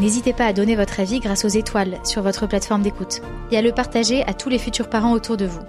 N'hésitez 0.00 0.32
pas 0.32 0.46
à 0.46 0.52
donner 0.52 0.74
votre 0.74 1.00
avis 1.00 1.20
grâce 1.20 1.44
aux 1.44 1.48
étoiles 1.48 1.98
sur 2.04 2.22
votre 2.22 2.46
plateforme 2.46 2.82
d'écoute 2.82 3.20
et 3.50 3.58
à 3.58 3.62
le 3.62 3.72
partager 3.72 4.24
à 4.24 4.32
tous 4.32 4.48
les 4.48 4.58
futurs 4.58 4.88
parents 4.88 5.12
autour 5.12 5.36
de 5.36 5.46
vous. 5.46 5.60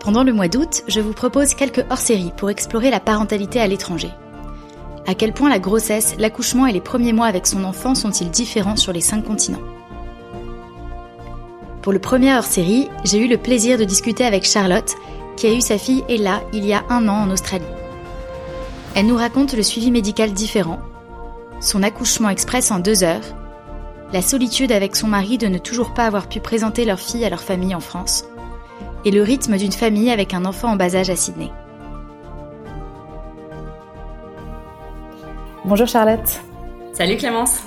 Pendant 0.00 0.24
le 0.24 0.32
mois 0.32 0.48
d'août, 0.48 0.82
je 0.88 1.00
vous 1.00 1.12
propose 1.12 1.54
quelques 1.54 1.84
hors-séries 1.90 2.32
pour 2.36 2.48
explorer 2.48 2.90
la 2.90 3.00
parentalité 3.00 3.60
à 3.60 3.66
l'étranger. 3.66 4.10
À 5.06 5.14
quel 5.14 5.34
point 5.34 5.50
la 5.50 5.58
grossesse, 5.58 6.14
l'accouchement 6.18 6.66
et 6.66 6.72
les 6.72 6.80
premiers 6.80 7.12
mois 7.12 7.26
avec 7.26 7.46
son 7.46 7.64
enfant 7.64 7.94
sont-ils 7.94 8.30
différents 8.30 8.76
sur 8.76 8.92
les 8.92 9.00
cinq 9.02 9.24
continents? 9.24 9.60
Pour 11.82 11.92
le 11.92 11.98
premier 11.98 12.34
hors-série, 12.34 12.88
j'ai 13.04 13.18
eu 13.18 13.28
le 13.28 13.36
plaisir 13.36 13.78
de 13.78 13.84
discuter 13.84 14.24
avec 14.24 14.44
Charlotte, 14.44 14.94
qui 15.36 15.46
a 15.46 15.52
eu 15.52 15.60
sa 15.60 15.78
fille 15.78 16.04
Ella 16.08 16.42
il 16.52 16.64
y 16.64 16.72
a 16.72 16.84
un 16.88 17.06
an 17.08 17.22
en 17.22 17.30
Australie. 17.30 17.64
Elle 18.94 19.06
nous 19.06 19.16
raconte 19.16 19.52
le 19.52 19.62
suivi 19.62 19.90
médical 19.90 20.32
différent, 20.32 20.80
son 21.60 21.82
accouchement 21.82 22.30
express 22.30 22.70
en 22.70 22.78
deux 22.78 23.04
heures, 23.04 23.36
la 24.12 24.22
solitude 24.22 24.72
avec 24.72 24.96
son 24.96 25.06
mari 25.06 25.38
de 25.38 25.46
ne 25.46 25.58
toujours 25.58 25.94
pas 25.94 26.06
avoir 26.06 26.28
pu 26.28 26.40
présenter 26.40 26.84
leur 26.84 26.98
fille 26.98 27.24
à 27.24 27.30
leur 27.30 27.42
famille 27.42 27.74
en 27.74 27.80
France, 27.80 28.24
et 29.04 29.10
le 29.10 29.22
rythme 29.22 29.56
d'une 29.56 29.72
famille 29.72 30.10
avec 30.10 30.34
un 30.34 30.44
enfant 30.44 30.72
en 30.72 30.76
bas 30.76 30.96
âge 30.96 31.10
à 31.10 31.16
Sydney. 31.16 31.50
Bonjour 35.64 35.86
Charlotte. 35.86 36.40
Salut 36.94 37.16
Clémence. 37.16 37.60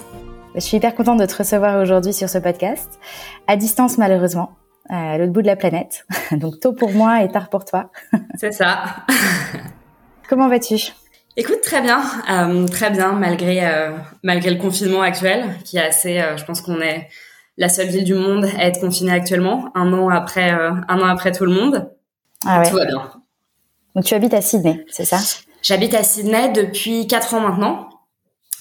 Je 0.55 0.59
suis 0.59 0.77
hyper 0.77 0.93
contente 0.95 1.19
de 1.19 1.25
te 1.25 1.35
recevoir 1.35 1.81
aujourd'hui 1.81 2.13
sur 2.13 2.29
ce 2.29 2.39
podcast, 2.39 2.99
à 3.47 3.55
distance 3.55 3.97
malheureusement, 3.97 4.57
à 4.89 5.17
l'autre 5.17 5.31
bout 5.31 5.41
de 5.41 5.47
la 5.47 5.55
planète. 5.55 6.05
Donc 6.31 6.59
tôt 6.59 6.73
pour 6.73 6.91
moi 6.91 7.23
et 7.23 7.31
tard 7.31 7.49
pour 7.49 7.65
toi. 7.65 7.91
C'est 8.35 8.51
ça. 8.51 8.83
Comment 10.27 10.49
vas-tu? 10.49 10.93
Écoute, 11.35 11.61
très 11.63 11.81
bien, 11.81 12.03
euh, 12.29 12.67
très 12.67 12.91
bien, 12.91 13.13
malgré 13.13 13.65
euh, 13.65 13.97
malgré 14.21 14.51
le 14.51 14.61
confinement 14.61 15.01
actuel, 15.01 15.45
qui 15.65 15.77
est 15.77 15.85
assez. 15.85 16.19
Euh, 16.19 16.37
je 16.37 16.45
pense 16.45 16.61
qu'on 16.61 16.79
est 16.79 17.09
la 17.57 17.69
seule 17.69 17.87
ville 17.87 18.03
du 18.03 18.13
monde 18.13 18.45
à 18.57 18.67
être 18.67 18.79
confinée 18.79 19.11
actuellement, 19.11 19.71
un 19.73 19.91
an 19.93 20.09
après 20.09 20.51
un 20.51 20.83
an 20.87 21.05
après 21.05 21.31
tout 21.31 21.45
le 21.45 21.51
monde. 21.51 21.89
Ah 22.45 22.59
ouais. 22.59 22.69
Tout 22.69 22.75
va 22.75 22.85
bien. 22.85 23.11
Donc 23.95 24.05
tu 24.05 24.13
habites 24.13 24.33
à 24.33 24.41
Sydney, 24.41 24.85
c'est 24.89 25.05
ça? 25.05 25.19
J'habite 25.63 25.95
à 25.95 26.03
Sydney 26.03 26.51
depuis 26.51 27.07
quatre 27.07 27.33
ans 27.33 27.39
maintenant. 27.39 27.89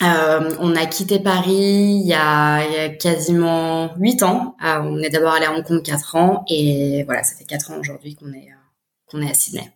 on 0.01 0.75
a 0.75 0.87
quitté 0.87 1.19
Paris 1.19 2.01
il 2.01 2.07
y 2.07 2.15
a, 2.15 2.65
il 2.65 2.73
y 2.73 2.79
a 2.79 2.89
quasiment 2.89 3.95
huit 3.99 4.23
ans. 4.23 4.57
on 4.63 4.99
est 4.99 5.11
d'abord 5.11 5.35
allé 5.35 5.47
à 5.47 5.53
Hong 5.53 5.65
Kong 5.65 5.83
quatre 5.83 6.17
ans 6.17 6.45
et 6.49 7.05
voilà, 7.05 7.23
ça 7.23 7.35
fait 7.35 7.45
quatre 7.45 7.71
ans 7.71 7.79
aujourd'hui 7.79 8.15
qu'on 8.15 8.33
est 8.33 8.49
qu'on 9.07 9.21
est 9.21 9.31
à 9.31 9.35
Sydney. 9.35 9.71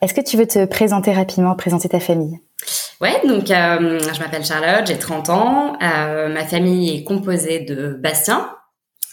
Est-ce 0.00 0.14
que 0.14 0.20
tu 0.20 0.36
veux 0.36 0.46
te 0.46 0.64
présenter 0.66 1.12
rapidement, 1.12 1.54
présenter 1.54 1.88
ta 1.88 2.00
famille? 2.00 2.40
Ouais, 3.00 3.20
donc 3.26 3.50
euh, 3.50 3.98
je 4.00 4.20
m'appelle 4.20 4.44
Charlotte, 4.44 4.86
j'ai 4.86 4.98
30 4.98 5.28
ans. 5.28 5.76
Euh, 5.82 6.28
ma 6.28 6.44
famille 6.44 6.96
est 6.96 7.04
composée 7.04 7.60
de 7.60 7.98
Bastien, 8.00 8.50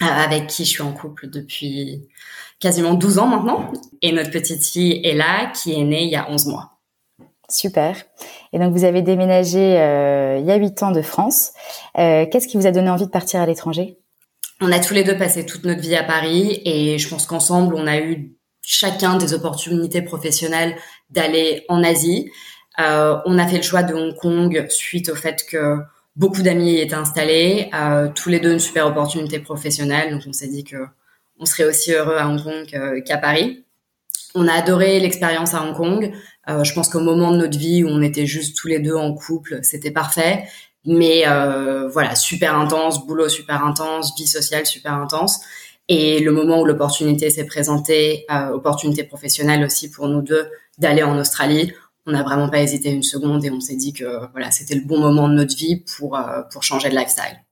euh, 0.01 0.05
avec 0.05 0.47
qui 0.47 0.65
je 0.65 0.69
suis 0.69 0.81
en 0.81 0.93
couple 0.93 1.29
depuis 1.29 2.07
quasiment 2.59 2.93
12 2.93 3.19
ans 3.19 3.27
maintenant. 3.27 3.71
Et 4.01 4.11
notre 4.11 4.31
petite 4.31 4.65
fille 4.65 5.01
Ella, 5.03 5.51
qui 5.53 5.73
est 5.73 5.83
née 5.83 6.03
il 6.03 6.09
y 6.09 6.15
a 6.15 6.29
11 6.29 6.47
mois. 6.47 6.77
Super. 7.49 7.97
Et 8.53 8.59
donc 8.59 8.73
vous 8.73 8.85
avez 8.85 9.01
déménagé 9.01 9.59
il 9.59 10.45
y 10.45 10.51
a 10.51 10.55
8 10.55 10.83
ans 10.83 10.91
de 10.91 11.01
France. 11.01 11.51
Qu'est-ce 11.95 12.47
qui 12.47 12.55
vous 12.55 12.67
a 12.67 12.71
donné 12.71 12.89
envie 12.89 13.05
de 13.05 13.11
partir 13.11 13.41
à 13.41 13.45
l'étranger? 13.45 13.97
On 14.61 14.71
a 14.71 14.79
tous 14.79 14.93
les 14.93 15.03
deux 15.03 15.17
passé 15.17 15.45
toute 15.45 15.65
notre 15.65 15.81
vie 15.81 15.95
à 15.95 16.03
Paris 16.03 16.61
et 16.63 16.97
je 16.99 17.09
pense 17.09 17.25
qu'ensemble 17.25 17.75
on 17.75 17.87
a 17.87 17.97
eu 17.97 18.37
chacun 18.71 19.17
des 19.17 19.33
opportunités 19.33 20.01
professionnelles 20.01 20.75
d'aller 21.09 21.65
en 21.67 21.83
Asie. 21.83 22.31
Euh, 22.79 23.17
on 23.25 23.37
a 23.37 23.45
fait 23.47 23.57
le 23.57 23.63
choix 23.63 23.83
de 23.83 23.93
Hong 23.93 24.15
Kong 24.15 24.65
suite 24.69 25.09
au 25.09 25.15
fait 25.15 25.45
que 25.49 25.77
beaucoup 26.15 26.41
d'amis 26.41 26.73
y 26.73 26.79
étaient 26.79 26.95
installés, 26.95 27.69
euh, 27.73 28.09
tous 28.13 28.29
les 28.29 28.39
deux 28.39 28.53
une 28.53 28.59
super 28.59 28.87
opportunité 28.87 29.39
professionnelle, 29.39 30.11
donc 30.11 30.23
on 30.27 30.33
s'est 30.33 30.47
dit 30.47 30.63
que 30.63 30.77
on 31.39 31.45
serait 31.45 31.65
aussi 31.65 31.91
heureux 31.91 32.17
à 32.17 32.27
Hong 32.27 32.41
Kong 32.41 33.03
qu'à 33.03 33.17
Paris. 33.17 33.65
On 34.35 34.47
a 34.47 34.53
adoré 34.53 34.99
l'expérience 34.99 35.53
à 35.53 35.63
Hong 35.63 35.75
Kong. 35.75 36.13
Euh, 36.49 36.63
je 36.63 36.73
pense 36.73 36.89
qu'au 36.89 36.99
moment 36.99 37.31
de 37.31 37.37
notre 37.37 37.57
vie 37.57 37.83
où 37.83 37.87
on 37.87 38.01
était 38.01 38.25
juste 38.25 38.57
tous 38.57 38.67
les 38.67 38.79
deux 38.79 38.95
en 38.95 39.13
couple, 39.13 39.59
c'était 39.63 39.91
parfait. 39.91 40.45
Mais 40.85 41.23
euh, 41.27 41.87
voilà, 41.89 42.15
super 42.15 42.57
intense, 42.57 43.05
boulot 43.05 43.29
super 43.29 43.63
intense, 43.63 44.15
vie 44.17 44.27
sociale 44.27 44.65
super 44.65 44.93
intense. 44.93 45.41
Et 45.87 46.19
le 46.19 46.31
moment 46.31 46.61
où 46.61 46.65
l'opportunité 46.65 47.29
s'est 47.29 47.45
présentée, 47.45 48.25
euh, 48.31 48.49
opportunité 48.49 49.03
professionnelle 49.03 49.63
aussi 49.65 49.91
pour 49.91 50.07
nous 50.07 50.21
deux, 50.21 50.49
d'aller 50.77 51.03
en 51.03 51.17
Australie, 51.17 51.73
on 52.05 52.11
n'a 52.11 52.23
vraiment 52.23 52.49
pas 52.49 52.61
hésité 52.61 52.91
une 52.91 53.03
seconde 53.03 53.45
et 53.45 53.51
on 53.51 53.59
s'est 53.59 53.75
dit 53.75 53.93
que 53.93 54.29
voilà, 54.31 54.51
c'était 54.51 54.75
le 54.75 54.81
bon 54.81 54.99
moment 54.99 55.27
de 55.27 55.33
notre 55.33 55.55
vie 55.55 55.83
pour 55.97 56.17
euh, 56.17 56.41
pour 56.51 56.63
changer 56.63 56.89
de 56.89 56.95
lifestyle. 56.95 57.43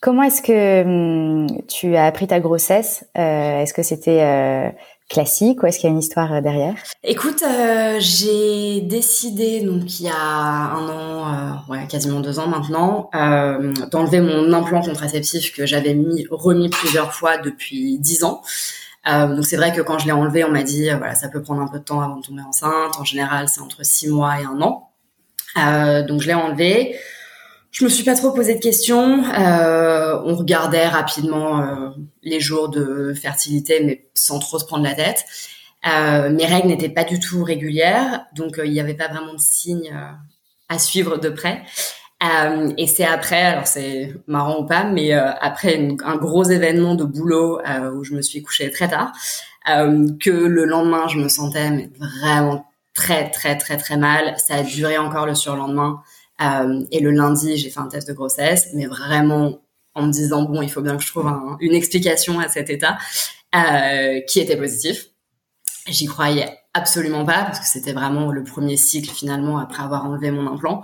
Comment 0.00 0.22
est-ce 0.22 0.42
que 0.42 0.82
hum, 0.82 1.46
tu 1.68 1.96
as 1.96 2.06
appris 2.06 2.26
ta 2.26 2.40
grossesse? 2.40 3.04
Euh, 3.18 3.60
Est-ce 3.60 3.74
que 3.74 3.82
c'était 3.82 4.22
euh, 4.22 4.70
classique 5.08 5.62
ou 5.62 5.66
est-ce 5.66 5.78
qu'il 5.78 5.88
y 5.88 5.90
a 5.90 5.92
une 5.92 6.00
histoire 6.00 6.32
euh, 6.32 6.40
derrière? 6.40 6.74
Écoute, 7.04 7.42
euh, 7.42 7.96
j'ai 8.00 8.80
décidé 8.80 9.60
donc 9.60 10.00
il 10.00 10.06
y 10.06 10.08
a 10.08 10.16
un 10.16 10.88
an, 10.88 11.34
euh, 11.34 11.72
ouais, 11.72 11.86
quasiment 11.86 12.20
deux 12.20 12.38
ans 12.38 12.48
maintenant, 12.48 13.10
euh, 13.14 13.72
d'enlever 13.90 14.20
mon 14.20 14.52
implant 14.52 14.82
contraceptif 14.82 15.54
que 15.54 15.66
j'avais 15.66 15.94
mis 15.94 16.26
remis 16.30 16.68
plusieurs 16.68 17.12
fois 17.12 17.38
depuis 17.38 17.98
dix 17.98 18.24
ans. 18.24 18.42
donc 19.06 19.44
c'est 19.46 19.56
vrai 19.56 19.72
que 19.72 19.80
quand 19.80 19.98
je 19.98 20.06
l'ai 20.06 20.12
enlevé, 20.12 20.42
on 20.44 20.50
m'a 20.50 20.64
dit 20.64 20.90
voilà 20.90 21.14
ça 21.14 21.28
peut 21.28 21.40
prendre 21.40 21.62
un 21.62 21.68
peu 21.68 21.78
de 21.78 21.84
temps 21.84 22.00
avant 22.00 22.16
de 22.16 22.26
tomber 22.26 22.42
enceinte. 22.42 22.98
En 22.98 23.04
général, 23.04 23.48
c'est 23.48 23.60
entre 23.60 23.84
six 23.84 24.08
mois 24.08 24.40
et 24.40 24.44
un 24.44 24.60
an. 24.60 24.90
donc 26.08 26.20
je 26.20 26.26
l'ai 26.26 26.34
enlevé. 26.34 26.96
Je 27.76 27.84
me 27.84 27.90
suis 27.90 28.04
pas 28.04 28.14
trop 28.14 28.32
posé 28.32 28.54
de 28.54 28.58
questions. 28.58 29.22
Euh, 29.38 30.18
on 30.24 30.34
regardait 30.34 30.88
rapidement 30.88 31.60
euh, 31.60 31.90
les 32.22 32.40
jours 32.40 32.70
de 32.70 33.12
fertilité, 33.12 33.82
mais 33.84 34.08
sans 34.14 34.38
trop 34.38 34.58
se 34.58 34.64
prendre 34.64 34.82
la 34.82 34.94
tête. 34.94 35.26
Euh, 35.86 36.30
mes 36.30 36.46
règles 36.46 36.68
n'étaient 36.68 36.88
pas 36.88 37.04
du 37.04 37.20
tout 37.20 37.44
régulières, 37.44 38.24
donc 38.34 38.58
il 38.64 38.72
n'y 38.72 38.80
avait 38.80 38.94
pas 38.94 39.08
vraiment 39.08 39.34
de 39.34 39.38
signes 39.38 39.94
à 40.70 40.78
suivre 40.78 41.18
de 41.18 41.28
près. 41.28 41.64
et 42.78 42.86
c'est 42.86 43.04
après, 43.04 43.42
alors 43.42 43.66
c'est 43.66 44.14
marrant 44.26 44.60
ou 44.60 44.64
pas, 44.64 44.84
mais 44.84 45.12
après 45.12 45.86
un 46.02 46.16
gros 46.16 46.44
événement 46.44 46.94
de 46.94 47.04
boulot 47.04 47.60
où 47.94 48.04
je 48.04 48.14
me 48.14 48.22
suis 48.22 48.40
couchée 48.40 48.70
très 48.70 48.88
tard, 48.88 49.12
que 49.66 50.30
le 50.30 50.64
lendemain 50.64 51.08
je 51.08 51.18
me 51.18 51.28
sentais 51.28 51.90
vraiment 51.98 52.66
très 52.94 53.30
très 53.30 53.58
très 53.58 53.76
très 53.76 53.98
mal. 53.98 54.34
Ça 54.38 54.54
a 54.54 54.62
duré 54.62 54.96
encore 54.96 55.26
le 55.26 55.34
surlendemain. 55.34 56.02
Euh, 56.42 56.84
et 56.90 57.00
le 57.00 57.10
lundi, 57.10 57.56
j'ai 57.56 57.70
fait 57.70 57.80
un 57.80 57.88
test 57.88 58.08
de 58.08 58.12
grossesse, 58.12 58.68
mais 58.74 58.86
vraiment 58.86 59.60
en 59.94 60.02
me 60.02 60.12
disant 60.12 60.42
bon, 60.42 60.60
il 60.62 60.70
faut 60.70 60.82
bien 60.82 60.96
que 60.96 61.02
je 61.02 61.08
trouve 61.08 61.30
une 61.60 61.74
explication 61.74 62.38
à 62.38 62.48
cet 62.48 62.68
état 62.68 62.98
euh, 63.54 64.20
qui 64.28 64.40
était 64.40 64.56
positif. 64.56 65.06
J'y 65.88 66.06
croyais 66.06 66.58
absolument 66.74 67.24
pas 67.24 67.44
parce 67.44 67.60
que 67.60 67.66
c'était 67.66 67.92
vraiment 67.92 68.30
le 68.30 68.44
premier 68.44 68.76
cycle 68.76 69.10
finalement 69.10 69.58
après 69.58 69.82
avoir 69.82 70.04
enlevé 70.04 70.30
mon 70.30 70.46
implant. 70.46 70.82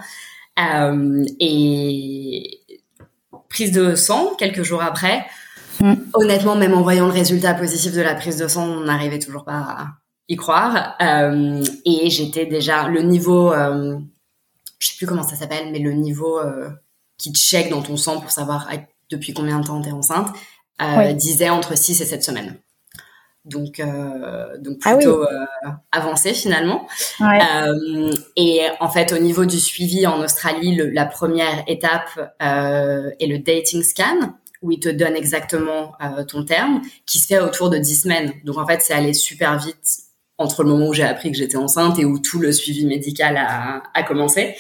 Euh, 0.59 1.25
et 1.41 2.61
prise 3.49 3.73
de 3.73 3.95
sang 3.95 4.33
quelques 4.39 4.63
jours 4.63 4.83
après. 4.83 5.27
Mm. 5.81 5.95
Honnêtement, 6.15 6.57
même 6.57 6.75
en 6.75 6.83
voyant 6.83 7.07
le 7.07 7.13
résultat 7.13 7.55
positif 7.55 7.93
de 7.93 8.01
la 8.01 8.15
prise 8.15 8.39
de 8.39 8.49
sang, 8.49 8.67
on 8.67 8.81
n'arrivait 8.81 9.19
toujours 9.19 9.45
pas 9.45 9.53
à 9.53 9.87
y 10.29 10.37
croire. 10.37 10.95
Euh, 11.01 11.63
et 11.85 12.11
j'étais 12.11 12.47
déjà 12.47 12.89
le 12.89 13.03
niveau 13.03 13.53
euh, 13.53 13.99
je 14.83 14.89
sais 14.89 14.97
plus 14.97 15.07
comment 15.07 15.23
ça 15.23 15.37
s'appelle, 15.37 15.71
mais 15.71 15.79
le 15.79 15.93
niveau 15.93 16.41
euh, 16.41 16.69
qui 17.17 17.33
check 17.33 17.71
dans 17.71 17.83
ton 17.83 17.97
sang 17.97 18.21
pour 18.21 18.33
savoir 18.33 18.69
depuis 19.11 19.33
combien 19.33 19.61
de 19.61 19.67
temps 19.67 19.81
tu 19.81 19.89
es 19.89 19.93
enceinte 19.93 20.29
disait 21.15 21.49
entre 21.49 21.79
6 21.79 22.01
et 22.01 22.05
7 22.05 22.25
semaines 22.25 22.59
donc 23.45 23.81
donc 24.59 24.79
ah 24.85 24.95
plutôt 24.97 25.25
avancé 25.93 26.35
finalement. 26.35 26.89
et 28.37 28.61
en 28.81 28.89
fait, 28.89 29.13
au 29.13 29.19
niveau 29.19 29.45
du 29.45 29.61
suivi 29.61 30.07
en 30.07 30.21
Australie, 30.21 30.77
la 30.93 31.07
première 31.07 31.63
étape 31.69 32.35
est 32.41 33.27
le 33.27 33.39
dating 33.39 33.83
scan 33.83 34.35
où 34.63 34.71
il 34.71 34.81
te 34.81 34.89
donne 34.89 35.17
exactement 35.17 35.93
ton 36.29 36.45
terme, 36.45 36.83
qui 37.05 37.19
se 37.19 37.27
fait 37.27 37.41
autour 37.41 37.71
de 37.71 37.79
10 37.79 38.03
semaines. 38.03 38.33
Donc 38.45 38.59
en 38.59 38.67
fait, 38.67 38.81
c'est 38.81 38.95
allé 38.95 39.13
super 39.13 39.59
vite 39.59 40.02
entre 40.39 40.63
le 40.63 40.71
moment 40.71 40.89
où 40.89 40.95
j'ai 40.95 41.05
appris 41.05 41.31
que 41.31 41.37
j'étais 41.37 41.57
enceinte 41.57 41.99
et 41.99 42.05
où 42.05 42.19
tout 42.19 42.39
le 42.39 42.53
suivi 42.53 42.87
médical 42.87 43.37
a, 43.37 43.83
a 43.95 44.03
commencé. 44.03 44.57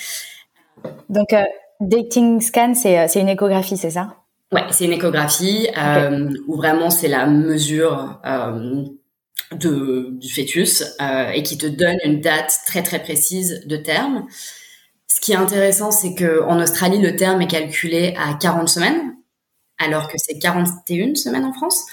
Donc, 1.08 1.32
euh, 1.32 1.44
dating 1.82 2.40
scan, 2.40 2.72
euh, 2.84 3.06
c'est 3.08 3.20
une 3.20 3.28
échographie, 3.28 3.76
c'est 3.76 3.90
ça? 3.90 4.16
Ouais, 4.52 4.64
c'est 4.70 4.84
une 4.84 4.92
échographie 4.92 5.69
euh, 5.76 6.28
où 6.46 6.56
vraiment 6.56 6.90
c'est 6.90 7.08
la 7.08 7.26
mesure 7.26 8.20
euh, 8.24 8.84
de, 9.52 10.10
du 10.12 10.32
fœtus 10.32 10.84
et 11.34 11.42
qui 11.42 11.56
te 11.56 11.66
donne 11.66 11.96
une 12.04 12.20
date 12.20 12.58
très 12.66 12.82
très 12.82 13.02
précise 13.02 13.62
de 13.66 13.76
terme. 13.76 14.26
Ce 15.06 15.20
qui 15.20 15.32
est 15.32 15.36
intéressant, 15.36 15.90
c'est 15.90 16.14
que 16.14 16.42
en 16.44 16.60
Australie, 16.60 17.00
le 17.00 17.16
terme 17.16 17.40
est 17.42 17.46
calculé 17.46 18.14
à 18.18 18.34
40 18.34 18.68
semaines, 18.68 19.14
alors 19.78 20.08
que 20.08 20.16
c'est 20.18 20.38
41 20.38 21.14
semaines 21.14 21.44
en 21.44 21.52
France. 21.52 21.84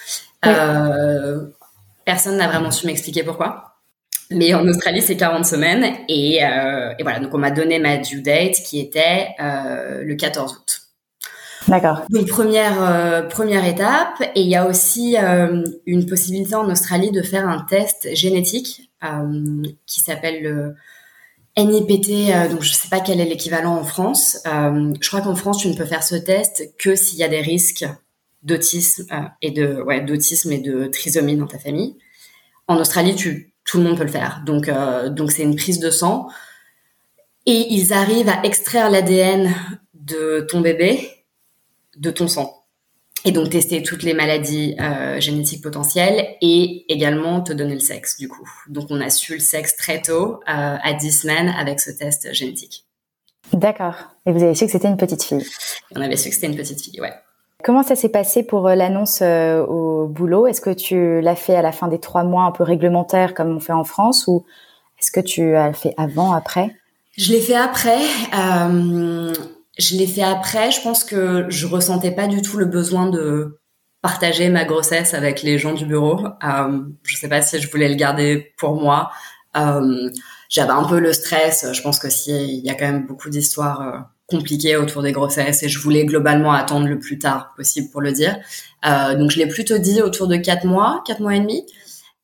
Personne 2.05 2.37
n'a 2.37 2.47
vraiment 2.47 2.71
su 2.71 2.87
m'expliquer 2.87 3.23
pourquoi. 3.23 3.68
Mais 4.31 4.53
en 4.53 4.67
Australie, 4.67 5.01
c'est 5.01 5.17
40 5.17 5.45
semaines. 5.45 5.95
Et, 6.07 6.43
euh, 6.43 6.93
et, 6.99 7.03
voilà, 7.03 7.19
donc 7.19 7.33
on 7.33 7.39
m'a 7.39 7.51
donné 7.51 7.79
ma 7.79 7.97
due 7.97 8.21
date 8.21 8.55
qui 8.63 8.79
était 8.79 9.29
euh, 9.39 10.03
le 10.03 10.15
14 10.15 10.53
août. 10.53 10.81
D'accord. 11.67 12.03
Donc 12.09 12.27
première 12.27 12.81
euh, 12.81 13.23
première 13.23 13.65
étape. 13.65 14.21
Et 14.35 14.41
il 14.41 14.47
y 14.47 14.55
a 14.55 14.67
aussi 14.67 15.17
une 15.85 16.05
possibilité 16.05 16.55
en 16.55 16.69
Australie 16.69 17.11
de 17.11 17.21
faire 17.21 17.47
un 17.47 17.65
test 17.69 18.15
génétique 18.15 18.91
qui 19.85 20.01
s'appelle 20.01 20.43
le 20.43 20.75
NIPT. 21.57 22.51
donc 22.51 22.63
je 22.63 22.71
sais 22.71 22.87
pas 22.89 22.99
quel 22.99 23.19
est 23.19 23.25
l'équivalent 23.25 23.75
en 23.75 23.83
France. 23.83 24.39
je 24.45 25.07
crois 25.07 25.21
qu'en 25.21 25.35
France, 25.35 25.57
tu 25.57 25.67
ne 25.67 25.75
peux 25.75 25.85
faire 25.85 26.03
ce 26.03 26.15
test 26.15 26.73
que 26.77 26.95
s'il 26.95 27.19
y 27.19 27.23
a 27.23 27.27
des 27.27 27.41
risques 27.41 27.85
d'autisme 28.41 29.05
et 29.41 29.51
de 29.51 29.81
ouais 29.81 30.01
d'autisme 30.01 30.51
et 30.51 30.59
de 30.59 30.85
trisomie 30.87 31.35
dans 31.35 31.47
ta 31.47 31.59
famille. 31.59 31.97
En 32.67 32.77
Australie, 32.77 33.15
tu 33.15 33.51
tout 33.69 33.77
le 33.77 33.83
monde 33.83 33.97
peut 33.97 34.03
le 34.03 34.09
faire. 34.09 34.41
Donc, 34.45 34.67
euh, 34.67 35.09
donc 35.09 35.31
c'est 35.31 35.43
une 35.43 35.55
prise 35.55 35.79
de 35.79 35.91
sang. 35.91 36.27
Et 37.45 37.67
ils 37.69 37.93
arrivent 37.93 38.29
à 38.29 38.43
extraire 38.43 38.89
l'ADN 38.89 39.53
de 39.93 40.45
ton 40.49 40.61
bébé 40.61 41.07
de 41.97 42.09
ton 42.09 42.27
sang. 42.27 42.65
Et 43.25 43.31
donc 43.31 43.49
tester 43.49 43.83
toutes 43.83 44.03
les 44.03 44.13
maladies 44.13 44.75
euh, 44.79 45.19
génétiques 45.19 45.61
potentielles 45.61 46.37
et 46.41 46.85
également 46.91 47.41
te 47.41 47.51
donner 47.53 47.73
le 47.73 47.79
sexe 47.79 48.17
du 48.17 48.27
coup. 48.27 48.49
Donc 48.69 48.87
on 48.89 49.01
a 49.01 49.09
su 49.09 49.33
le 49.33 49.39
sexe 49.39 49.75
très 49.75 50.01
tôt, 50.01 50.39
euh, 50.47 50.77
à 50.81 50.93
10 50.93 51.11
semaines, 51.11 51.49
avec 51.49 51.79
ce 51.79 51.91
test 51.91 52.33
génétique. 52.33 52.85
D'accord. 53.51 53.95
Et 54.25 54.31
vous 54.31 54.41
avez 54.41 54.55
su 54.55 54.65
que 54.65 54.71
c'était 54.71 54.87
une 54.87 54.97
petite 54.97 55.23
fille? 55.23 55.45
On 55.95 56.01
avait 56.01 56.15
su 56.15 56.29
que 56.29 56.35
c'était 56.35 56.47
une 56.47 56.55
petite 56.55 56.81
fille, 56.81 57.01
ouais. 57.01 57.13
Comment 57.61 57.83
ça 57.83 57.97
s'est 57.97 58.09
passé 58.09 58.43
pour 58.43 58.67
euh, 58.67 58.75
l'annonce 58.75 59.19
euh, 59.21 59.65
au 59.65 60.07
boulot? 60.07 60.47
Est-ce 60.47 60.61
que 60.61 60.69
tu 60.69 61.19
l'as 61.19 61.35
fait 61.35 61.55
à 61.55 61.61
la 61.61 61.73
fin 61.73 61.89
des 61.89 61.99
trois 61.99 62.23
mois 62.23 62.43
un 62.43 62.51
peu 62.51 62.63
réglementaire 62.63 63.33
comme 63.33 63.53
on 63.53 63.59
fait 63.59 63.73
en 63.73 63.83
France 63.83 64.27
ou 64.27 64.45
est-ce 64.97 65.11
que 65.11 65.19
tu 65.19 65.55
as 65.55 65.73
fait 65.73 65.93
avant, 65.97 66.31
après? 66.31 66.73
Je 67.17 67.33
l'ai 67.33 67.41
fait 67.41 67.55
après. 67.55 67.99
Euh, 68.33 69.33
je 69.77 69.97
l'ai 69.97 70.07
fait 70.07 70.23
après. 70.23 70.71
Je 70.71 70.81
pense 70.81 71.03
que 71.03 71.47
je 71.49 71.67
ressentais 71.67 72.11
pas 72.11 72.27
du 72.27 72.41
tout 72.41 72.57
le 72.57 72.65
besoin 72.65 73.09
de 73.09 73.59
partager 74.01 74.47
ma 74.47 74.63
grossesse 74.63 75.13
avec 75.13 75.43
les 75.43 75.57
gens 75.57 75.73
du 75.73 75.85
bureau. 75.85 76.27
Euh, 76.43 76.79
je 77.03 77.17
sais 77.17 77.27
pas 77.27 77.41
si 77.41 77.59
je 77.59 77.69
voulais 77.69 77.89
le 77.89 77.95
garder 77.95 78.53
pour 78.57 78.75
moi. 78.75 79.11
J'avais 79.53 80.71
un 80.71 80.85
peu 80.85 80.99
le 80.99 81.11
stress. 81.11 81.65
Je 81.73 81.81
pense 81.81 81.99
que 81.99 82.09
s'il 82.09 82.65
y 82.65 82.69
a 82.69 82.75
quand 82.75 82.85
même 82.85 83.05
beaucoup 83.05 83.29
d'histoires 83.29 84.09
compliqué 84.29 84.77
autour 84.77 85.01
des 85.01 85.11
grossesses 85.11 85.63
et 85.63 85.69
je 85.69 85.79
voulais 85.79 86.05
globalement 86.05 86.53
attendre 86.53 86.87
le 86.87 86.99
plus 86.99 87.17
tard 87.19 87.53
possible 87.55 87.89
pour 87.89 88.01
le 88.01 88.11
dire. 88.11 88.37
Euh, 88.85 89.15
donc 89.15 89.31
je 89.31 89.37
l'ai 89.37 89.47
plutôt 89.47 89.77
dit 89.77 90.01
autour 90.01 90.27
de 90.27 90.37
quatre 90.37 90.65
mois, 90.65 91.03
quatre 91.05 91.19
mois 91.19 91.35
et 91.35 91.39
demi. 91.39 91.65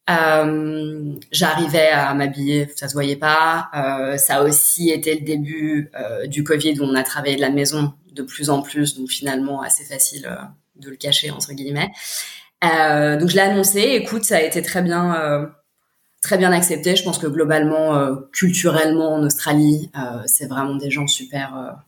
Euh, 0.09 1.13
J'arrivais 1.31 1.89
à 1.89 2.13
m'habiller, 2.13 2.69
ça 2.75 2.87
se 2.87 2.93
voyait 2.93 3.15
pas. 3.15 3.69
Euh, 3.75 4.17
ça 4.17 4.37
a 4.37 4.43
aussi 4.43 4.91
été 4.91 5.15
le 5.15 5.25
début 5.25 5.91
du 6.27 6.43
Covid 6.43 6.79
où 6.79 6.83
on 6.83 6.95
a 6.95 7.03
travaillé 7.03 7.35
de 7.35 7.41
la 7.41 7.49
maison 7.49 7.93
de 8.11 8.21
plus 8.21 8.49
en 8.49 8.61
plus, 8.61 8.97
donc 8.97 9.09
finalement 9.09 9.61
assez 9.61 9.83
facile 9.83 10.29
de 10.75 10.89
le 10.89 10.95
cacher 10.95 11.31
entre 11.31 11.53
guillemets. 11.53 11.91
Donc 12.61 13.29
je 13.29 13.35
l'ai 13.35 13.41
annoncé. 13.41 13.79
Écoute, 13.79 14.23
ça 14.23 14.37
a 14.37 14.41
été 14.41 14.61
très 14.61 14.81
bien 14.81 15.51
très 16.21 16.37
bien 16.37 16.51
accepté. 16.51 16.95
Je 16.95 17.03
pense 17.03 17.17
que 17.17 17.27
globalement, 17.27 18.15
culturellement 18.31 19.15
en 19.15 19.23
Australie, 19.23 19.91
c'est 20.25 20.47
vraiment 20.47 20.75
des 20.75 20.91
gens 20.91 21.07
super 21.07 21.83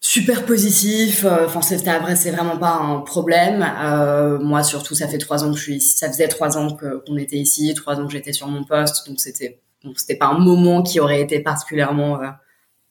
super 0.00 0.46
positif. 0.46 1.24
Euh, 1.24 1.46
enfin, 1.46 1.62
c'est 1.62 1.78
c'est 1.78 2.30
vraiment 2.30 2.56
pas 2.56 2.72
un 2.72 3.00
problème. 3.00 3.64
Euh, 3.82 4.38
moi, 4.38 4.62
surtout, 4.62 4.94
ça 4.94 5.06
fait 5.06 5.18
trois 5.18 5.44
ans 5.44 5.52
que 5.52 5.58
je 5.58 5.62
suis 5.62 5.76
ici. 5.76 5.96
Ça 5.96 6.08
faisait 6.08 6.28
trois 6.28 6.56
ans 6.58 6.76
qu'on 6.76 7.16
était 7.16 7.36
ici, 7.36 7.72
trois 7.74 8.00
ans 8.00 8.06
que 8.06 8.12
j'étais 8.12 8.32
sur 8.32 8.48
mon 8.48 8.64
poste, 8.64 9.06
donc 9.06 9.20
c'était 9.20 9.60
c'était 9.96 10.16
pas 10.16 10.26
un 10.26 10.38
moment 10.38 10.82
qui 10.82 11.00
aurait 11.00 11.22
été 11.22 11.40
particulièrement 11.40 12.20
euh, 12.20 12.28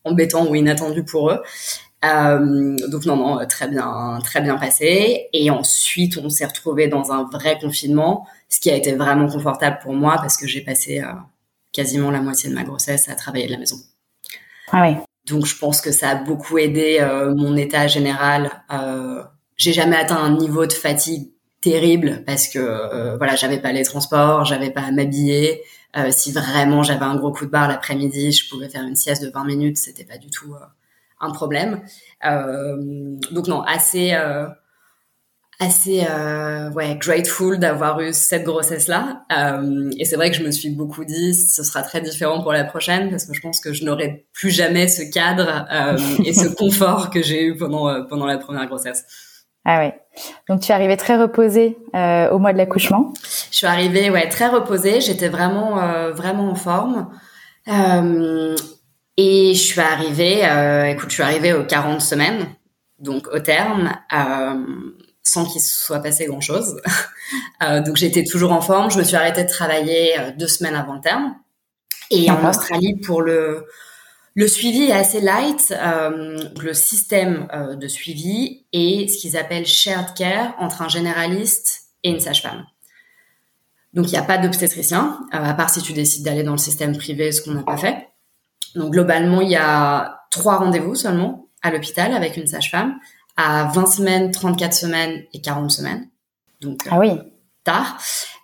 embêtant 0.06 0.48
ou 0.48 0.56
inattendu 0.56 1.04
pour 1.04 1.32
eux. 1.32 1.42
Euh, 2.06 2.78
donc 2.88 3.06
non, 3.06 3.18
non, 3.18 3.46
très 3.48 3.68
bien, 3.68 4.20
très 4.24 4.42
bien 4.42 4.58
passé. 4.58 5.28
Et 5.34 5.52
ensuite, 5.52 6.18
on 6.18 6.30
s'est 6.30 6.46
retrouvé 6.46 6.88
dans 6.88 7.12
un 7.12 7.26
vrai 7.26 7.60
confinement, 7.60 8.26
ce 8.48 8.60
qui 8.60 8.72
a 8.72 8.76
été 8.76 8.94
vraiment 8.94 9.28
confortable 9.28 9.80
pour 9.84 9.94
moi 9.94 10.16
parce 10.16 10.38
que 10.38 10.48
j'ai 10.48 10.62
passé 10.62 11.04
quasiment 11.74 12.10
la 12.10 12.22
moitié 12.22 12.50
de 12.50 12.56
ma 12.56 12.64
grossesse 12.64 13.10
à 13.10 13.16
travailler 13.16 13.48
de 13.48 13.52
la 13.52 13.58
maison. 13.60 13.78
Ah 14.72 14.82
oui. 14.82 15.09
Donc 15.30 15.46
je 15.46 15.58
pense 15.58 15.82
que 15.82 15.92
ça 15.92 16.10
a 16.10 16.16
beaucoup 16.16 16.58
aidé 16.58 16.98
euh, 17.00 17.34
mon 17.34 17.56
état 17.56 17.88
général. 17.88 18.52
Euh, 18.72 19.24
j'ai 19.58 19.74
jamais 19.74 19.96
atteint 19.96 20.18
un 20.18 20.36
niveau 20.38 20.66
de 20.66 20.74
fatigue 20.74 21.30
terrible 21.62 22.24
parce 22.26 22.48
que 22.48 22.60
euh, 22.60 23.18
voilà, 23.18 23.36
j'avais 23.36 23.60
pas 23.60 23.72
les 23.72 23.84
transports, 23.84 24.46
j'avais 24.46 24.72
pas 24.72 24.82
à 24.82 24.92
m'habiller. 24.92 25.62
Si 26.12 26.32
vraiment 26.32 26.84
j'avais 26.84 27.06
un 27.06 27.16
gros 27.16 27.32
coup 27.32 27.46
de 27.46 27.50
barre 27.50 27.68
l'après-midi, 27.68 28.32
je 28.32 28.48
pouvais 28.48 28.70
faire 28.70 28.84
une 28.84 28.96
sieste 28.96 29.24
de 29.24 29.32
20 29.32 29.44
minutes, 29.44 29.78
c'était 29.80 30.04
pas 30.04 30.20
du 30.20 30.30
tout 30.30 30.54
un 31.20 31.32
problème. 31.32 31.82
donc 32.24 33.48
non, 33.48 33.64
assez 33.64 34.16
assez 35.60 36.06
euh, 36.10 36.72
ouais 36.72 36.96
grateful 36.96 37.60
d'avoir 37.60 38.00
eu 38.00 38.14
cette 38.14 38.46
grossesse 38.46 38.88
là 38.88 39.26
euh, 39.38 39.90
et 39.98 40.06
c'est 40.06 40.16
vrai 40.16 40.32
que 40.32 40.38
je 40.38 40.44
me 40.44 40.52
suis 40.52 40.70
beaucoup 40.70 41.04
dit 41.04 41.36
ce 41.36 41.64
sera 41.64 41.84
très 41.84 42.00
différent 42.00 42.42
pour 42.42 42.54
la 42.54 42.64
prochaine 42.64 43.10
parce 43.10 43.26
que 43.26 43.34
je 43.34 43.42
pense 43.42 43.60
que 43.60 43.74
je 43.74 43.84
n'aurai 43.84 44.26
plus 44.32 44.52
jamais 44.52 44.88
ce 44.88 45.04
cadre 45.04 45.68
euh, 45.70 45.98
et 46.24 46.34
ce 46.34 46.48
confort 46.56 47.10
que 47.10 47.22
j'ai 47.22 47.44
eu 47.44 47.58
pendant 47.58 47.90
euh, 47.90 48.04
pendant 48.04 48.26
la 48.26 48.38
première 48.38 48.66
grossesse. 48.68 49.06
Ah 49.66 49.80
ouais. 49.80 49.94
Donc 50.48 50.62
tu 50.62 50.72
es 50.72 50.74
arrivée 50.74 50.96
très 50.96 51.18
reposée 51.18 51.78
euh, 51.94 52.30
au 52.30 52.40
mois 52.40 52.54
de 52.54 52.58
l'accouchement. 52.58 53.14
Je 53.52 53.58
suis 53.58 53.68
arrivée 53.68 54.10
ouais 54.10 54.30
très 54.30 54.48
reposée. 54.48 55.02
J'étais 55.02 55.28
vraiment 55.28 55.84
euh, 55.84 56.12
vraiment 56.12 56.50
en 56.50 56.56
forme. 56.56 57.10
Et 59.18 59.54
je 59.54 59.60
suis 59.60 59.82
arrivée 59.82 60.40
écoute 60.90 61.10
je 61.10 61.16
suis 61.16 61.24
arrivée 61.24 61.52
aux 61.52 61.66
40 61.66 62.00
semaines 62.00 62.48
donc 63.00 63.28
au 63.28 63.40
terme 63.40 63.92
sans 65.30 65.46
qu'il 65.46 65.62
se 65.62 65.86
soit 65.86 66.00
passé 66.00 66.26
grand 66.26 66.42
chose. 66.42 66.82
euh, 67.64 67.82
donc 67.82 67.98
j'étais 67.98 68.24
toujours 68.24 68.52
en 68.52 68.62
forme. 68.62 68.92
Je 68.92 68.98
me 68.98 69.04
suis 69.04 69.16
arrêtée 69.16 69.44
de 69.44 69.50
travailler 69.50 70.20
euh, 70.20 70.32
deux 70.38 70.48
semaines 70.48 70.76
avant 70.76 70.96
le 70.96 71.02
terme. 71.02 71.36
Et 72.12 72.30
en 72.32 72.48
Australie, 72.48 72.96
pour 72.96 73.22
le 73.22 73.66
le 74.40 74.48
suivi 74.48 74.84
est 74.84 74.94
assez 74.94 75.20
light. 75.20 75.74
Euh, 75.78 76.38
le 76.62 76.74
système 76.74 77.48
euh, 77.54 77.76
de 77.76 77.88
suivi 77.90 78.66
est 78.72 79.10
ce 79.10 79.18
qu'ils 79.18 79.36
appellent 79.36 79.66
shared 79.66 80.14
care 80.16 80.56
entre 80.60 80.82
un 80.82 80.88
généraliste 80.88 81.90
et 82.04 82.12
une 82.12 82.22
sage-femme. 82.22 82.66
Donc 83.94 84.08
il 84.08 84.12
n'y 84.12 84.18
a 84.18 84.24
pas 84.24 84.38
d'obstétricien, 84.38 85.20
à 85.32 85.54
part 85.56 85.70
si 85.70 85.82
tu 85.82 85.92
décides 85.94 86.24
d'aller 86.24 86.44
dans 86.44 86.54
le 86.54 86.58
système 86.58 86.96
privé, 86.96 87.34
ce 87.34 87.42
qu'on 87.42 87.52
n'a 87.52 87.64
pas 87.64 87.76
fait. 87.76 88.08
Donc 88.76 88.92
globalement, 88.94 89.42
il 89.42 89.50
y 89.50 89.58
a 89.58 90.22
trois 90.32 90.58
rendez-vous 90.58 90.96
seulement 90.96 91.50
à 91.62 91.72
l'hôpital 91.72 92.14
avec 92.14 92.38
une 92.38 92.48
sage-femme 92.48 92.98
à 93.40 93.72
20 93.74 93.86
semaines, 93.86 94.32
34 94.32 94.74
semaines 94.74 95.24
et 95.34 95.40
40 95.40 95.72
semaines. 95.72 96.10
Donc, 96.60 96.82
ah 96.92 97.00
oui. 97.00 97.12
Tard. 97.64 97.98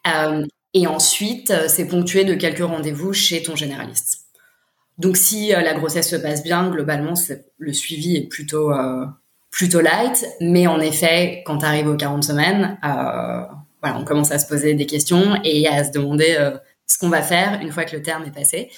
Euh, 0.08 0.46
et 0.74 0.88
ensuite, 0.88 1.52
euh, 1.52 1.66
c'est 1.68 1.86
ponctué 1.86 2.24
de 2.24 2.34
quelques 2.34 2.64
rendez-vous 2.64 3.12
chez 3.12 3.44
ton 3.44 3.58
généraliste. 3.58 4.22
Donc, 4.98 5.18
si 5.18 5.54
euh, 5.54 5.60
la 5.62 5.74
grossesse 5.74 6.10
se 6.10 6.16
passe 6.16 6.44
bien, 6.44 6.70
globalement, 6.70 7.14
le 7.58 7.74
suivi 7.74 8.16
est 8.16 8.30
plutôt 8.30 8.72
plutôt 9.52 9.82
light. 9.82 10.26
Mais 10.40 10.66
en 10.66 10.80
effet, 10.80 11.44
quand 11.46 11.58
tu 11.58 11.66
arrives 11.66 11.88
aux 11.88 11.98
40 11.98 12.24
semaines, 12.24 12.78
voilà, 12.82 14.00
on 14.00 14.06
commence 14.06 14.32
à 14.32 14.40
se 14.40 14.48
poser 14.48 14.76
des 14.76 14.86
questions 14.86 15.38
et 15.44 15.68
à 15.68 15.84
se 15.84 15.92
demander 15.92 16.38
ce 16.88 16.98
qu'on 16.98 17.10
va 17.10 17.22
faire 17.22 17.60
une 17.62 17.72
fois 17.72 17.84
que 17.84 17.96
le 17.96 18.02
terme 18.02 18.24
est 18.24 18.34
passé. 18.34 18.70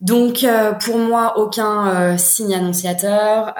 Donc, 0.00 0.46
pour 0.80 0.98
moi, 0.98 1.38
aucun 1.38 2.16
signe 2.18 2.54
annonciateur 2.54 3.54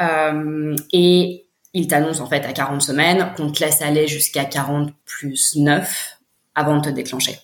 et 0.93 1.46
il 1.77 1.89
t'annonce 1.89 2.21
en 2.21 2.27
fait 2.27 2.43
à 2.47 2.55
40 2.55 2.81
semaines 2.81 3.33
qu'on 3.37 3.53
te 3.53 3.63
laisse 3.63 3.83
aller 3.83 4.09
jusqu'à 4.09 4.47
40 4.47 4.95
plus 5.05 5.57
9 5.57 6.17
avant 6.55 6.79
de 6.79 6.87
te 6.87 6.89
déclencher. 6.89 7.39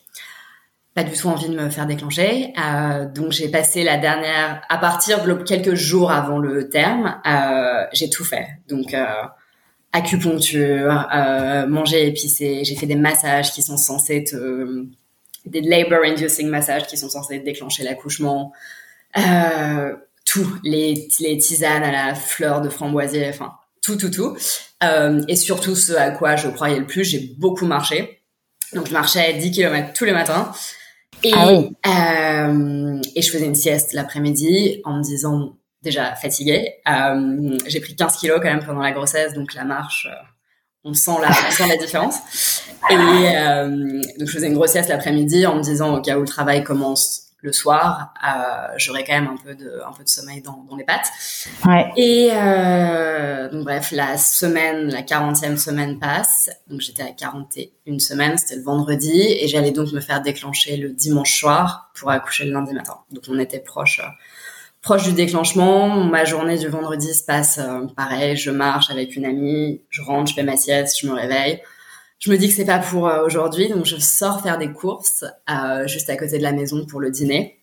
Pas 0.95 1.05
du 1.05 1.13
tout 1.13 1.29
envie 1.29 1.51
de 1.51 1.55
me 1.55 1.69
faire 1.69 1.87
déclencher. 1.87 2.55
Euh, 2.59 3.07
donc 3.07 3.33
j'ai 3.33 3.51
passé 3.51 3.85
la 3.85 3.99
dernière, 3.99 4.63
à 4.71 4.79
partir 4.79 5.23
de 5.23 5.35
quelques 5.35 5.75
jours 5.75 6.11
avant 6.11 6.39
le 6.39 6.71
terme, 6.71 7.21
euh, 7.27 7.85
j'ai 7.93 8.09
tout 8.09 8.25
fait. 8.25 8.47
Donc 8.69 8.95
euh, 8.95 9.05
acupuncture, 9.93 11.07
manger 11.69 12.07
épicé, 12.07 12.65
j'ai 12.65 12.75
fait 12.75 12.87
des 12.87 12.97
massages 12.97 13.53
qui 13.53 13.63
sont 13.63 13.77
censés 13.77 14.25
te, 14.25 14.87
des 15.45 15.61
labor 15.61 16.05
inducing 16.07 16.49
massages 16.49 16.87
qui 16.87 16.97
sont 16.97 17.11
censés 17.11 17.39
déclencher 17.41 17.83
l'accouchement. 17.85 18.55
Tout, 20.25 20.57
les, 20.65 21.09
les 21.21 21.37
tisanes 21.37 21.83
à 21.83 21.93
la 21.93 22.15
fleur 22.15 22.63
de 22.63 22.71
framboisier, 22.71 23.29
enfin 23.29 23.53
tout, 23.83 23.97
tout, 23.97 24.11
tout. 24.11 24.37
Euh, 24.83 25.23
et 25.29 25.37
surtout 25.37 25.75
ce 25.75 25.93
à 25.93 26.11
quoi 26.11 26.37
je 26.37 26.49
croyais 26.49 26.79
le 26.79 26.87
plus, 26.87 27.05
j'ai 27.05 27.35
beaucoup 27.39 27.67
marché. 27.67 28.23
Donc 28.73 28.87
je 28.87 28.93
marchais 28.93 29.35
10 29.35 29.51
km 29.51 29.93
tous 29.93 30.05
les 30.05 30.13
matins. 30.13 30.53
Et, 31.25 31.33
ah 31.35 31.53
oui. 31.53 31.71
euh, 31.87 33.01
et 33.15 33.23
je 33.23 33.31
faisais 33.31 33.45
une 33.45 33.55
sieste 33.55 33.93
l'après-midi 33.93 34.81
en 34.85 34.99
me 34.99 35.03
disant 35.03 35.57
déjà 35.83 36.15
fatiguée. 36.15 36.75
Euh, 36.89 37.59
j'ai 37.67 37.81
pris 37.81 37.95
15 37.95 38.17
kilos 38.17 38.41
quand 38.43 38.49
même 38.49 38.65
pendant 38.65 38.81
la 38.81 38.93
grossesse, 38.93 39.35
donc 39.35 39.55
la 39.55 39.65
marche, 39.65 40.09
on 40.85 40.95
sent 40.95 41.13
la, 41.21 41.29
on 41.29 41.51
sent 41.51 41.69
la 41.69 41.77
différence. 41.77 42.17
Et 42.91 42.97
donc 42.97 44.29
je 44.29 44.33
faisais 44.33 44.47
une 44.47 44.55
grosse 44.55 44.73
sieste 44.73 44.89
l'après-midi 44.89 45.47
en 45.47 45.57
me 45.57 45.63
disant 45.63 45.97
au 45.97 46.01
cas 46.01 46.17
où 46.17 46.21
le 46.23 46.27
travail 46.27 46.65
commence 46.65 47.32
le 47.43 47.53
soir, 47.53 48.15
euh, 48.25 48.73
j'aurais 48.77 49.03
quand 49.05 49.15
même 49.15 49.27
un 49.27 49.37
peu 49.37 49.57
de, 49.57 49.83
un 49.85 49.93
peu 49.93 50.05
de 50.05 50.09
sommeil 50.09 50.41
dans, 50.43 50.65
dans 50.71 50.77
les 50.77 50.85
pattes. 50.85 51.09
Ouais. 51.67 51.91
Et 51.97 52.31
euh, 52.33 53.51
donc 53.51 53.65
bref, 53.65 53.91
la 53.91 54.17
semaine, 54.17 54.89
la 54.89 55.03
40e 55.03 55.57
semaine 55.57 55.99
passe. 55.99 56.51
Donc 56.69 56.81
j'étais 56.81 57.03
à 57.03 57.11
41 57.11 57.99
semaines, 57.99 58.39
c'était 58.39 58.57
le 58.57 58.63
vendredi, 58.63 59.21
et 59.21 59.49
j'allais 59.49 59.73
donc 59.73 59.93
me 59.93 60.01
faire 60.01 60.23
déclencher 60.23 60.77
le 60.77 60.91
dimanche 60.91 61.41
soir 61.41 61.91
pour 61.95 62.11
accoucher 62.11 62.45
le 62.45 62.53
lundi 62.53 62.73
matin. 62.75 62.99
Donc 63.11 63.25
on 63.29 63.39
était 63.41 63.59
proche, 63.59 63.99
euh, 63.99 64.09
proche 64.81 65.03
du 65.03 65.13
déclenchement. 65.13 65.89
Ma 65.89 66.25
journée 66.25 66.59
du 66.59 66.69
vendredi 66.69 67.13
se 67.13 67.25
passe 67.25 67.59
euh, 67.59 67.87
pareil. 67.97 68.37
Je 68.37 68.53
marche 68.53 68.89
avec 68.89 69.17
une 69.17 69.25
amie, 69.25 69.83
je 69.91 70.01
rentre, 70.01 70.31
je 70.31 70.35
fais 70.37 70.45
ma 70.45 70.57
sieste, 70.57 71.01
je 71.01 71.09
me 71.09 71.13
réveille 71.13 71.61
je 72.23 72.31
me 72.31 72.39
dis 72.39 72.49
que 72.49 72.55
c'est 72.55 72.65
pas 72.65 72.79
pour 72.79 73.09
euh, 73.09 73.25
aujourd'hui, 73.27 73.69
donc 73.69 73.85
je 73.85 73.97
sors 73.97 74.43
faire 74.43 74.57
des 74.57 74.73
courses 74.73 75.25
euh, 75.51 75.89
juste 75.89 76.09
à 76.09 76.17
côté 76.17 76.39
de 76.39 76.43
la 76.45 76.53
maison 76.53 76.87
pour 76.87 77.01
le 77.01 77.11
dîner. 77.11 77.59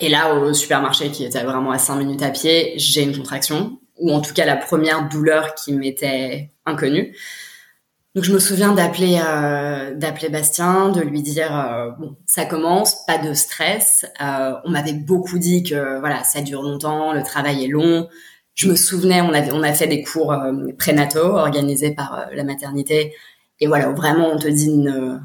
Et 0.00 0.10
là, 0.10 0.34
au 0.34 0.52
supermarché 0.52 1.10
qui 1.10 1.24
était 1.24 1.42
vraiment 1.42 1.70
à 1.70 1.78
5 1.78 1.96
minutes 1.96 2.22
à 2.22 2.28
pied, 2.28 2.74
j'ai 2.76 3.02
une 3.02 3.16
contraction, 3.16 3.80
ou 3.96 4.12
en 4.12 4.20
tout 4.20 4.34
cas 4.34 4.44
la 4.44 4.56
première 4.56 5.08
douleur 5.08 5.54
qui 5.54 5.72
m'était 5.72 6.52
inconnue. 6.66 7.16
Donc 8.14 8.24
je 8.24 8.32
me 8.32 8.38
souviens 8.38 8.72
d'appeler 8.72 9.20
euh, 9.26 9.94
d'appeler 9.94 10.28
Bastien, 10.28 10.90
de 10.90 11.00
lui 11.00 11.22
dire 11.22 11.94
bon 11.98 12.16
ça 12.26 12.44
commence, 12.44 13.06
pas 13.06 13.16
de 13.16 13.32
stress. 13.32 14.04
On 14.20 14.70
m'avait 14.70 14.92
beaucoup 14.92 15.38
dit 15.38 15.62
que 15.62 15.98
voilà 15.98 16.24
ça 16.24 16.42
dure 16.42 16.62
longtemps, 16.62 17.14
le 17.14 17.22
travail 17.22 17.64
est 17.64 17.68
long. 17.68 18.08
Je 18.54 18.68
me 18.68 18.76
souvenais 18.76 19.20
on 19.22 19.32
avait 19.32 19.52
on 19.52 19.62
a 19.62 19.72
fait 19.72 19.86
des 19.86 20.02
cours 20.02 20.34
prénataux 20.78 21.36
organisés 21.36 21.94
par 21.94 22.26
la 22.32 22.44
maternité 22.44 23.14
et 23.60 23.66
voilà, 23.66 23.88
vraiment, 23.90 24.28
on 24.28 24.38
te 24.38 24.48
dit 24.48 24.70
ne, 24.70 25.18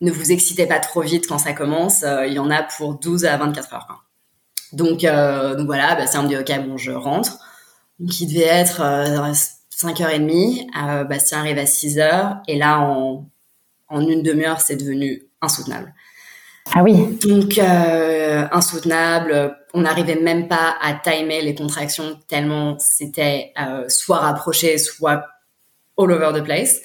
ne 0.00 0.10
vous 0.10 0.32
excitez 0.32 0.66
pas 0.66 0.80
trop 0.80 1.02
vite 1.02 1.26
quand 1.26 1.38
ça 1.38 1.52
commence. 1.52 2.02
Euh, 2.02 2.26
il 2.26 2.34
y 2.34 2.38
en 2.38 2.50
a 2.50 2.62
pour 2.62 2.94
12 2.94 3.24
à 3.24 3.36
24 3.36 3.74
heures. 3.74 4.04
Donc, 4.74 5.04
euh, 5.04 5.54
donc 5.54 5.66
voilà, 5.66 5.94
Bastien 5.94 6.22
me 6.22 6.28
dit 6.28 6.36
ok, 6.36 6.66
bon, 6.66 6.76
je 6.76 6.92
rentre. 6.92 7.38
Donc 8.00 8.20
il 8.20 8.26
devait 8.26 8.46
être 8.46 8.80
euh, 8.82 9.32
5h30. 9.76 10.66
Euh, 10.76 11.04
Bastien 11.04 11.38
arrive 11.40 11.58
à 11.58 11.64
6h. 11.64 12.40
Et 12.48 12.58
là, 12.58 12.80
en, 12.80 13.28
en 13.88 14.00
une 14.00 14.22
demi-heure, 14.22 14.60
c'est 14.60 14.76
devenu 14.76 15.22
insoutenable. 15.40 15.94
Ah 16.74 16.82
oui. 16.82 17.18
Donc 17.22 17.58
insoutenable. 17.58 19.56
On 19.74 19.82
n'arrivait 19.82 20.16
même 20.16 20.48
pas 20.48 20.76
à 20.80 20.94
timer 20.94 21.42
les 21.42 21.54
contractions 21.54 22.18
tellement 22.26 22.78
c'était 22.78 23.52
soit 23.88 24.18
rapproché, 24.18 24.78
soit 24.78 25.26
all 25.98 26.10
over 26.10 26.32
the 26.32 26.42
place. 26.42 26.80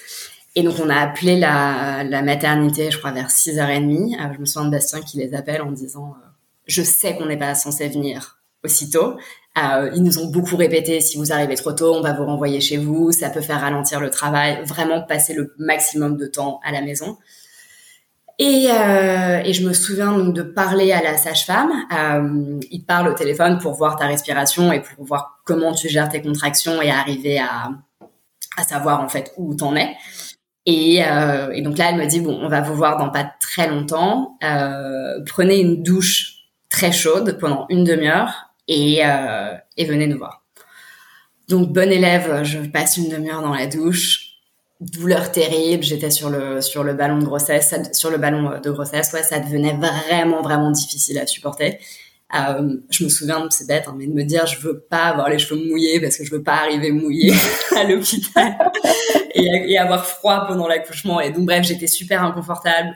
Et 0.59 0.61
donc, 0.61 0.75
on 0.83 0.89
a 0.89 0.97
appelé 0.97 1.39
la, 1.39 2.21
maternité, 2.21 2.91
je 2.91 2.97
crois, 2.97 3.11
vers 3.11 3.29
6h30. 3.29 4.13
Euh, 4.19 4.33
je 4.33 4.39
me 4.39 4.45
souviens 4.45 4.65
de 4.65 4.71
Bastien 4.71 4.99
qui 4.99 5.17
les 5.17 5.33
appelle 5.33 5.61
en 5.61 5.71
disant 5.71 6.15
euh, 6.17 6.27
Je 6.67 6.81
sais 6.81 7.15
qu'on 7.15 7.27
n'est 7.27 7.37
pas 7.37 7.55
censé 7.55 7.87
venir 7.87 8.41
aussitôt. 8.65 9.15
Euh, 9.57 9.89
ils 9.95 10.03
nous 10.03 10.19
ont 10.19 10.25
beaucoup 10.25 10.57
répété 10.57 10.99
si 10.99 11.17
vous 11.17 11.31
arrivez 11.31 11.55
trop 11.55 11.71
tôt, 11.71 11.95
on 11.95 12.01
va 12.01 12.11
vous 12.11 12.25
renvoyer 12.25 12.59
chez 12.59 12.75
vous. 12.75 13.13
Ça 13.13 13.29
peut 13.29 13.39
faire 13.39 13.61
ralentir 13.61 14.01
le 14.01 14.09
travail. 14.09 14.61
Vraiment 14.65 15.01
passer 15.01 15.33
le 15.33 15.53
maximum 15.59 16.17
de 16.17 16.25
temps 16.25 16.59
à 16.65 16.73
la 16.73 16.81
maison. 16.81 17.17
Et, 18.37 18.67
je 18.67 19.65
me 19.65 19.71
souviens 19.71 20.11
donc 20.11 20.33
de 20.33 20.41
parler 20.41 20.91
à 20.91 21.01
la 21.01 21.15
sage-femme. 21.15 21.71
Euh, 21.97 22.59
il 22.69 22.83
parle 22.83 23.07
au 23.07 23.13
téléphone 23.13 23.59
pour 23.59 23.75
voir 23.75 23.95
ta 23.95 24.07
respiration 24.07 24.73
et 24.73 24.81
pour 24.81 25.05
voir 25.05 25.39
comment 25.45 25.73
tu 25.73 25.87
gères 25.87 26.09
tes 26.09 26.21
contractions 26.21 26.81
et 26.81 26.91
arriver 26.91 27.39
à, 27.39 27.69
à 28.57 28.63
savoir 28.63 28.99
en 28.99 29.07
fait 29.07 29.31
où 29.37 29.55
t'en 29.55 29.77
es. 29.77 29.95
Et, 30.71 31.03
euh, 31.03 31.49
et, 31.51 31.63
donc 31.63 31.79
là, 31.79 31.89
elle 31.89 31.95
me 31.95 32.05
dit 32.05 32.19
bon, 32.19 32.39
on 32.43 32.47
va 32.47 32.61
vous 32.61 32.75
voir 32.75 32.97
dans 32.97 33.09
pas 33.09 33.27
très 33.39 33.67
longtemps. 33.67 34.37
Euh, 34.43 35.19
prenez 35.25 35.59
une 35.59 35.81
douche 35.81 36.43
très 36.69 36.91
chaude 36.91 37.39
pendant 37.39 37.65
une 37.69 37.83
demi-heure 37.83 38.51
et, 38.67 38.99
euh, 39.03 39.55
venez 39.79 40.05
nous 40.05 40.19
voir. 40.19 40.43
Donc 41.47 41.73
bon 41.73 41.91
élève, 41.91 42.43
je 42.43 42.59
passe 42.59 42.97
une 42.97 43.09
demi-heure 43.09 43.41
dans 43.41 43.55
la 43.55 43.65
douche. 43.65 44.27
Douleur 44.79 45.31
terrible, 45.31 45.83
j'étais 45.83 46.11
sur 46.11 46.29
le 46.29 46.61
sur 46.61 46.83
le 46.83 46.93
ballon 46.93 47.17
de 47.17 47.25
grossesse, 47.25 47.73
sur 47.91 48.11
le 48.11 48.19
ballon 48.19 48.59
de 48.63 48.71
grossesse, 48.71 49.11
ouais, 49.11 49.23
ça 49.23 49.39
devenait 49.39 49.73
vraiment 49.73 50.43
vraiment 50.43 50.69
difficile 50.69 51.17
à 51.17 51.25
supporter. 51.25 51.79
Euh, 52.35 52.77
je 52.91 53.03
me 53.03 53.09
souviens, 53.09 53.47
c'est 53.49 53.67
bête, 53.67 53.85
hein, 53.87 53.95
mais 53.97 54.05
de 54.05 54.13
me 54.13 54.23
dire 54.23 54.45
je 54.45 54.59
veux 54.59 54.79
pas 54.79 55.05
avoir 55.05 55.29
les 55.29 55.39
cheveux 55.39 55.59
mouillés 55.67 55.99
parce 55.99 56.17
que 56.17 56.23
je 56.23 56.31
veux 56.31 56.43
pas 56.43 56.57
arriver 56.57 56.91
mouillée 56.91 57.33
à 57.75 57.83
l'hôpital 57.83 58.55
et, 59.33 59.77
avoir 59.77 60.05
froid 60.05 60.45
pendant 60.47 60.67
l'accouchement. 60.67 61.19
Et 61.19 61.31
donc 61.31 61.45
bref, 61.45 61.65
j'étais 61.65 61.87
super 61.87 62.23
inconfortable. 62.23 62.95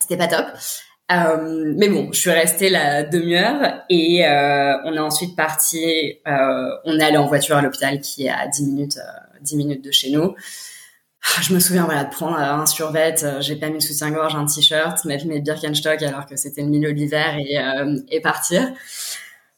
C'était 0.00 0.18
pas 0.18 0.28
top. 0.28 0.46
Euh, 1.10 1.74
mais 1.76 1.88
bon, 1.88 2.10
je 2.12 2.20
suis 2.20 2.30
restée 2.30 2.68
la 2.68 3.02
demi-heure 3.02 3.82
et 3.90 4.26
euh, 4.26 4.74
on 4.84 4.94
est 4.94 4.98
ensuite 4.98 5.36
parti. 5.36 6.18
Euh, 6.26 6.70
on 6.84 6.98
est 6.98 7.04
allé 7.04 7.16
en 7.16 7.26
voiture 7.26 7.56
à 7.56 7.62
l'hôpital 7.62 8.00
qui 8.00 8.26
est 8.26 8.30
à 8.30 8.46
10 8.48 8.66
minutes, 8.66 8.98
10 9.40 9.56
minutes 9.56 9.84
de 9.84 9.90
chez 9.90 10.10
nous. 10.10 10.34
Je 11.40 11.54
me 11.54 11.60
souviens 11.60 11.86
de 11.86 12.10
prendre 12.10 12.36
un 12.36 12.66
survêt, 12.66 13.14
euh, 13.22 13.40
j'ai 13.40 13.56
pas 13.56 13.68
mis 13.68 13.78
de 13.78 13.82
soutien-gorge, 13.82 14.34
un 14.34 14.44
t-shirt, 14.44 15.04
mettre 15.04 15.26
mes 15.26 15.40
Birkenstock 15.40 16.02
alors 16.02 16.26
que 16.26 16.36
c'était 16.36 16.62
le 16.62 16.68
milieu 16.68 16.92
de 16.92 16.98
l'hiver 16.98 17.36
et, 17.38 17.58
euh, 17.58 18.20
partir. 18.20 18.72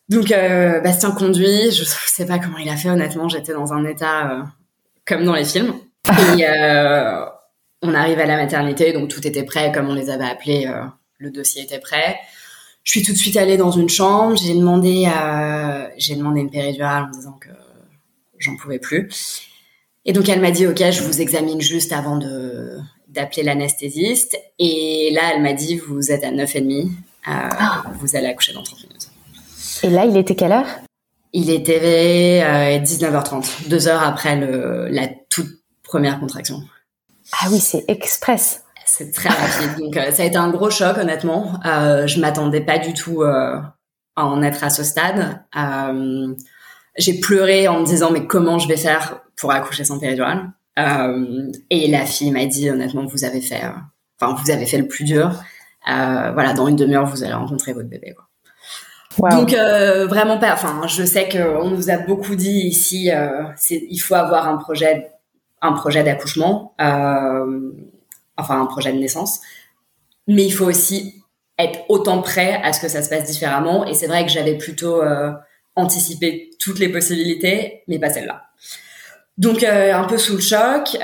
Donc 0.09 0.31
euh, 0.31 0.81
Bastien 0.81 1.13
conduit, 1.13 1.71
je 1.73 1.85
sais 1.85 2.27
pas 2.27 2.39
comment 2.39 2.59
il 2.59 2.69
a 2.69 2.77
fait 2.77 2.91
honnêtement, 2.91 3.29
j'étais 3.29 3.53
dans 3.55 3.73
un 3.73 3.85
état 3.85 4.31
euh, 4.31 4.43
comme 5.07 5.25
dans 5.25 5.35
les 5.35 5.45
films. 5.45 5.75
Et 6.37 6.47
euh, 6.47 7.25
on 7.83 7.95
arrive 7.95 8.19
à 8.19 8.27
la 8.27 8.37
maternité, 8.37 8.93
donc 8.93 9.09
tout 9.09 9.27
était 9.27 9.45
prêt 9.45 9.73
comme 9.73 9.89
on 9.89 9.95
les 9.95 10.11
avait 10.11 10.27
appelés, 10.27 10.71
le 11.19 11.31
dossier 11.31 11.63
était 11.63 11.79
prêt. 11.79 12.19
Je 12.83 12.91
suis 12.91 13.03
tout 13.03 13.13
de 13.13 13.17
suite 13.17 13.39
allée 13.39 13.57
dans 13.57 13.71
une 13.71 13.89
chambre, 13.89 14.37
j'ai 14.37 14.55
demandé 14.55 15.09
j'ai 15.97 16.17
demandé 16.17 16.41
une 16.41 16.51
péridurale 16.51 17.05
en 17.05 17.11
disant 17.11 17.39
que 17.41 17.49
j'en 18.39 18.57
pouvais 18.57 18.79
plus. 18.79 19.09
Et 20.05 20.13
donc 20.13 20.29
elle 20.29 20.41
m'a 20.41 20.51
dit 20.51 20.67
ok, 20.67 20.83
je 20.91 21.03
vous 21.03 21.21
examine 21.21 21.61
juste 21.61 21.93
avant 21.93 22.17
de 22.17 22.79
d'appeler 23.09 23.43
l'anesthésiste. 23.45 24.37
Et 24.59 25.11
là, 25.15 25.33
elle 25.35 25.43
m'a 25.43 25.53
dit 25.53 25.77
vous 25.77 26.11
êtes 26.11 26.25
à 26.25 26.31
9h30, 26.31 26.89
euh, 27.29 27.33
vous 28.01 28.17
allez 28.17 28.27
accoucher 28.27 28.53
dans 28.53 28.63
30 28.63 28.83
minutes. 28.85 29.09
Et 29.83 29.91
là, 29.91 30.05
il 30.05 30.17
était 30.17 30.35
quelle 30.35 30.53
heure? 30.53 30.67
Il 31.33 31.51
était 31.51 32.43
euh, 32.45 32.79
19h30, 32.79 33.69
deux 33.69 33.89
heures 33.89 34.03
après 34.03 34.37
le, 34.37 34.89
la 34.89 35.09
toute 35.31 35.49
première 35.83 36.21
contraction. 36.21 36.63
Ah 37.33 37.47
oui, 37.51 37.59
c'est 37.59 37.85
express. 37.89 38.63
C'est 38.85 39.13
très 39.13 39.31
rapide. 39.31 39.79
Donc 39.79 39.97
euh, 39.97 40.13
ça 40.13 40.23
a 40.23 40.27
été 40.27 40.37
un 40.37 40.51
gros 40.51 40.71
choc 40.71 40.99
honnêtement. 40.99 41.59
Euh, 41.65 42.07
je 42.07 42.21
m'attendais 42.21 42.61
pas 42.61 42.79
du 42.79 42.95
tout 42.95 43.23
euh, 43.23 43.57
à 44.17 44.27
en 44.27 44.43
être 44.43 44.63
à 44.63 44.71
ce 44.71 44.85
stade. 44.85 45.41
Euh, 45.57 46.35
j'ai 46.97 47.19
pleuré 47.19 47.67
en 47.69 47.81
me 47.81 47.87
disant 47.87 48.11
mais 48.11 48.27
comment 48.27 48.59
je 48.59 48.69
vais 48.69 48.77
faire 48.77 49.24
pour 49.37 49.53
accoucher 49.53 49.85
sans 49.85 49.99
péridurale. 49.99 50.51
Euh, 50.79 51.53
et 51.71 51.89
la 51.89 52.05
fille 52.05 52.31
m'a 52.31 52.47
dit 52.47 52.71
honnêtement, 52.71 53.07
vous 53.07 53.25
avez 53.25 53.41
fait, 53.41 53.65
euh, 53.65 53.71
enfin 54.21 54.35
vous 54.41 54.51
avez 54.51 54.67
fait 54.67 54.79
le 54.79 54.89
plus 54.89 55.05
dur. 55.05 55.43
Euh, 55.89 56.33
voilà, 56.33 56.53
dans 56.53 56.67
une 56.67 56.77
demi-heure, 56.77 57.07
vous 57.07 57.23
allez 57.23 57.35
rencontrer 57.35 57.73
votre 57.73 57.89
bébé. 57.89 58.15
Quoi. 58.15 58.25
Donc 59.31 59.53
euh, 59.53 60.07
vraiment 60.07 60.39
pas. 60.39 60.53
Enfin, 60.53 60.87
je 60.87 61.05
sais 61.05 61.29
qu'on 61.29 61.71
nous 61.71 61.91
a 61.91 61.99
beaucoup 61.99 62.35
dit 62.35 62.67
ici, 62.67 63.11
euh, 63.11 63.45
il 63.71 63.99
faut 63.99 64.15
avoir 64.15 64.49
un 64.49 64.57
projet, 64.57 65.13
un 65.63 65.73
projet 65.73 66.03
d'accouchement, 66.03 66.75
euh, 66.81 67.71
enfin 68.37 68.61
un 68.61 68.67
projet 68.67 68.93
de 68.93 68.99
naissance, 68.99 69.41
mais 70.27 70.45
il 70.45 70.51
faut 70.51 70.67
aussi 70.67 71.23
être 71.59 71.79
autant 71.89 72.21
prêt 72.23 72.61
à 72.65 72.73
ce 72.73 72.81
que 72.81 72.89
ça 72.89 73.03
se 73.03 73.09
passe 73.09 73.25
différemment. 73.25 73.87
Et 73.87 73.95
c'est 73.95 74.09
vrai 74.09 74.25
que 74.25 74.33
j'avais 74.33 74.59
plutôt 74.59 75.03
anticipé 75.77 76.51
toutes 76.59 76.81
les 76.81 76.89
possibilités, 76.89 77.85
mais 77.87 78.01
pas 78.01 78.11
celle-là. 78.11 78.43
Donc 79.37 79.65
un 79.65 80.05
peu 80.05 80.17
sous 80.17 80.35
le 80.35 80.41
choc, 80.41 80.97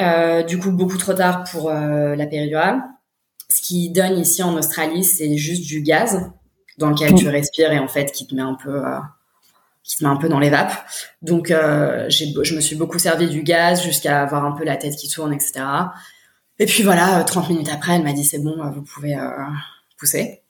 du 0.46 0.58
coup 0.58 0.70
beaucoup 0.70 0.98
trop 0.98 1.14
tard 1.14 1.44
pour 1.50 1.70
la 1.70 2.26
péridurale. 2.26 2.82
Ce 3.48 3.60
qui 3.60 3.90
donne 3.90 4.18
ici 4.18 4.42
en 4.42 4.56
Australie, 4.56 5.02
c'est 5.02 5.36
juste 5.36 5.66
du 5.66 5.82
gaz 5.82 6.30
dans 6.78 6.90
lequel 6.90 7.14
tu 7.14 7.28
respires 7.28 7.72
et 7.72 7.78
en 7.78 7.88
fait 7.88 8.12
qui 8.12 8.26
te 8.26 8.34
met 8.34 8.42
un 8.42 8.54
peu 8.54 8.82
qui 9.82 9.96
te 9.98 10.04
met 10.04 10.10
un 10.10 10.16
peu 10.16 10.28
dans 10.28 10.38
les 10.38 10.50
vapes. 10.50 10.72
Donc 11.22 11.48
je 11.48 12.54
me 12.54 12.60
suis 12.60 12.76
beaucoup 12.76 12.98
servi 12.98 13.28
du 13.28 13.42
gaz 13.42 13.82
jusqu'à 13.82 14.22
avoir 14.22 14.44
un 14.44 14.52
peu 14.52 14.64
la 14.64 14.76
tête 14.76 14.94
qui 14.94 15.08
tourne, 15.08 15.32
etc. 15.32 15.64
Et 16.60 16.66
puis 16.66 16.82
voilà, 16.82 17.24
30 17.24 17.48
minutes 17.48 17.70
après, 17.72 17.96
elle 17.96 18.04
m'a 18.04 18.12
dit 18.12 18.24
c'est 18.24 18.38
bon, 18.38 18.56
vous 18.70 18.82
pouvez 18.82 19.16
pousser. 19.98 20.42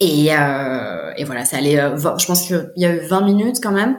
Et, 0.00 0.26
et 0.26 1.24
voilà, 1.24 1.44
ça 1.46 1.56
allait. 1.56 1.76
je 1.76 2.26
pense 2.26 2.46
qu'il 2.46 2.70
y 2.76 2.84
a 2.84 2.94
eu 2.94 3.06
20 3.06 3.22
minutes 3.22 3.56
quand 3.62 3.72
même. 3.72 3.96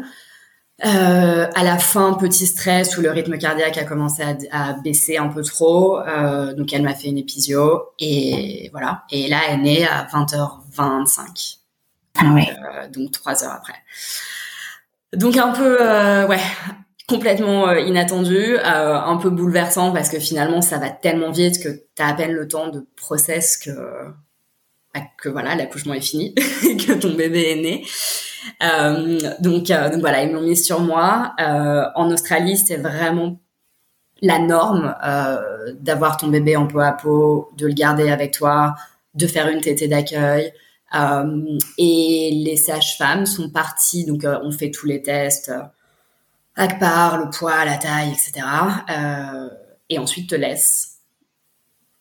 Euh, 0.84 1.48
à 1.54 1.64
la 1.64 1.78
fin, 1.78 2.14
petit 2.14 2.48
stress 2.48 2.98
où 2.98 3.02
le 3.02 3.12
rythme 3.12 3.38
cardiaque 3.38 3.78
a 3.78 3.84
commencé 3.84 4.24
à, 4.24 4.36
à 4.52 4.74
baisser 4.74 5.18
un 5.18 5.28
peu 5.28 5.44
trop. 5.44 6.00
Euh, 6.00 6.54
donc, 6.54 6.74
elle 6.74 6.82
m'a 6.82 6.96
fait 6.96 7.10
une 7.10 7.20
épisio 7.20 7.90
et 8.00 8.70
voilà. 8.72 9.04
Et 9.12 9.28
là, 9.28 9.42
elle 9.48 9.60
est 9.60 9.64
née 9.64 9.88
à 9.88 10.06
20h25. 10.06 11.58
Ah 12.18 12.34
ouais. 12.34 12.50
Euh, 12.50 12.88
donc, 12.90 13.12
trois 13.12 13.44
heures 13.44 13.54
après. 13.54 13.76
Donc, 15.14 15.38
un 15.38 15.52
peu, 15.52 15.78
euh, 15.82 16.28
ouais, 16.28 16.40
complètement 17.08 17.68
euh, 17.70 17.80
inattendu, 17.80 18.58
un 18.58 19.18
peu 19.18 19.30
bouleversant 19.30 19.92
parce 19.92 20.10
que 20.10 20.20
finalement, 20.20 20.62
ça 20.62 20.78
va 20.78 20.90
tellement 20.90 21.32
vite 21.32 21.62
que 21.62 21.70
tu 21.70 22.02
as 22.02 22.08
à 22.08 22.14
peine 22.14 22.32
le 22.32 22.48
temps 22.48 22.70
de 22.70 22.88
process 22.96 23.58
que, 23.58 23.72
que 25.18 25.30
voilà, 25.30 25.56
l'accouchement 25.56 25.94
est 25.94 26.02
fini, 26.02 26.34
que 26.36 26.94
ton 26.94 27.14
bébé 27.14 27.52
est 27.52 27.62
né. 27.62 27.86
Euh, 28.64 29.20
donc, 29.40 29.70
euh, 29.70 29.90
donc 29.90 30.00
voilà, 30.00 30.24
ils 30.24 30.32
m'ont 30.34 30.42
mis 30.42 30.58
sur 30.58 30.80
moi. 30.80 31.34
Euh, 31.40 31.86
en 31.96 32.12
Australie, 32.12 32.58
c'est 32.58 32.78
vraiment 32.78 33.40
la 34.22 34.38
norme 34.38 34.96
d'avoir 35.80 36.18
ton 36.18 36.28
bébé 36.28 36.56
en 36.56 36.68
peau 36.68 36.80
à 36.80 36.92
peau, 36.92 37.50
de 37.58 37.66
le 37.66 37.74
garder 37.74 38.12
avec 38.12 38.34
toi, 38.34 38.76
de 39.16 39.26
faire 39.26 39.48
une 39.48 39.62
tétée 39.62 39.88
d'accueil. 39.88 40.54
Et 41.80 42.44
les 42.46 42.56
sages-femmes 42.56 43.26
sont 43.26 43.50
parties, 43.50 44.06
donc 44.06 44.24
on 44.24 44.52
fait 44.52 44.70
tous 44.70 44.86
les 44.86 45.02
tests, 45.02 45.52
ACPAR, 46.56 47.18
le 47.18 47.32
poids, 47.32 47.66
la 47.66 47.78
taille, 47.78 48.10
etc. 48.12 48.46
et 49.90 49.98
ensuite 49.98 50.30
te 50.30 50.36
laissent 50.36 50.91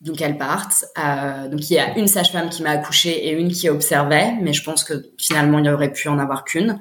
donc 0.01 0.21
elles 0.21 0.39
partent. 0.39 0.85
Euh, 0.99 1.49
donc 1.49 1.69
il 1.71 1.75
y 1.75 1.79
a 1.79 1.97
une 1.99 2.09
sage-femme 2.09 2.49
qui 2.49 2.63
m'a 2.63 2.71
accouchée 2.71 3.29
et 3.29 3.33
une 3.33 3.51
qui 3.51 3.69
observait, 3.69 4.33
mais 4.41 4.53
je 4.53 4.65
pense 4.65 4.85
que 4.85 4.95
finalement 5.19 5.59
il 5.59 5.67
y 5.67 5.71
aurait 5.71 5.93
pu 5.93 6.09
en 6.09 6.19
avoir 6.19 6.45
qu'une. 6.45 6.79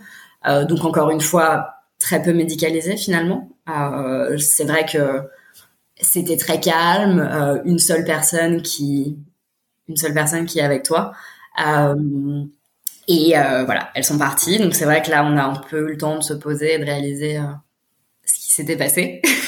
Euh, 0.48 0.66
donc 0.66 0.86
encore 0.86 1.12
une 1.12 1.22
fois 1.22 1.76
très 2.00 2.22
peu 2.22 2.34
médicalisée 2.34 2.96
finalement. 2.98 3.50
Euh, 3.70 4.38
c'est 4.38 4.64
vrai 4.64 4.86
que 4.86 5.22
c'était 6.02 6.38
très 6.38 6.60
calme, 6.62 7.20
euh, 7.20 7.62
une 7.66 7.80
seule 7.80 8.06
personne 8.06 8.62
qui 8.62 9.18
une 9.90 9.98
seule 9.98 10.14
personne 10.14 10.46
qui 10.46 10.60
est 10.60 10.64
avec 10.64 10.84
toi. 10.84 11.14
Euh, 11.66 12.44
et 13.08 13.38
euh, 13.38 13.66
voilà, 13.66 13.90
elles 13.96 14.04
sont 14.06 14.18
parties. 14.20 14.60
Donc 14.60 14.76
c'est 14.76 14.86
vrai 14.86 15.02
que 15.02 15.12
là 15.12 15.26
on 15.26 15.36
a 15.38 15.44
un 15.44 15.56
peu 15.56 15.90
eu 15.90 15.92
le 15.94 15.98
temps 15.98 16.18
de 16.18 16.24
se 16.24 16.34
poser 16.34 16.76
et 16.76 16.80
de 16.80 16.86
réaliser 16.86 17.40
ce 18.24 18.34
qui 18.36 18.52
s'était 18.54 18.78
passé. 18.78 19.22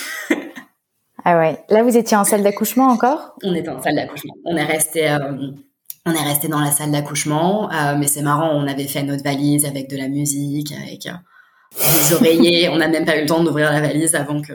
Ah 1.26 1.38
ouais. 1.38 1.64
Là, 1.70 1.84
vous 1.84 1.96
étiez 1.98 2.18
en 2.18 2.24
salle 2.24 2.44
d'accouchement 2.44 2.88
encore? 2.88 3.36
On 3.44 3.54
était 3.54 3.70
en 3.70 3.82
salle 3.82 3.96
d'accouchement. 3.96 4.34
On 4.46 4.56
est 4.56 4.66
resté, 4.66 5.10
euh, 5.10 5.20
on 6.06 6.14
est 6.14 6.24
resté 6.24 6.48
dans 6.48 6.60
la 6.60 6.72
salle 6.72 6.92
d'accouchement, 6.92 7.72
euh, 7.72 7.96
mais 7.98 8.08
c'est 8.08 8.22
marrant. 8.22 8.52
On 8.54 8.68
avait 8.68 8.88
fait 8.88 9.04
notre 9.04 9.24
valise 9.24 9.66
avec 9.66 9.90
de 9.90 9.98
la 9.98 10.08
musique, 10.08 10.72
avec 10.72 11.06
euh, 11.06 11.12
des 11.78 12.14
oreillers. 12.14 12.70
on 12.74 12.78
n'a 12.78 12.88
même 12.88 13.06
pas 13.06 13.18
eu 13.18 13.22
le 13.22 13.28
temps 13.28 13.44
d'ouvrir 13.44 13.72
la 13.72 13.82
valise 13.82 14.16
avant 14.16 14.42
que, 14.42 14.54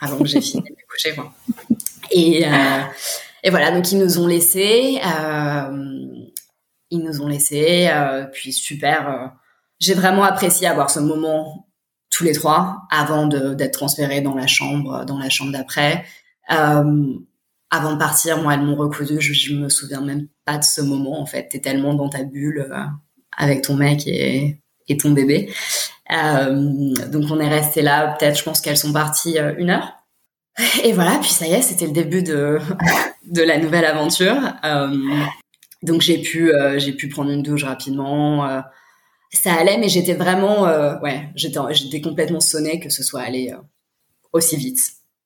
avant 0.00 0.18
que 0.18 0.26
j'ai 0.26 0.40
fini 0.40 0.62
d'accoucher. 0.62 1.14
Quoi. 1.14 1.32
Et, 2.10 2.44
et 3.42 3.50
voilà. 3.50 3.70
Donc 3.70 3.90
ils 3.90 3.98
nous 3.98 4.18
ont 4.18 4.26
laissés. 4.26 5.00
ils 6.90 7.02
nous 7.02 7.20
ont 7.22 7.28
laissés. 7.28 7.90
puis 8.32 8.52
super. 8.52 9.32
j'ai 9.80 9.94
vraiment 9.94 10.22
apprécié 10.22 10.66
avoir 10.66 10.90
ce 10.90 11.00
moment 11.00 11.66
tous 12.22 12.28
les 12.28 12.34
trois 12.34 12.82
avant 12.90 13.26
d'être 13.26 13.72
transférés 13.72 14.20
dans 14.20 14.34
la 14.34 14.46
chambre, 14.46 15.04
dans 15.04 15.18
la 15.18 15.28
chambre 15.28 15.52
d'après. 15.52 16.04
Euh, 16.52 17.14
avant 17.70 17.92
de 17.94 17.98
partir, 17.98 18.40
moi, 18.40 18.54
elles 18.54 18.62
m'ont 18.62 18.76
recousu. 18.76 19.20
Je, 19.20 19.54
me 19.54 19.68
souviens 19.68 20.00
même 20.00 20.28
pas 20.44 20.58
de 20.58 20.64
ce 20.64 20.80
moment. 20.80 21.20
En 21.20 21.26
fait, 21.26 21.48
t'es 21.48 21.58
tellement 21.58 21.94
dans 21.94 22.08
ta 22.08 22.22
bulle 22.22 22.68
euh, 22.70 22.84
avec 23.36 23.62
ton 23.62 23.74
mec 23.74 24.06
et, 24.06 24.58
ton 25.00 25.10
bébé. 25.12 25.50
Euh, 26.12 26.94
donc, 27.08 27.24
on 27.30 27.40
est 27.40 27.48
resté 27.48 27.80
là. 27.80 28.14
Peut-être, 28.18 28.38
je 28.38 28.44
pense 28.44 28.60
qu'elles 28.60 28.76
sont 28.76 28.92
parties 28.92 29.38
une 29.56 29.70
heure. 29.70 29.94
Et 30.84 30.92
voilà. 30.92 31.18
Puis 31.18 31.30
ça 31.30 31.46
y 31.46 31.52
est, 31.52 31.62
c'était 31.62 31.86
le 31.86 31.92
début 31.92 32.22
de 32.22 32.58
de 33.26 33.42
la 33.42 33.58
nouvelle 33.58 33.86
aventure. 33.86 34.36
Donc, 35.82 36.02
j'ai 36.02 36.18
pu 36.20 36.52
j'ai 36.76 36.92
pu 36.92 37.08
prendre 37.08 37.30
une 37.30 37.42
douche 37.42 37.64
rapidement 37.64 38.62
ça 39.32 39.54
allait, 39.54 39.78
mais 39.78 39.88
j'étais 39.88 40.14
vraiment, 40.14 40.66
euh, 40.66 40.98
ouais, 41.00 41.30
j'étais, 41.34 41.58
j'étais 41.70 42.00
complètement 42.00 42.40
sonnée 42.40 42.80
que 42.80 42.90
ce 42.90 43.02
soit 43.02 43.22
allé 43.22 43.50
euh, 43.52 43.60
aussi 44.32 44.56
vite, 44.56 44.80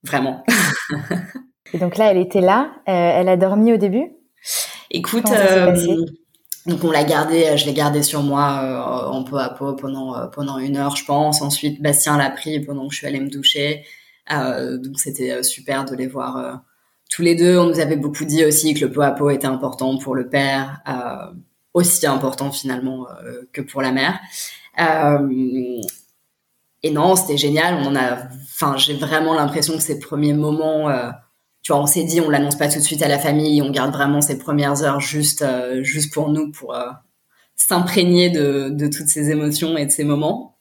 vraiment. 0.05 0.45
Et 1.73 1.79
donc 1.79 1.97
là, 1.97 2.13
elle 2.13 2.19
était 2.19 2.41
là, 2.41 2.71
euh, 2.89 2.93
elle 2.93 3.29
a 3.29 3.37
dormi 3.37 3.73
au 3.73 3.77
début? 3.77 4.13
Écoute, 4.93 5.25
donc 6.67 6.85
on 6.85 6.91
l'a 6.93 7.03
gardé, 7.03 7.57
je 7.57 7.67
l'ai 7.67 7.73
gardé 7.73 8.05
sur 8.05 8.23
moi 8.23 9.09
en 9.11 9.25
peu 9.25 9.39
à 9.39 9.51
peu 9.51 9.75
pendant 9.75 10.29
pendant 10.31 10.59
une 10.59 10.77
heure, 10.77 10.95
je 10.95 11.05
pense. 11.05 11.43
Ensuite, 11.43 11.83
Bastien 11.83 12.17
l'a 12.17 12.31
pris 12.31 12.61
pendant 12.61 12.87
que 12.87 12.95
je 12.95 12.99
suis 12.99 13.07
allée 13.09 13.21
me 13.21 13.29
doucher. 13.29 13.85
donc 14.31 14.99
c'était 14.99 15.43
super 15.43 15.85
de 15.85 15.97
les 15.97 16.07
voir 16.07 16.63
tous 17.11 17.23
les 17.23 17.35
deux. 17.35 17.59
On 17.59 17.67
nous 17.67 17.81
avait 17.81 17.97
beaucoup 17.97 18.25
dit 18.25 18.45
aussi 18.45 18.75
que 18.75 18.85
le 18.85 18.93
pot 18.93 19.03
à 19.03 19.11
pot 19.11 19.31
était 19.31 19.47
important 19.47 19.99
pour 19.99 20.15
le 20.15 20.29
père 20.29 20.81
aussi 21.77 22.07
important 22.07 22.51
finalement 22.51 23.07
euh, 23.23 23.43
que 23.53 23.61
pour 23.61 23.83
la 23.83 23.93
mère. 23.93 24.19
Euh, 24.81 25.79
et 26.83 26.91
non, 26.91 27.17
c'était 27.17 27.37
génial. 27.37 27.75
On 27.75 27.89
en 27.89 27.97
a, 27.97 28.29
enfin, 28.55 28.77
j'ai 28.79 28.95
vraiment 28.95 29.35
l'impression 29.35 29.75
que 29.75 29.83
ces 29.83 29.99
premiers 29.99 30.33
moments, 30.33 30.89
euh, 30.89 31.11
tu 31.63 31.73
vois, 31.73 31.83
on 31.83 31.87
s'est 31.87 32.05
dit, 32.05 32.21
on 32.23 32.31
l'annonce 32.31 32.57
pas 32.57 32.69
tout 32.69 32.79
de 32.79 32.85
suite 32.85 33.03
à 33.03 33.09
la 33.09 33.19
famille, 33.19 33.61
on 33.61 33.71
garde 33.71 33.93
vraiment 33.93 34.23
ces 34.23 34.39
premières 34.39 34.83
heures 34.83 35.01
juste, 35.01 35.45
juste 35.83 36.15
pour 36.15 36.31
nous, 36.31 36.51
pour 36.51 36.75
s'imprégner 37.57 38.31
de, 38.31 38.71
de 38.71 38.87
toutes 38.87 39.09
ces 39.09 39.31
émotions 39.31 39.77
et 39.77 39.85
de 39.85 39.91
ces 39.91 40.05
moments. 40.05 40.57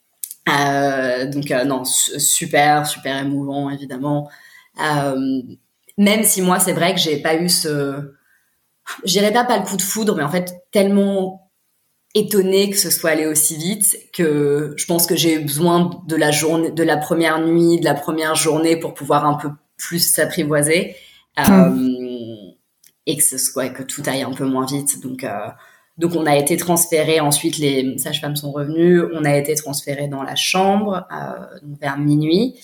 Donc 0.48 1.50
non, 1.66 1.84
super, 1.86 2.88
super 2.88 3.22
émouvant 3.22 3.70
évidemment. 3.70 4.32
Même 4.78 6.24
si 6.24 6.42
moi 6.42 6.60
c'est 6.60 6.74
vrai 6.74 6.96
que 6.96 7.00
j'ai 7.00 7.18
pas 7.22 7.36
eu 7.36 7.50
ce 7.50 8.15
je 9.04 9.12
dirais 9.12 9.34
pas 9.34 9.44
pas 9.44 9.58
le 9.58 9.66
coup 9.66 9.78
de 9.78 9.82
foudre, 9.82 10.16
mais 10.16 10.24
en 10.24 10.30
fait 10.30 10.54
tellement 10.72 11.46
étonnée 12.16 12.70
que 12.70 12.78
ce 12.78 12.90
soit 12.90 13.12
allé 13.12 13.28
aussi 13.28 13.58
vite 13.58 13.98
que 14.14 14.74
je 14.78 14.86
pense 14.86 15.06
que 15.06 15.16
j'ai 15.16 15.36
eu 15.36 15.40
besoin 15.40 16.02
de 16.08 16.16
la 16.16 16.32
journée, 16.32 16.72
de 16.72 16.84
la 16.84 16.98
première 16.98 17.46
nuit, 17.46 17.78
de 17.80 17.84
la 17.84 17.94
première 17.94 18.36
journée 18.36 18.78
pour 18.78 18.94
pouvoir 18.94 19.26
un 19.26 19.36
peu 19.36 19.50
plus 19.78 20.00
s'apprivoiser 20.00 20.96
hum. 21.38 21.46
euh, 21.54 22.52
et 23.06 23.18
que 23.18 23.24
ce 23.24 23.38
soit 23.38 23.70
que 23.70 23.84
tout 23.84 24.02
aille 24.08 24.24
un 24.24 24.34
peu 24.34 24.46
moins 24.46 24.66
vite. 24.66 25.02
Donc 25.02 25.26
euh, 25.26 25.50
donc 25.98 26.16
on 26.16 26.26
a 26.26 26.38
été 26.38 26.56
transféré 26.58 27.20
ensuite 27.20 27.58
les 27.58 27.98
sages-femmes 27.98 28.38
sont 28.38 28.52
revenues, 28.52 29.04
on 29.14 29.26
a 29.26 29.36
été 29.36 29.54
transféré 29.56 30.08
dans 30.08 30.24
la 30.24 30.36
chambre 30.36 31.06
euh, 31.12 31.60
vers 31.82 31.98
minuit 31.98 32.56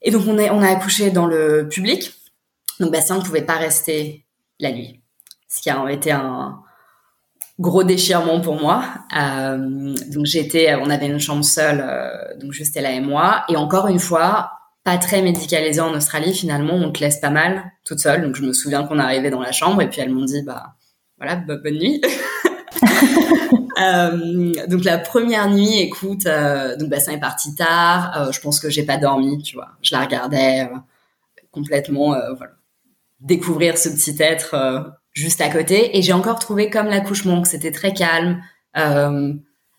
et 0.00 0.10
donc 0.10 0.22
on 0.26 0.38
a 0.38 0.50
on 0.52 0.62
a 0.62 0.68
accouché 0.68 1.10
dans 1.10 1.26
le 1.26 1.68
public. 1.68 2.14
Donc 2.80 2.90
Bastien 2.90 3.18
ne 3.18 3.22
pouvait 3.22 3.42
pas 3.42 3.56
rester 3.56 4.24
la 4.58 4.72
nuit 4.72 5.03
ce 5.54 5.62
qui 5.62 5.70
a 5.70 5.90
été 5.90 6.10
un 6.10 6.58
gros 7.60 7.84
déchirement 7.84 8.40
pour 8.40 8.60
moi. 8.60 8.84
Euh, 9.16 9.94
donc 10.08 10.26
j'étais, 10.26 10.74
on 10.74 10.90
avait 10.90 11.06
une 11.06 11.20
chambre 11.20 11.44
seule, 11.44 11.84
euh, 11.86 12.36
donc 12.40 12.52
juste 12.52 12.76
elle 12.76 12.86
et 12.86 13.00
moi. 13.00 13.44
Et 13.48 13.56
encore 13.56 13.86
une 13.86 14.00
fois, 14.00 14.50
pas 14.82 14.98
très 14.98 15.22
médicalisée 15.22 15.80
en 15.80 15.94
Australie. 15.94 16.34
Finalement, 16.34 16.74
on 16.74 16.90
te 16.90 17.00
laisse 17.00 17.18
pas 17.18 17.30
mal 17.30 17.70
toute 17.84 18.00
seule. 18.00 18.22
Donc 18.22 18.34
je 18.34 18.42
me 18.42 18.52
souviens 18.52 18.84
qu'on 18.84 18.98
arrivait 18.98 19.30
dans 19.30 19.40
la 19.40 19.52
chambre 19.52 19.80
et 19.80 19.88
puis 19.88 20.00
elles 20.00 20.10
m'ont 20.10 20.24
dit, 20.24 20.42
bah 20.42 20.74
voilà, 21.18 21.36
bonne 21.36 21.62
nuit. 21.62 22.02
euh, 23.80 24.52
donc 24.66 24.82
la 24.82 24.98
première 24.98 25.48
nuit, 25.48 25.78
écoute, 25.78 26.24
donc 26.80 26.88
Bassin 26.88 27.12
est 27.12 27.20
parti 27.20 27.54
tard. 27.54 28.32
Je 28.32 28.40
pense 28.40 28.58
que 28.58 28.70
j'ai 28.70 28.82
pas 28.82 28.96
dormi, 28.96 29.40
tu 29.40 29.54
vois. 29.54 29.68
Je 29.82 29.94
la 29.94 30.02
regardais 30.02 30.68
complètement, 31.52 32.16
voilà, 32.36 32.54
découvrir 33.20 33.78
ce 33.78 33.88
petit 33.88 34.16
être 34.20 34.96
juste 35.14 35.40
à 35.40 35.48
côté. 35.48 35.96
Et 35.96 36.02
j'ai 36.02 36.12
encore 36.12 36.38
trouvé 36.38 36.68
comme 36.68 36.86
l'accouchement 36.86 37.40
que 37.40 37.48
c'était 37.48 37.72
très 37.72 37.94
calme. 37.94 38.42
Euh, 38.76 39.32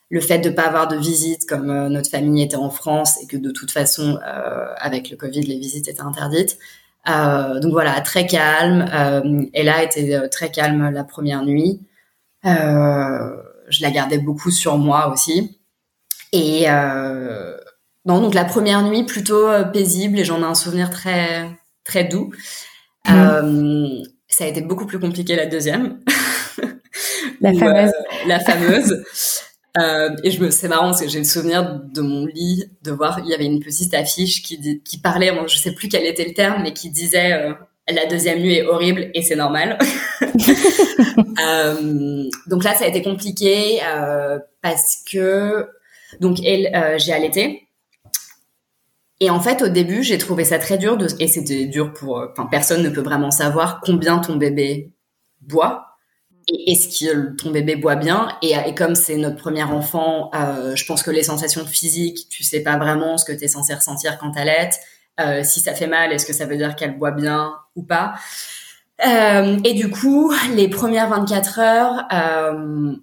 le 0.10 0.22
fait 0.22 0.40
de 0.40 0.50
pas 0.50 0.64
avoir 0.64 0.88
de 0.88 0.96
visite 0.96 1.48
comme 1.48 1.70
euh, 1.70 1.90
notre 1.90 2.10
famille 2.10 2.44
était 2.44 2.56
en 2.56 2.70
France 2.70 3.22
et 3.22 3.28
que 3.28 3.38
de 3.38 3.52
toute 3.52 3.72
façon 3.72 4.20
euh, 4.26 4.74
avec 4.78 5.10
le 5.10 5.18
Covid 5.18 5.42
les 5.42 5.58
visites 5.58 5.88
étaient 5.88 6.02
interdites. 6.02 6.58
Donc 7.06 7.72
voilà, 7.72 8.02
très 8.02 8.26
calme. 8.26 8.86
Elle 9.54 9.70
a 9.70 9.84
été 9.84 10.16
euh, 10.16 10.28
très 10.28 10.50
calme 10.50 10.90
la 10.90 11.04
première 11.04 11.44
nuit. 11.44 11.82
je 12.44 13.82
la 13.82 13.92
gardais 13.92 14.18
beaucoup 14.18 14.52
sur 14.52 14.78
moi 14.78 15.12
aussi. 15.12 15.60
Et 16.32 16.66
Non, 18.06 18.22
donc 18.22 18.34
la 18.34 18.46
première 18.46 18.84
nuit 18.84 19.04
plutôt 19.04 19.48
paisible 19.74 20.20
et 20.20 20.24
j'en 20.24 20.42
ai 20.42 20.46
un 20.46 20.56
souvenir 20.56 20.90
très 20.90 21.50
très 21.84 22.04
doux. 22.04 22.32
Mm. 23.08 24.04
Ça 24.38 24.44
a 24.44 24.48
été 24.48 24.62
beaucoup 24.62 24.86
plus 24.86 25.00
compliqué 25.00 25.36
la 25.36 25.46
deuxième. 25.46 26.00
La 27.42 27.54
fameuse. 27.54 27.92
la 28.28 28.40
fameuse. 28.40 29.04
Euh, 29.78 30.16
et 30.24 30.32
je 30.32 30.42
me, 30.42 30.52
c'est 30.52 30.70
marrant 30.70 30.86
parce 30.86 31.02
que 31.02 31.10
j'ai 31.10 31.18
le 31.18 31.26
souvenir 31.26 31.82
de 31.84 32.00
mon 32.00 32.26
lit 32.28 32.64
de 32.84 32.92
voir, 32.92 33.20
il 33.20 33.30
y 33.30 33.34
avait 33.34 33.44
une 33.44 33.60
petite 33.60 33.94
affiche 33.94 34.42
qui, 34.42 34.82
qui 34.82 35.00
parlait, 35.00 35.34
moi, 35.34 35.48
je 35.48 35.58
sais 35.58 35.74
plus 35.74 35.90
quel 35.90 36.06
était 36.06 36.24
le 36.24 36.34
terme, 36.34 36.64
mais 36.64 36.72
qui 36.72 36.90
disait 36.90 37.34
euh, 37.34 37.52
la 37.90 38.06
deuxième 38.06 38.40
nuit 38.40 38.54
est 38.54 38.66
horrible 38.66 39.12
et 39.14 39.22
c'est 39.22 39.36
normal. 39.36 39.78
euh, 40.22 42.24
donc 42.48 42.64
là, 42.64 42.74
ça 42.74 42.86
a 42.86 42.88
été 42.88 43.02
compliqué 43.02 43.82
euh, 43.86 44.40
parce 44.62 45.04
que 45.12 45.68
donc 46.22 46.38
elle, 46.46 46.74
euh, 46.74 46.98
j'ai 46.98 47.12
allaité. 47.12 47.65
Et 49.20 49.30
en 49.30 49.40
fait, 49.40 49.62
au 49.62 49.70
début, 49.70 50.04
j'ai 50.04 50.18
trouvé 50.18 50.44
ça 50.44 50.60
très 50.60 50.78
dur 50.78 50.98
de, 50.98 51.08
et 51.20 51.28
c'était 51.28 51.66
dur 51.66 51.94
pour, 51.94 52.26
enfin, 52.32 52.48
personne 52.52 52.84
ne 52.84 52.90
peut 52.90 53.02
vraiment 53.02 53.32
savoir 53.32 53.80
combien 53.82 54.20
ton 54.20 54.36
bébé 54.36 54.92
boit 55.42 55.86
est-ce 56.48 57.00
que 57.00 57.36
ton 57.36 57.52
bébé 57.52 57.76
boit 57.76 57.96
bien. 57.96 58.28
Et, 58.42 58.54
et 58.68 58.76
comme 58.76 58.96
c'est 58.96 59.18
notre 59.18 59.38
premier 59.38 59.64
enfant, 59.64 60.30
euh, 60.36 60.76
je 60.76 60.86
pense 60.86 61.04
que 61.04 61.12
les 61.12 61.24
sensations 61.24 61.66
physiques, 61.66 62.28
tu 62.30 62.44
sais 62.44 62.62
pas 62.62 62.78
vraiment 62.78 63.18
ce 63.18 63.26
que 63.26 63.32
tu 63.32 63.46
es 63.46 63.48
censé 63.48 63.74
ressentir 63.74 64.18
quand 64.18 64.32
elle 64.36 64.52
Euh, 65.20 65.44
si 65.44 65.60
ça 65.62 65.74
fait 65.74 65.88
mal, 65.88 66.12
est-ce 66.12 66.26
que 66.26 66.34
ça 66.34 66.46
veut 66.46 66.58
dire 66.58 66.76
qu'elle 66.76 66.98
boit 66.98 67.12
bien 67.12 67.54
ou 67.76 67.84
pas? 67.84 68.16
Euh, 69.06 69.58
Et 69.64 69.74
du 69.74 69.90
coup, 69.90 70.34
les 70.56 70.70
premières 70.70 71.10
24 71.10 71.60
heures, 71.60 72.06
euh, 72.14 72.96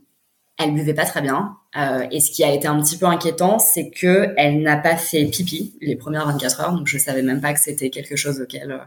elle 0.63 0.75
buvait 0.75 0.95
pas 0.95 1.05
très 1.05 1.23
bien. 1.23 1.57
Euh, 1.77 2.07
et 2.11 2.21
ce 2.21 2.31
qui 2.31 2.45
a 2.45 2.53
été 2.53 2.67
un 2.69 2.81
petit 2.81 2.99
peu 2.99 3.07
inquiétant, 3.07 3.59
c'est 3.59 3.91
que 3.91 4.35
elle 4.37 4.63
n'a 4.63 4.77
pas 4.77 4.97
fait 4.97 5.25
pipi 5.27 5.77
les 5.81 5.97
premières 5.97 6.27
24 6.27 6.61
heures. 6.61 6.73
Donc 6.73 6.87
je 6.87 6.99
savais 6.99 7.23
même 7.23 7.41
pas 7.41 7.53
que 7.53 7.61
c'était 7.61 7.91
quelque 7.91 8.17
chose 8.17 8.41
auquel 8.41 8.73
euh, 8.73 8.79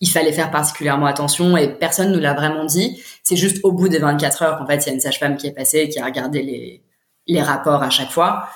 il 0.00 0.10
fallait 0.10 0.32
faire 0.32 0.50
particulièrement 0.50 1.06
attention 1.06 1.56
et 1.56 1.68
personne 1.68 2.12
nous 2.12 2.20
l'a 2.20 2.34
vraiment 2.34 2.64
dit. 2.64 3.02
C'est 3.22 3.36
juste 3.36 3.60
au 3.62 3.72
bout 3.72 3.88
des 3.88 3.98
24 3.98 4.42
heures 4.42 4.58
qu'en 4.58 4.66
fait, 4.66 4.76
il 4.78 4.86
y 4.86 4.90
a 4.90 4.94
une 4.94 5.00
sage-femme 5.00 5.36
qui 5.36 5.46
est 5.46 5.52
passée, 5.52 5.88
qui 5.88 5.98
a 5.98 6.04
regardé 6.04 6.42
les, 6.42 6.82
les 7.26 7.42
rapports 7.42 7.82
à 7.82 7.90
chaque 7.90 8.10
fois 8.10 8.48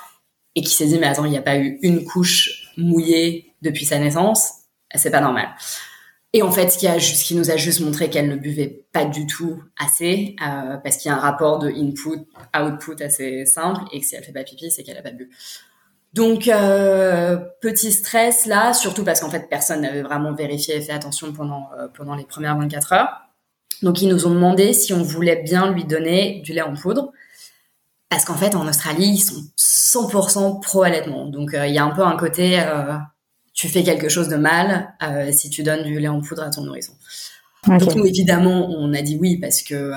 et 0.55 0.61
qui 0.61 0.73
s'est 0.73 0.85
dit, 0.85 0.99
mais 0.99 1.07
attends, 1.07 1.25
il 1.25 1.31
n'y 1.31 1.37
a 1.37 1.41
pas 1.41 1.57
eu 1.57 1.79
une 1.81 2.05
couche 2.05 2.71
mouillée 2.77 3.53
depuis 3.61 3.85
sa 3.85 3.99
naissance. 3.99 4.51
C'est 4.95 5.11
pas 5.11 5.21
normal. 5.21 5.49
Et 6.33 6.43
en 6.43 6.51
fait, 6.51 6.69
ce 6.69 6.77
qui, 7.23 7.35
nous 7.35 7.49
a 7.49 7.57
juste 7.57 7.79
montré 7.79 8.09
qu'elle 8.09 8.27
ne 8.27 8.35
buvait 8.35 8.85
pas 8.91 9.05
du 9.05 9.25
tout 9.25 9.63
assez, 9.79 10.35
euh, 10.41 10.77
parce 10.77 10.97
qu'il 10.97 11.09
y 11.09 11.11
a 11.11 11.17
un 11.17 11.19
rapport 11.19 11.57
de 11.57 11.69
input-output 11.69 13.01
assez 13.01 13.45
simple, 13.45 13.81
et 13.91 13.99
que 13.99 14.05
si 14.05 14.15
elle 14.15 14.23
fait 14.23 14.31
pas 14.31 14.43
pipi, 14.43 14.69
c'est 14.69 14.83
qu'elle 14.83 14.97
a 14.97 15.01
pas 15.01 15.11
bu. 15.11 15.29
Donc 16.13 16.47
euh, 16.47 17.37
petit 17.61 17.91
stress 17.91 18.45
là, 18.45 18.73
surtout 18.73 19.03
parce 19.03 19.19
qu'en 19.19 19.29
fait 19.29 19.47
personne 19.47 19.81
n'avait 19.81 20.01
vraiment 20.01 20.33
vérifié 20.33 20.75
et 20.75 20.81
fait 20.81 20.91
attention 20.91 21.31
pendant 21.33 21.69
euh, 21.77 22.15
les 22.17 22.25
premières 22.25 22.57
24 22.57 22.93
heures. 22.93 23.09
Donc 23.83 24.01
ils 24.01 24.09
nous 24.09 24.25
ont 24.25 24.31
demandé 24.31 24.73
si 24.73 24.91
on 24.91 25.03
voulait 25.03 25.35
bien 25.35 25.71
lui 25.71 25.85
donner 25.85 26.41
du 26.43 26.53
lait 26.53 26.63
en 26.63 26.73
poudre 26.73 27.11
parce 28.09 28.25
qu'en 28.25 28.33
fait 28.33 28.55
en 28.55 28.67
Australie 28.67 29.05
ils 29.05 29.19
sont 29.19 29.43
100% 29.55 30.61
pro 30.61 30.81
allaitement. 30.81 31.27
Donc 31.27 31.51
il 31.53 31.71
y 31.71 31.77
a 31.77 31.85
un 31.85 31.91
peu 31.91 32.01
un 32.01 32.17
côté 32.17 32.59
tu 33.59 33.67
fais 33.67 33.83
quelque 33.83 34.09
chose 34.09 34.29
de 34.29 34.37
mal 34.37 34.93
si 35.31 35.49
tu 35.49 35.63
donnes 35.63 35.83
du 35.83 35.99
lait 35.99 36.07
en 36.07 36.21
poudre 36.21 36.43
à 36.43 36.49
ton 36.49 36.61
nourrisson. 36.61 36.93
Donc 37.67 37.95
nous 37.95 38.05
évidemment 38.05 38.69
on 38.69 38.93
a 38.93 39.01
dit 39.01 39.17
oui 39.19 39.37
parce 39.37 39.61
que 39.61 39.91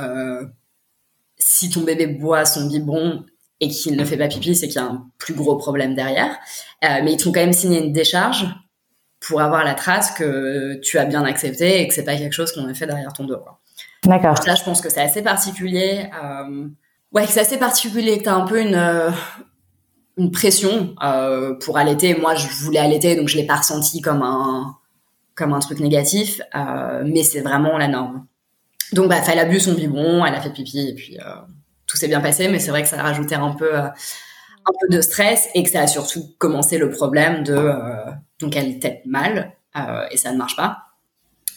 si 1.38 1.70
ton 1.70 1.82
bébé 1.82 2.06
boit 2.06 2.44
son 2.44 2.66
biberon 2.66 3.24
et 3.62 3.68
qu'il 3.68 3.96
ne 3.96 4.04
fait 4.04 4.16
pas 4.16 4.26
pipi, 4.26 4.56
c'est 4.56 4.66
qu'il 4.66 4.80
y 4.80 4.84
a 4.84 4.86
un 4.86 5.06
plus 5.18 5.34
gros 5.34 5.56
problème 5.56 5.94
derrière. 5.94 6.36
Euh, 6.84 7.00
mais 7.04 7.12
ils 7.12 7.16
t'ont 7.16 7.30
quand 7.30 7.40
même 7.40 7.52
signé 7.52 7.84
une 7.84 7.92
décharge 7.92 8.46
pour 9.20 9.40
avoir 9.40 9.64
la 9.64 9.74
trace 9.74 10.10
que 10.10 10.80
tu 10.82 10.98
as 10.98 11.04
bien 11.04 11.24
accepté 11.24 11.80
et 11.80 11.86
que 11.86 11.94
c'est 11.94 12.04
pas 12.04 12.16
quelque 12.16 12.32
chose 12.32 12.50
qu'on 12.50 12.66
a 12.68 12.74
fait 12.74 12.86
derrière 12.86 13.12
ton 13.12 13.24
dos. 13.24 13.38
D'accord. 14.04 14.34
Là, 14.46 14.56
je 14.56 14.64
pense 14.64 14.80
que 14.80 14.90
c'est 14.90 15.00
assez 15.00 15.22
particulier. 15.22 16.10
Euh... 16.24 16.66
Ouais, 17.12 17.26
c'est 17.28 17.40
assez 17.40 17.56
particulier 17.56 18.18
que 18.18 18.24
tu 18.24 18.28
as 18.28 18.34
un 18.34 18.46
peu 18.46 18.60
une 18.60 18.74
euh, 18.74 19.10
une 20.16 20.30
pression 20.30 20.94
euh, 21.02 21.54
pour 21.54 21.78
allaiter. 21.78 22.14
Moi, 22.14 22.34
je 22.34 22.48
voulais 22.48 22.78
allaiter, 22.78 23.16
donc 23.16 23.28
je 23.28 23.36
l'ai 23.36 23.46
pas 23.46 23.56
ressenti 23.56 24.00
comme 24.00 24.22
un 24.22 24.76
comme 25.34 25.54
un 25.54 25.60
truc 25.60 25.80
négatif, 25.80 26.42
euh, 26.54 27.02
mais 27.06 27.22
c'est 27.22 27.40
vraiment 27.40 27.78
la 27.78 27.88
norme. 27.88 28.26
Donc, 28.92 29.08
bah, 29.08 29.16
elle 29.26 29.38
a 29.38 29.46
bu 29.46 29.58
son 29.58 29.72
biberon, 29.72 30.26
elle 30.26 30.34
a 30.34 30.42
fait 30.42 30.52
pipi, 30.52 30.88
et 30.88 30.94
puis 30.94 31.16
tout 31.92 31.98
s'est 31.98 32.08
bien 32.08 32.20
passé, 32.20 32.48
mais 32.48 32.58
c'est 32.58 32.70
vrai 32.70 32.82
que 32.82 32.88
ça 32.88 32.98
a 32.98 33.02
rajouté 33.02 33.34
un 33.34 33.50
peu, 33.50 33.76
euh, 33.76 33.82
un 33.84 34.72
peu 34.80 34.88
de 34.88 35.02
stress 35.02 35.50
et 35.54 35.62
que 35.62 35.68
ça 35.68 35.82
a 35.82 35.86
surtout 35.86 36.24
commencé 36.38 36.78
le 36.78 36.90
problème 36.90 37.42
de 37.42 37.52
euh, 37.52 38.10
donc 38.40 38.56
elle 38.56 38.78
tête 38.78 39.02
mal 39.04 39.52
euh, 39.76 40.06
et 40.10 40.16
ça 40.16 40.32
ne 40.32 40.38
marche 40.38 40.56
pas. 40.56 40.78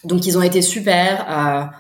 Donc 0.03 0.25
ils 0.25 0.37
ont 0.37 0.41
été 0.41 0.61
super. 0.61 1.71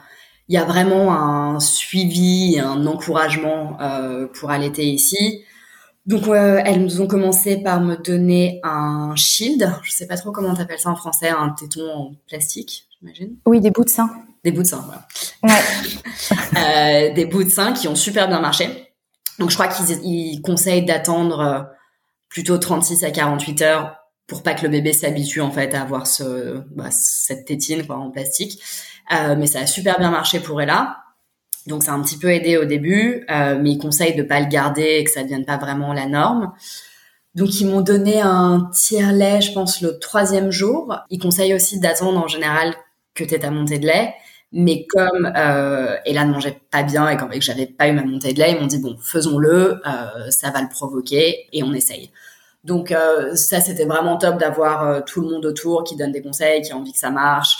Il 0.47 0.55
y 0.55 0.57
a 0.57 0.63
vraiment 0.63 1.13
un 1.13 1.59
suivi 1.59 2.59
un 2.59 2.85
encouragement 2.87 3.77
pour 4.33 4.49
allaiter 4.51 4.85
ici. 4.85 5.43
Donc 6.05 6.27
elles 6.27 6.83
nous 6.83 7.01
ont 7.01 7.07
commencé 7.07 7.57
par 7.57 7.81
me 7.81 7.95
donner 7.95 8.59
un 8.63 9.15
shield. 9.15 9.71
Je 9.81 9.91
sais 9.91 10.05
pas 10.05 10.17
trop 10.17 10.31
comment 10.31 10.53
t'appelles 10.53 10.79
ça 10.79 10.89
en 10.89 10.95
français, 10.95 11.29
un 11.29 11.49
téton 11.49 11.89
en 11.91 12.11
plastique, 12.27 12.87
j'imagine. 12.99 13.35
Oui, 13.45 13.59
des 13.59 13.71
bouts 13.71 13.83
de 13.83 13.89
sein. 13.89 14.09
Des 14.43 14.51
bouts 14.51 14.61
de 14.61 14.67
sein, 14.67 14.85
voilà. 14.85 15.07
Ouais. 15.43 17.09
euh, 17.09 17.13
des 17.13 17.25
bouts 17.25 17.43
de 17.43 17.49
sein 17.49 17.73
qui 17.73 17.87
ont 17.87 17.95
super 17.95 18.27
bien 18.27 18.39
marché. 18.39 18.93
Donc 19.39 19.49
je 19.49 19.55
crois 19.55 19.67
qu'ils 19.67 20.41
conseillent 20.41 20.85
d'attendre 20.85 21.39
euh, 21.39 21.63
plutôt 22.29 22.57
36 22.57 23.03
à 23.03 23.11
48 23.11 23.61
heures 23.63 23.95
pour 24.27 24.43
pas 24.43 24.53
que 24.53 24.63
le 24.63 24.69
bébé 24.69 24.93
s'habitue 24.93 25.41
en 25.41 25.51
fait 25.51 25.73
à 25.73 25.81
avoir 25.81 26.07
ce, 26.07 26.59
bah, 26.75 26.89
cette 26.91 27.45
tétine 27.45 27.85
quoi, 27.85 27.97
en 27.97 28.11
plastique. 28.11 28.61
Euh, 29.11 29.35
mais 29.37 29.47
ça 29.47 29.59
a 29.59 29.67
super 29.67 29.99
bien 29.99 30.11
marché 30.11 30.39
pour 30.39 30.61
Ella. 30.61 30.97
Donc 31.67 31.83
ça 31.83 31.93
a 31.93 31.95
un 31.95 32.01
petit 32.01 32.17
peu 32.17 32.29
aidé 32.29 32.57
au 32.57 32.65
début, 32.65 33.25
euh, 33.29 33.57
mais 33.59 33.71
ils 33.71 33.77
conseillent 33.77 34.15
de 34.15 34.23
pas 34.23 34.39
le 34.39 34.47
garder 34.47 34.97
et 34.99 35.03
que 35.03 35.11
ça 35.11 35.23
devienne 35.23 35.45
pas 35.45 35.57
vraiment 35.57 35.93
la 35.93 36.05
norme. 36.05 36.53
Donc 37.33 37.59
ils 37.59 37.67
m'ont 37.67 37.81
donné 37.81 38.21
un 38.21 38.69
tiers-lait, 38.73 39.41
je 39.41 39.51
pense, 39.51 39.81
le 39.81 39.99
troisième 39.99 40.51
jour. 40.51 40.95
Ils 41.09 41.19
conseillent 41.19 41.53
aussi 41.53 41.79
d'attendre 41.79 42.19
en 42.19 42.27
général 42.27 42.73
que 43.13 43.23
tu 43.23 43.33
aies 43.33 43.39
ta 43.39 43.51
montée 43.51 43.79
de 43.79 43.87
lait. 43.87 44.13
Mais 44.51 44.85
comme 44.87 45.33
euh, 45.35 45.97
Ella 46.05 46.23
ne 46.23 46.31
mangeait 46.31 46.57
pas 46.71 46.83
bien 46.83 47.09
et, 47.09 47.17
que 47.17 47.41
j'avais 47.41 47.65
pas 47.65 47.89
eu 47.89 47.93
ma 47.93 48.03
montée 48.03 48.31
de 48.31 48.39
lait, 48.39 48.53
ils 48.53 48.59
m'ont 48.59 48.67
dit 48.67 48.77
bon, 48.77 48.95
faisons-le, 49.01 49.81
euh, 49.85 50.29
ça 50.29 50.49
va 50.51 50.61
le 50.61 50.69
provoquer 50.69 51.47
et 51.51 51.63
on 51.63 51.73
essaye. 51.73 52.09
Donc 52.65 52.91
euh, 52.91 53.35
ça, 53.35 53.61
c'était 53.61 53.85
vraiment 53.85 54.17
top 54.17 54.39
d'avoir 54.39 54.87
euh, 54.87 55.01
tout 55.01 55.21
le 55.21 55.27
monde 55.29 55.45
autour 55.45 55.83
qui 55.83 55.95
donne 55.95 56.11
des 56.11 56.21
conseils, 56.21 56.63
qui 56.63 56.71
a 56.71 56.77
envie 56.77 56.93
que 56.93 56.99
ça 56.99 57.11
marche. 57.11 57.57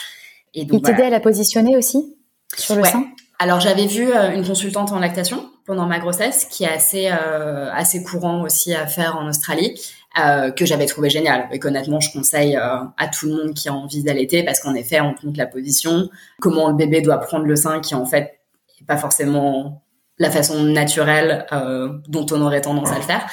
Et 0.54 0.66
donc, 0.66 0.82
Il 0.82 0.82
t'aidait 0.82 1.04
à 1.04 1.10
la 1.10 1.20
positionner 1.20 1.78
aussi 1.78 2.16
sur 2.58 2.76
le 2.76 2.82
ouais. 2.82 2.90
sein? 2.90 3.06
Alors 3.40 3.60
j'avais 3.60 3.86
vu 3.86 4.12
euh, 4.12 4.32
une 4.32 4.46
consultante 4.46 4.92
en 4.92 5.00
lactation 5.00 5.50
pendant 5.66 5.86
ma 5.86 6.00
grossesse, 6.00 6.46
qui 6.46 6.64
est 6.64 6.70
assez 6.70 7.10
euh, 7.10 7.72
assez 7.74 8.04
courant 8.04 8.42
aussi 8.42 8.74
à 8.74 8.88
faire 8.88 9.18
en 9.18 9.28
Australie. 9.28 9.80
Euh, 10.18 10.50
que 10.50 10.66
j'avais 10.66 10.86
trouvé 10.86 11.10
génial 11.10 11.50
et 11.52 11.60
qu'honnêtement 11.60 12.00
je 12.00 12.10
conseille 12.10 12.56
euh, 12.56 12.78
à 12.98 13.08
tout 13.10 13.26
le 13.26 13.34
monde 13.34 13.54
qui 13.54 13.68
a 13.68 13.74
envie 13.74 14.02
d'allaiter 14.02 14.44
parce 14.44 14.62
qu'en 14.62 14.74
effet 14.74 15.02
on 15.02 15.14
te 15.14 15.26
montre 15.26 15.38
la 15.38 15.46
position, 15.46 16.10
comment 16.40 16.70
le 16.70 16.76
bébé 16.76 17.02
doit 17.02 17.18
prendre 17.18 17.44
le 17.44 17.58
sein 17.58 17.82
qui 17.82 17.96
en 17.96 18.06
fait 18.06 18.40
n'est 18.80 18.86
pas 18.88 18.96
forcément 18.96 19.84
la 20.18 20.32
façon 20.32 20.64
naturelle 20.64 21.46
euh, 21.52 21.90
dont 22.08 22.26
on 22.32 22.42
aurait 22.42 22.62
tendance 22.62 22.94
à 22.94 22.96
le 22.96 23.02
faire. 23.02 23.28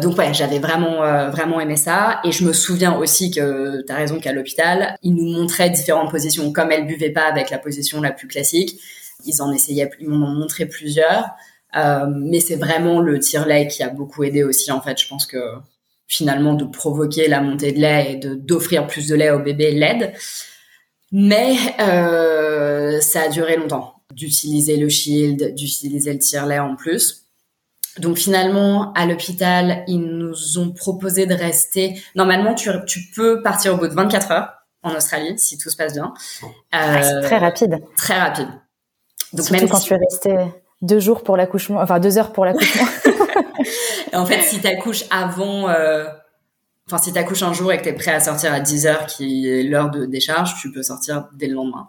Donc 0.00 0.16
ouais, 0.16 0.32
j'avais 0.32 0.60
vraiment 0.60 1.02
euh, 1.02 1.30
vraiment 1.30 1.58
aimé 1.60 1.76
ça 1.76 2.20
et 2.22 2.30
je 2.30 2.44
me 2.44 2.52
souviens 2.52 2.96
aussi 2.96 3.32
que 3.32 3.84
tu 3.84 3.92
as 3.92 3.96
raison 3.96 4.20
qu'à 4.20 4.32
l'hôpital, 4.32 4.96
ils 5.02 5.16
nous 5.16 5.36
montraient 5.36 5.70
différentes 5.70 6.12
positions 6.12 6.52
comme 6.52 6.70
elle 6.70 6.86
buvait 6.86 7.10
pas 7.10 7.24
avec 7.24 7.50
la 7.50 7.58
position 7.58 8.00
la 8.00 8.12
plus 8.12 8.28
classique, 8.28 8.80
ils 9.24 9.42
en 9.42 9.52
essayaient 9.52 9.90
ils 10.00 10.08
m'en 10.08 10.26
ont 10.26 10.34
montré 10.34 10.66
plusieurs. 10.66 11.30
Euh, 11.76 12.06
mais 12.08 12.40
c'est 12.40 12.56
vraiment 12.56 13.00
le 13.00 13.18
tire-lait 13.18 13.68
qui 13.68 13.82
a 13.82 13.90
beaucoup 13.90 14.24
aidé 14.24 14.42
aussi 14.42 14.72
en 14.72 14.80
fait, 14.80 14.98
je 14.98 15.06
pense 15.06 15.26
que 15.26 15.38
finalement 16.06 16.54
de 16.54 16.64
provoquer 16.64 17.28
la 17.28 17.42
montée 17.42 17.72
de 17.72 17.78
lait 17.78 18.12
et 18.12 18.16
de 18.16 18.34
d'offrir 18.34 18.86
plus 18.86 19.06
de 19.08 19.14
lait 19.14 19.30
au 19.30 19.40
bébé 19.40 19.72
l'aide. 19.72 20.14
Mais 21.12 21.56
euh, 21.80 23.00
ça 23.00 23.22
a 23.22 23.28
duré 23.28 23.56
longtemps 23.56 23.94
d'utiliser 24.14 24.76
le 24.76 24.88
shield, 24.88 25.54
d'utiliser 25.54 26.12
le 26.12 26.18
tire-lait 26.18 26.58
en 26.58 26.76
plus. 26.76 27.26
Donc 27.98 28.16
finalement, 28.16 28.92
à 28.94 29.06
l'hôpital, 29.06 29.84
ils 29.86 30.00
nous 30.00 30.58
ont 30.58 30.70
proposé 30.72 31.26
de 31.26 31.34
rester. 31.34 32.00
Normalement, 32.14 32.54
tu, 32.54 32.70
tu 32.86 33.00
peux 33.14 33.42
partir 33.42 33.74
au 33.74 33.76
bout 33.76 33.88
de 33.88 33.94
24 33.94 34.30
heures 34.30 34.52
en 34.82 34.94
Australie, 34.94 35.38
si 35.38 35.58
tout 35.58 35.70
se 35.70 35.76
passe 35.76 35.94
bien. 35.94 36.14
Ah, 36.72 37.02
c'est 37.02 37.20
très 37.22 37.38
rapide. 37.38 37.80
Très 37.96 38.18
rapide. 38.18 38.48
Donc 39.32 39.46
Surtout 39.46 39.60
même 39.60 39.68
quand 39.68 39.78
si... 39.78 39.88
tu 39.88 39.94
es 39.94 39.96
resté 39.96 40.36
deux 40.82 41.00
jours 41.00 41.22
pour 41.22 41.36
l'accouchement, 41.36 41.80
enfin 41.80 41.98
deux 42.00 42.18
heures 42.18 42.32
pour 42.32 42.44
l'accouchement. 42.44 42.86
en 44.12 44.26
fait, 44.26 44.42
si 44.42 44.60
tu 44.60 44.66
accouches 44.66 45.04
avant, 45.10 45.68
euh... 45.68 46.06
enfin 46.86 46.98
si 46.98 47.12
tu 47.12 47.18
accouches 47.18 47.42
un 47.42 47.52
jour 47.52 47.72
et 47.72 47.78
que 47.78 47.82
tu 47.82 47.88
es 47.88 47.92
prêt 47.92 48.12
à 48.12 48.20
sortir 48.20 48.52
à 48.52 48.60
10 48.60 48.86
heures, 48.86 49.06
qui 49.06 49.48
est 49.48 49.62
l'heure 49.62 49.90
de 49.90 50.06
décharge, 50.06 50.60
tu 50.60 50.70
peux 50.72 50.82
sortir 50.82 51.28
dès 51.34 51.46
le 51.46 51.54
lendemain. 51.54 51.88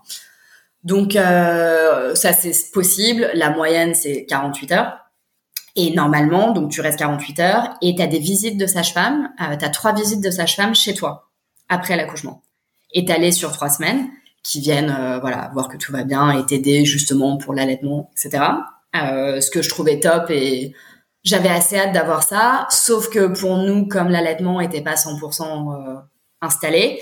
Donc 0.83 1.15
euh, 1.15 2.15
ça 2.15 2.33
c'est 2.33 2.71
possible. 2.71 3.29
La 3.33 3.49
moyenne 3.51 3.93
c'est 3.93 4.25
48 4.25 4.71
heures. 4.71 4.97
Et 5.75 5.93
normalement, 5.93 6.51
donc 6.51 6.71
tu 6.71 6.81
restes 6.81 6.99
48 6.99 7.39
heures 7.39 7.77
et 7.81 7.95
tu 7.95 8.01
as 8.01 8.07
des 8.07 8.19
visites 8.19 8.57
de 8.57 8.65
sage-femme, 8.65 9.29
euh, 9.41 9.55
tu 9.55 9.63
as 9.63 9.69
trois 9.69 9.93
visites 9.93 10.21
de 10.21 10.31
sage-femme 10.31 10.73
chez 10.73 10.93
toi 10.93 11.29
après 11.69 11.95
l'accouchement. 11.95 12.41
Étalées 12.91 13.31
sur 13.31 13.51
trois 13.51 13.69
semaines 13.69 14.09
qui 14.49 14.59
viennent 14.61 14.89
euh, 14.89 15.19
voilà 15.19 15.51
voir 15.53 15.67
que 15.67 15.77
tout 15.77 15.91
va 15.91 16.03
bien 16.03 16.31
et 16.31 16.43
t'aider 16.43 16.83
justement 16.83 17.37
pour 17.37 17.53
l'allaitement, 17.53 18.09
etc. 18.17 18.43
Euh, 18.95 19.39
ce 19.41 19.51
que 19.51 19.61
je 19.61 19.69
trouvais 19.69 19.99
top 19.99 20.31
et 20.31 20.73
j'avais 21.23 21.49
assez 21.49 21.77
hâte 21.77 21.93
d'avoir 21.93 22.23
ça, 22.23 22.65
sauf 22.71 23.09
que 23.09 23.27
pour 23.27 23.57
nous, 23.57 23.87
comme 23.87 24.09
l'allaitement 24.09 24.59
était 24.59 24.81
pas 24.81 24.95
100% 24.95 25.43
euh, 25.43 25.95
installé, 26.41 26.99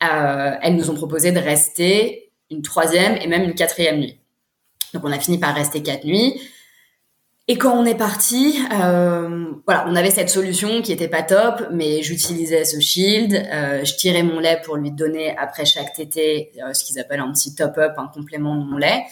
elles 0.00 0.76
nous 0.76 0.90
ont 0.90 0.94
proposé 0.94 1.30
de 1.32 1.38
rester 1.38 2.32
une 2.50 2.62
troisième 2.62 3.16
et 3.16 3.26
même 3.26 3.42
une 3.42 3.54
quatrième 3.54 3.98
nuit. 3.98 4.20
Donc 4.94 5.04
on 5.04 5.12
a 5.12 5.18
fini 5.18 5.38
par 5.38 5.54
rester 5.54 5.82
quatre 5.82 6.04
nuits. 6.04 6.40
Et 7.50 7.56
quand 7.56 7.74
on 7.74 7.86
est 7.86 7.94
parti, 7.94 8.58
euh, 8.74 9.46
voilà, 9.64 9.86
on 9.88 9.96
avait 9.96 10.10
cette 10.10 10.28
solution 10.28 10.82
qui 10.82 10.92
était 10.92 11.08
pas 11.08 11.22
top, 11.22 11.68
mais 11.72 12.02
j'utilisais 12.02 12.66
ce 12.66 12.78
shield, 12.78 13.32
euh, 13.34 13.82
je 13.86 13.94
tirais 13.94 14.22
mon 14.22 14.38
lait 14.38 14.60
pour 14.62 14.76
lui 14.76 14.90
donner 14.90 15.34
après 15.34 15.64
chaque 15.64 15.94
tété 15.94 16.52
euh, 16.62 16.74
ce 16.74 16.84
qu'ils 16.84 16.98
appellent 16.98 17.20
un 17.20 17.32
petit 17.32 17.54
top-up, 17.54 17.94
un 17.96 18.08
complément 18.08 18.54
de 18.54 18.64
mon 18.64 18.76
lait 18.76 19.02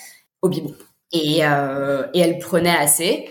au 0.42 0.50
biberon. 0.50 0.74
Et, 1.12 1.38
euh, 1.46 2.06
et 2.12 2.20
elle 2.20 2.38
prenait 2.38 2.76
assez. 2.76 3.30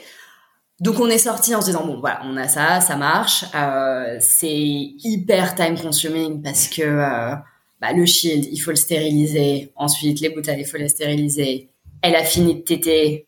Donc 0.80 1.00
on 1.00 1.08
est 1.08 1.20
sorti 1.20 1.54
en 1.54 1.62
se 1.62 1.68
disant 1.68 1.86
bon 1.86 2.00
voilà 2.00 2.22
on 2.26 2.36
a 2.36 2.48
ça, 2.48 2.82
ça 2.82 2.96
marche. 2.96 3.46
Euh, 3.54 4.18
c'est 4.20 4.50
hyper 4.50 5.54
time 5.54 5.80
consuming 5.80 6.42
parce 6.42 6.68
que 6.68 6.84
bah, 7.80 7.94
le 7.96 8.06
shield 8.06 8.46
il 8.52 8.58
faut 8.58 8.72
le 8.72 8.76
stériliser, 8.76 9.72
ensuite 9.76 10.20
les 10.20 10.30
bouteilles 10.30 10.62
il 10.62 10.66
faut 10.66 10.78
les 10.78 10.90
stériliser. 10.90 11.70
Elle 12.02 12.16
a 12.16 12.24
fini 12.24 12.56
de 12.56 12.62
téter, 12.62 13.25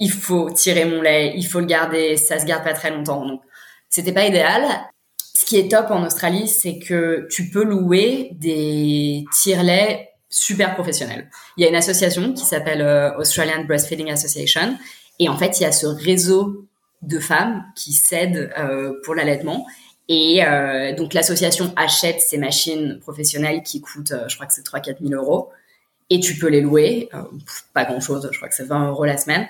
il 0.00 0.12
faut 0.12 0.50
tirer 0.50 0.84
mon 0.84 1.02
lait, 1.02 1.34
il 1.36 1.46
faut 1.46 1.60
le 1.60 1.66
garder, 1.66 2.16
ça 2.16 2.38
se 2.38 2.44
garde 2.44 2.64
pas 2.64 2.72
très 2.72 2.90
longtemps. 2.90 3.26
Donc, 3.26 3.42
c'était 3.88 4.12
pas 4.12 4.26
idéal. 4.26 4.62
Ce 5.34 5.44
qui 5.44 5.56
est 5.56 5.70
top 5.70 5.90
en 5.90 6.04
Australie, 6.04 6.48
c'est 6.48 6.78
que 6.78 7.26
tu 7.30 7.48
peux 7.50 7.64
louer 7.64 8.30
des 8.34 9.24
tire-laits 9.32 10.08
super 10.28 10.74
professionnels. 10.74 11.30
Il 11.56 11.62
y 11.62 11.66
a 11.66 11.68
une 11.68 11.76
association 11.76 12.32
qui 12.32 12.44
s'appelle 12.44 12.82
euh, 12.82 13.16
Australian 13.16 13.64
Breastfeeding 13.64 14.10
Association. 14.10 14.76
Et 15.18 15.28
en 15.28 15.36
fait, 15.36 15.58
il 15.58 15.62
y 15.62 15.66
a 15.66 15.72
ce 15.72 15.86
réseau 15.86 16.66
de 17.02 17.18
femmes 17.18 17.64
qui 17.76 17.92
s'aident 17.92 18.52
euh, 18.58 18.92
pour 19.04 19.14
l'allaitement. 19.14 19.66
Et 20.08 20.44
euh, 20.44 20.94
donc, 20.94 21.14
l'association 21.14 21.72
achète 21.76 22.20
ces 22.20 22.38
machines 22.38 22.98
professionnelles 23.00 23.62
qui 23.62 23.80
coûtent, 23.80 24.14
je 24.28 24.34
crois 24.34 24.46
que 24.46 24.54
c'est 24.54 24.64
3-4 24.64 24.96
000 25.06 25.20
euros. 25.20 25.50
Et 26.10 26.20
tu 26.20 26.36
peux 26.36 26.48
les 26.48 26.62
louer, 26.62 27.10
pas 27.74 27.84
grand-chose, 27.84 28.30
je 28.32 28.36
crois 28.38 28.48
que 28.48 28.54
c'est 28.54 28.64
20 28.64 28.88
euros 28.88 29.04
la 29.04 29.18
semaine. 29.18 29.46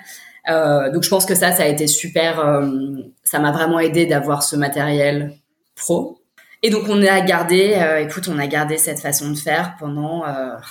Euh, 0.48 0.90
donc 0.90 1.02
je 1.02 1.08
pense 1.08 1.26
que 1.26 1.34
ça, 1.34 1.52
ça 1.52 1.64
a 1.64 1.66
été 1.66 1.86
super. 1.86 2.40
Euh, 2.40 3.00
ça 3.24 3.38
m'a 3.38 3.52
vraiment 3.52 3.78
aidé 3.78 4.06
d'avoir 4.06 4.42
ce 4.42 4.56
matériel 4.56 5.36
pro. 5.76 6.18
Et 6.62 6.70
donc 6.70 6.84
on 6.88 7.00
a 7.06 7.20
gardé, 7.20 7.74
euh, 7.76 8.00
écoute, 8.00 8.28
on 8.28 8.38
a 8.38 8.46
gardé 8.46 8.78
cette 8.78 8.98
façon 8.98 9.30
de 9.30 9.38
faire 9.38 9.76
pendant, 9.78 10.24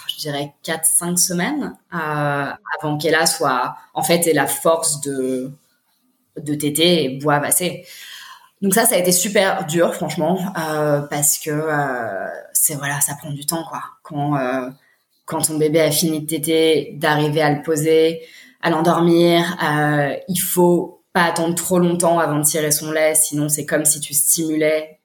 je 0.07 0.17
dirais, 0.17 0.53
4-5 0.63 1.17
semaines 1.17 1.77
avant 1.91 2.97
qu'Ella 2.97 3.25
soit, 3.25 3.75
en 3.93 4.03
fait, 4.03 4.27
ait 4.27 4.33
la 4.33 4.47
force 4.47 5.01
de 5.01 5.51
de 6.37 6.53
téter 6.53 7.05
et 7.05 7.17
boive 7.17 7.43
assez. 7.43 7.85
Donc 8.61 8.73
ça, 8.73 8.85
ça 8.85 8.95
a 8.95 8.97
été 8.97 9.11
super 9.11 9.65
dur, 9.65 9.93
franchement, 9.95 10.39
parce 11.09 11.37
que 11.39 11.51
c'est 12.51 12.75
voilà, 12.75 12.99
ça 12.99 13.15
prend 13.15 13.31
du 13.31 13.45
temps, 13.45 13.63
quoi. 13.69 13.81
Quand 14.03 14.37
quand 15.25 15.41
ton 15.41 15.57
bébé 15.57 15.81
a 15.81 15.91
fini 15.91 16.21
de 16.21 16.25
téter, 16.25 16.93
d'arriver 16.95 17.41
à 17.41 17.51
le 17.51 17.61
poser, 17.61 18.23
à 18.61 18.69
l'endormir. 18.69 19.57
Euh, 19.63 20.15
il 20.27 20.37
faut 20.37 21.03
pas 21.13 21.23
attendre 21.23 21.55
trop 21.55 21.79
longtemps 21.79 22.19
avant 22.19 22.39
de 22.39 22.43
tirer 22.43 22.71
son 22.71 22.91
lait, 22.91 23.15
sinon 23.15 23.49
c'est 23.49 23.65
comme 23.65 23.85
si 23.85 23.99
tu 23.99 24.13
stimulais 24.13 24.99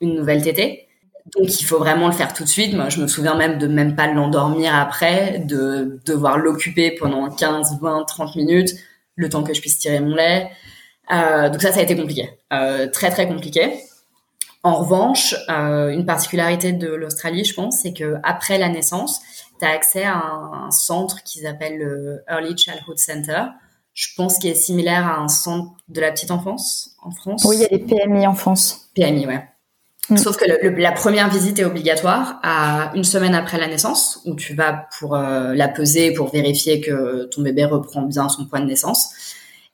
une 0.00 0.14
nouvelle 0.14 0.42
tétée. 0.42 0.88
Donc 1.36 1.58
il 1.58 1.64
faut 1.64 1.78
vraiment 1.78 2.06
le 2.06 2.12
faire 2.12 2.34
tout 2.34 2.44
de 2.44 2.48
suite. 2.48 2.74
Moi, 2.74 2.90
je 2.90 3.00
me 3.00 3.06
souviens 3.06 3.34
même 3.34 3.58
de 3.58 3.66
même 3.66 3.96
pas 3.96 4.06
l'endormir 4.06 4.74
après, 4.74 5.38
de 5.38 6.00
devoir 6.04 6.38
l'occuper 6.38 6.90
pendant 6.90 7.30
15, 7.30 7.78
20, 7.80 8.04
30 8.04 8.36
minutes, 8.36 8.74
le 9.16 9.28
temps 9.28 9.42
que 9.42 9.54
je 9.54 9.60
puisse 9.60 9.78
tirer 9.78 10.00
mon 10.00 10.14
lait. 10.14 10.50
Euh, 11.12 11.48
donc 11.48 11.62
ça, 11.62 11.72
ça 11.72 11.80
a 11.80 11.82
été 11.82 11.96
compliqué, 11.96 12.30
euh, 12.52 12.88
très 12.88 13.10
très 13.10 13.26
compliqué. 13.26 13.72
En 14.62 14.76
revanche, 14.76 15.34
euh, 15.50 15.90
une 15.90 16.06
particularité 16.06 16.72
de 16.72 16.88
l'Australie, 16.88 17.44
je 17.44 17.52
pense, 17.52 17.80
c'est 17.82 17.92
que 17.92 18.16
après 18.22 18.56
la 18.56 18.70
naissance, 18.70 19.20
tu 19.58 19.66
as 19.66 19.70
accès 19.70 20.04
à 20.04 20.16
un, 20.16 20.70
centre 20.70 21.22
qu'ils 21.22 21.46
appellent 21.46 21.78
le 21.78 22.22
Early 22.28 22.56
Childhood 22.56 22.98
Center. 22.98 23.44
Je 23.92 24.08
pense 24.16 24.38
qu'il 24.38 24.50
est 24.50 24.54
similaire 24.54 25.06
à 25.06 25.20
un 25.20 25.28
centre 25.28 25.72
de 25.88 26.00
la 26.00 26.10
petite 26.10 26.30
enfance 26.30 26.96
en 27.02 27.10
France. 27.10 27.44
Oui, 27.44 27.56
il 27.56 27.62
y 27.62 27.64
a 27.64 27.68
les 27.68 27.78
PMI 27.78 28.26
enfance. 28.26 28.90
PMI, 28.94 29.26
ouais. 29.26 29.44
Mm. 30.10 30.16
Sauf 30.16 30.36
que 30.36 30.44
la 30.44 30.92
première 30.92 31.30
visite 31.30 31.58
est 31.58 31.64
obligatoire 31.64 32.40
à 32.42 32.92
une 32.94 33.04
semaine 33.04 33.34
après 33.34 33.58
la 33.58 33.68
naissance, 33.68 34.20
où 34.26 34.34
tu 34.34 34.54
vas 34.54 34.86
pour 34.98 35.14
euh, 35.14 35.54
la 35.54 35.68
peser, 35.68 36.12
pour 36.12 36.30
vérifier 36.30 36.80
que 36.80 37.24
ton 37.26 37.42
bébé 37.42 37.64
reprend 37.64 38.02
bien 38.02 38.28
son 38.28 38.46
poids 38.46 38.60
de 38.60 38.66
naissance. 38.66 39.10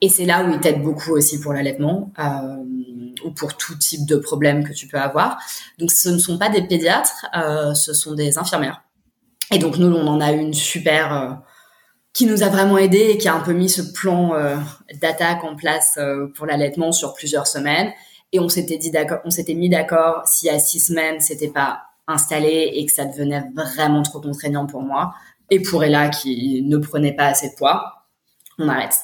Et 0.01 0.09
c'est 0.09 0.25
là 0.25 0.45
où 0.45 0.51
ils 0.51 0.61
t'aident 0.61 0.83
beaucoup 0.83 1.13
aussi 1.13 1.41
pour 1.41 1.53
l'allaitement 1.53 2.11
euh, 2.19 2.57
ou 3.25 3.33
pour 3.33 3.57
tout 3.57 3.77
type 3.77 4.07
de 4.07 4.17
problème 4.17 4.67
que 4.67 4.73
tu 4.73 4.87
peux 4.87 4.99
avoir. 4.99 5.39
Donc 5.79 5.91
ce 5.91 6.09
ne 6.09 6.19
sont 6.19 6.39
pas 6.39 6.49
des 6.49 6.63
pédiatres, 6.63 7.27
euh, 7.37 7.75
ce 7.75 7.93
sont 7.93 8.15
des 8.15 8.39
infirmières 8.39 8.83
et 9.53 9.59
donc 9.59 9.79
nous, 9.79 9.93
on 9.93 10.07
en 10.07 10.21
a 10.21 10.33
une 10.33 10.55
super 10.55 11.13
euh, 11.13 11.31
qui 12.13 12.27
nous 12.27 12.43
a 12.43 12.49
vraiment 12.49 12.79
aidé 12.79 13.11
et 13.11 13.19
qui 13.19 13.29
a 13.29 13.35
un 13.35 13.41
peu 13.41 13.53
mis 13.53 13.69
ce 13.69 13.83
plan 13.83 14.35
euh, 14.35 14.57
d'attaque 15.01 15.45
en 15.45 15.57
place 15.57 15.97
euh, 15.99 16.29
pour 16.37 16.47
l'allaitement 16.47 16.93
sur 16.93 17.15
plusieurs 17.15 17.47
semaines. 17.47 17.93
Et 18.33 18.39
on 18.39 18.49
s'était 18.49 18.79
dit 18.79 18.91
d'accord, 18.91 19.19
on 19.25 19.31
s'était 19.31 19.55
mis 19.55 19.69
d'accord 19.69 20.23
si 20.27 20.49
à 20.49 20.59
six 20.59 20.81
semaines 20.81 21.21
c'était 21.21 21.49
pas 21.49 21.83
installé 22.07 22.71
et 22.75 22.87
que 22.87 22.93
ça 22.93 23.05
devenait 23.05 23.45
vraiment 23.55 24.03
trop 24.03 24.21
contraignant 24.21 24.67
pour 24.67 24.83
moi 24.83 25.15
et 25.51 25.61
pour 25.61 25.83
Ella 25.83 26.09
qui 26.09 26.63
ne 26.63 26.77
prenait 26.77 27.13
pas 27.13 27.27
assez 27.27 27.51
de 27.51 27.55
poids, 27.55 28.07
on 28.59 28.69
arrête. 28.69 28.97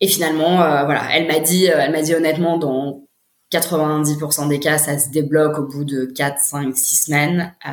Et 0.00 0.08
finalement, 0.08 0.56
voilà, 0.56 1.02
elle 1.12 1.26
m'a 1.26 1.38
dit, 1.40 1.66
elle 1.66 1.92
m'a 1.92 2.02
dit 2.02 2.14
honnêtement 2.14 2.58
dans 2.58 3.07
90% 3.50 4.48
des 4.48 4.60
cas, 4.60 4.78
ça 4.78 4.98
se 4.98 5.08
débloque 5.10 5.58
au 5.58 5.66
bout 5.66 5.84
de 5.84 6.04
4, 6.04 6.38
5, 6.38 6.76
6 6.76 7.04
semaines. 7.06 7.54
Euh, 7.66 7.70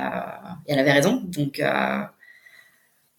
et 0.67 0.73
elle 0.73 0.79
avait 0.79 0.93
raison. 0.93 1.21
Donc, 1.25 1.59
euh, 1.59 2.01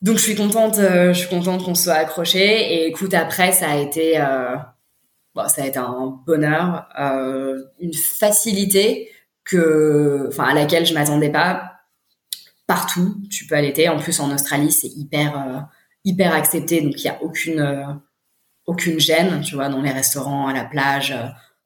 donc 0.00 0.16
je 0.16 0.22
suis 0.22 0.34
contente, 0.34 0.78
euh, 0.78 1.12
je 1.12 1.28
contente 1.28 1.64
qu'on 1.64 1.74
soit 1.74 1.94
accroché. 1.94 2.40
Et 2.40 2.86
écoute, 2.86 3.12
après, 3.12 3.52
ça 3.52 3.70
a 3.70 3.76
été, 3.76 4.18
euh, 4.18 4.56
bon, 5.34 5.46
ça 5.48 5.62
a 5.62 5.66
été 5.66 5.78
un 5.78 6.18
bonheur, 6.26 6.88
une 7.80 7.94
facilité 7.94 9.10
que, 9.44 10.30
à 10.38 10.54
laquelle 10.54 10.86
je 10.86 10.94
m'attendais 10.94 11.30
pas. 11.30 11.72
Partout, 12.66 13.16
tu 13.30 13.46
peux 13.46 13.54
allaiter. 13.54 13.88
En 13.88 13.98
plus, 13.98 14.18
en 14.18 14.34
Australie, 14.34 14.72
c'est 14.72 14.88
hyper, 14.88 15.68
hyper 16.04 16.34
accepté. 16.34 16.80
Donc, 16.80 16.94
il 16.96 17.04
y 17.04 17.08
a 17.08 17.22
aucune, 17.22 18.00
aucune 18.64 18.98
gêne, 18.98 19.40
tu 19.42 19.54
vois, 19.54 19.68
dans 19.68 19.82
les 19.82 19.92
restaurants, 19.92 20.48
à 20.48 20.52
la 20.52 20.64
plage 20.64 21.14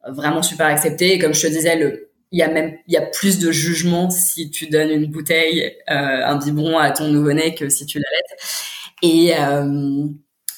vraiment 0.09 0.43
super 0.43 0.67
accepté. 0.67 1.15
Et 1.15 1.19
comme 1.19 1.35
je 1.35 1.43
te 1.43 1.47
disais, 1.47 1.79
il 2.33 2.39
y 2.39 2.43
a 2.43 2.49
même, 2.49 2.77
il 2.87 2.95
y 2.95 2.97
a 2.97 3.03
plus 3.03 3.39
de 3.39 3.51
jugement 3.51 4.11
si 4.11 4.51
tu 4.51 4.69
donnes 4.69 4.91
une 4.91 5.07
bouteille, 5.07 5.77
euh, 5.91 6.25
un 6.25 6.37
biberon 6.37 6.79
à 6.79 6.91
ton 6.91 7.09
nouveau-né 7.09 7.55
que 7.55 7.69
si 7.69 7.87
tu 7.87 7.99
l'allaites. 7.99 8.41
Et 9.03 9.35
euh, 9.37 10.07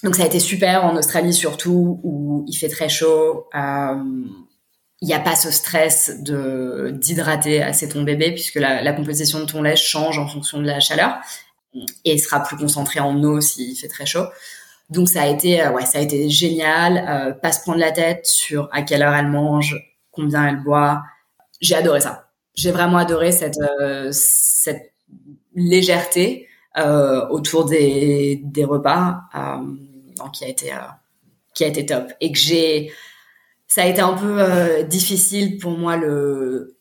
donc 0.03 0.17
ça 0.17 0.25
a 0.25 0.27
été 0.27 0.41
super 0.41 0.85
en 0.85 0.97
Australie 0.97 1.33
surtout 1.33 2.01
où 2.03 2.45
il 2.49 2.55
fait 2.55 2.69
très 2.69 2.89
chaud. 2.89 3.47
Euh, 3.55 4.25
il 5.01 5.09
n'y 5.09 5.15
a 5.15 5.21
pas 5.21 5.35
ce 5.35 5.51
stress 5.51 6.23
de 6.23 6.91
d'hydrater 6.93 7.61
assez 7.61 7.89
ton 7.89 8.03
bébé 8.03 8.31
puisque 8.33 8.57
la, 8.57 8.83
la, 8.83 8.93
composition 8.93 9.41
de 9.41 9.47
ton 9.47 9.63
lait 9.63 9.75
change 9.75 10.19
en 10.19 10.29
fonction 10.29 10.61
de 10.61 10.67
la 10.67 10.79
chaleur 10.79 11.17
et 12.05 12.19
sera 12.19 12.41
plus 12.43 12.57
concentré 12.57 13.01
en 13.01 13.21
eau 13.25 13.41
s'il 13.41 13.77
fait 13.77 13.89
très 13.89 14.07
chaud. 14.07 14.27
Donc 14.93 15.09
ça 15.09 15.23
a 15.23 15.27
été, 15.27 15.63
euh, 15.63 15.73
ouais, 15.73 15.87
ça 15.87 15.99
a 15.99 16.01
été 16.03 16.29
génial. 16.29 17.05
Euh, 17.09 17.33
pas 17.33 17.51
se 17.51 17.63
prendre 17.63 17.79
la 17.79 17.93
tête 17.93 18.27
sur 18.27 18.69
à 18.73 18.83
quelle 18.83 19.03
heure 19.03 19.15
elle 19.15 19.29
mange, 19.29 19.77
combien 20.11 20.47
elle 20.47 20.63
boit. 20.63 21.03
J'ai 21.61 21.75
adoré 21.75 22.01
ça. 22.01 22.29
J'ai 22.55 22.73
vraiment 22.73 22.99
adoré 22.99 23.33
cette 23.33 23.59
euh, 23.81 24.11
cette 24.13 24.93
légèreté 25.55 26.49
autour 27.31 27.67
des 27.67 28.41
des 28.45 28.65
repas, 28.65 29.21
qui 30.33 30.45
a 30.45 30.49
été 30.49 30.73
qui 31.55 31.65
a 31.65 31.67
été 31.67 31.85
top 31.87 32.13
et 32.21 32.33
que 32.33 32.39
j'ai 32.39 32.93
ça 33.69 33.83
a 33.83 33.87
été 33.87 34.01
un 34.01 34.15
peu 34.15 34.83
difficile 34.85 35.59
pour 35.59 35.73
moi 35.73 35.97
le 35.97 36.79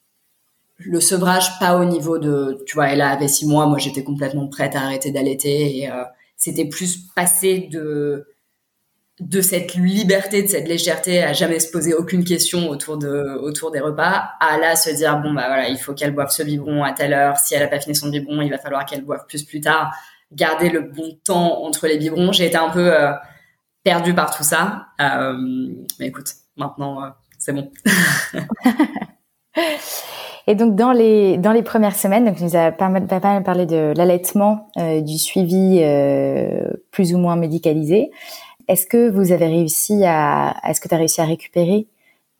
le 0.77 0.99
sevrage 1.01 1.59
pas 1.59 1.77
au 1.77 1.85
niveau 1.85 2.19
de 2.19 2.63
tu 2.65 2.75
vois 2.75 2.87
elle 2.87 3.01
avait 3.01 3.27
six 3.27 3.45
mois 3.45 3.65
moi 3.67 3.79
j'étais 3.79 4.03
complètement 4.03 4.47
prête 4.47 4.75
à 4.75 4.81
arrêter 4.81 5.11
d'allaiter 5.11 5.79
et 5.79 5.89
c'était 6.41 6.65
plus 6.65 6.97
passer 7.15 7.69
de 7.71 8.27
de 9.19 9.41
cette 9.41 9.75
liberté, 9.75 10.41
de 10.41 10.47
cette 10.47 10.67
légèreté, 10.67 11.21
à 11.21 11.33
jamais 11.33 11.59
se 11.59 11.69
poser 11.69 11.93
aucune 11.93 12.23
question 12.23 12.69
autour 12.69 12.97
de 12.97 13.37
autour 13.43 13.69
des 13.69 13.79
repas, 13.79 14.31
à 14.39 14.57
là 14.57 14.75
se 14.75 14.89
dire 14.89 15.19
bon 15.19 15.33
bah 15.33 15.45
voilà, 15.45 15.69
il 15.69 15.77
faut 15.77 15.93
qu'elle 15.93 16.15
boive 16.15 16.31
ce 16.31 16.41
biberon 16.41 16.83
à 16.83 16.93
telle 16.93 17.13
heure. 17.13 17.37
Si 17.37 17.53
elle 17.53 17.61
a 17.61 17.67
pas 17.67 17.79
fini 17.79 17.95
son 17.95 18.09
biberon, 18.09 18.41
il 18.41 18.49
va 18.49 18.57
falloir 18.57 18.87
qu'elle 18.87 19.05
boive 19.05 19.23
plus 19.27 19.43
plus 19.43 19.61
tard. 19.61 19.93
Garder 20.31 20.69
le 20.69 20.81
bon 20.81 21.19
temps 21.23 21.63
entre 21.63 21.85
les 21.85 21.99
biberons. 21.99 22.31
J'ai 22.31 22.47
été 22.47 22.57
un 22.57 22.69
peu 22.69 22.91
euh, 22.91 23.11
perdue 23.83 24.15
par 24.15 24.35
tout 24.35 24.43
ça, 24.43 24.87
euh, 24.99 25.37
mais 25.99 26.07
écoute, 26.07 26.33
maintenant, 26.57 27.13
c'est 27.37 27.53
bon. 27.53 27.71
Et 30.51 30.55
donc 30.55 30.75
dans 30.75 30.91
les 30.91 31.37
dans 31.37 31.53
les 31.53 31.61
premières 31.61 31.95
semaines, 31.95 32.25
donc 32.25 32.41
nous 32.41 32.51
mal 32.51 33.43
parlé 33.43 33.65
de 33.65 33.93
l'allaitement, 33.95 34.67
du 34.77 35.17
suivi 35.17 35.81
plus 36.91 37.13
ou 37.13 37.19
moins 37.19 37.37
médicalisé. 37.37 38.11
Est-ce 38.67 38.85
que 38.85 39.09
vous 39.09 39.31
avez 39.31 39.47
réussi 39.47 40.03
à 40.05 40.57
est-ce 40.67 40.81
que 40.81 40.89
tu 40.89 40.93
as 40.93 40.97
réussi 40.97 41.21
à 41.21 41.25
récupérer 41.25 41.87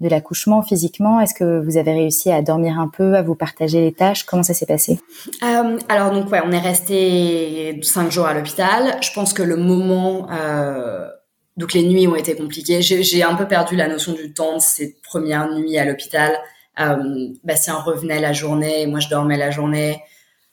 de 0.01 0.09
l'accouchement 0.09 0.61
physiquement? 0.61 1.21
Est-ce 1.21 1.33
que 1.33 1.63
vous 1.63 1.77
avez 1.77 1.93
réussi 1.93 2.29
à 2.29 2.41
dormir 2.41 2.77
un 2.77 2.89
peu, 2.89 3.15
à 3.15 3.21
vous 3.21 3.35
partager 3.35 3.79
les 3.79 3.93
tâches? 3.93 4.25
Comment 4.25 4.43
ça 4.43 4.53
s'est 4.53 4.65
passé? 4.65 4.99
Euh, 5.41 5.79
Alors 5.87 6.11
donc 6.11 6.29
ouais, 6.29 6.41
on 6.45 6.51
est 6.51 6.59
resté 6.59 7.79
cinq 7.81 8.11
jours 8.11 8.25
à 8.25 8.33
l'hôpital. 8.33 8.97
Je 9.01 9.13
pense 9.13 9.31
que 9.31 9.41
le 9.41 9.55
moment, 9.55 10.27
euh, 10.31 11.07
donc 11.55 11.71
les 11.71 11.83
nuits 11.83 12.09
ont 12.09 12.17
été 12.17 12.35
compliquées. 12.35 12.81
J'ai 12.81 13.23
un 13.23 13.35
peu 13.35 13.47
perdu 13.47 13.77
la 13.77 13.87
notion 13.87 14.11
du 14.11 14.33
temps 14.33 14.57
de 14.57 14.61
ces 14.61 14.97
premières 15.01 15.49
nuits 15.53 15.77
à 15.77 15.85
l'hôpital. 15.85 16.33
Euh, 16.79 17.27
Bastien 17.43 17.75
revenait 17.75 18.19
la 18.19 18.33
journée, 18.33 18.87
moi 18.87 18.99
je 18.99 19.09
dormais 19.09 19.37
la 19.37 19.51
journée. 19.51 20.01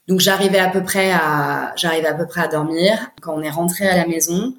Donc 0.08 0.20
j'arrivais 0.20 0.58
à 0.58 0.68
peu 0.68 0.82
près 0.82 1.12
à 1.12 1.72
j'arrivais 1.76 2.08
à 2.08 2.14
peu 2.14 2.26
près 2.26 2.42
à 2.42 2.48
dormir. 2.48 3.10
Quand 3.20 3.34
on 3.34 3.42
est 3.42 3.50
rentré 3.50 3.86
à 3.88 3.96
la 3.96 4.06
maison, 4.06 4.54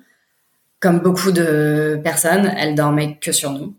comme 0.79 0.99
beaucoup 0.99 1.31
de 1.31 1.99
personnes, 2.03 2.53
elle 2.57 2.75
dormait 2.75 3.17
que 3.17 3.31
sur 3.31 3.51
nous. 3.51 3.75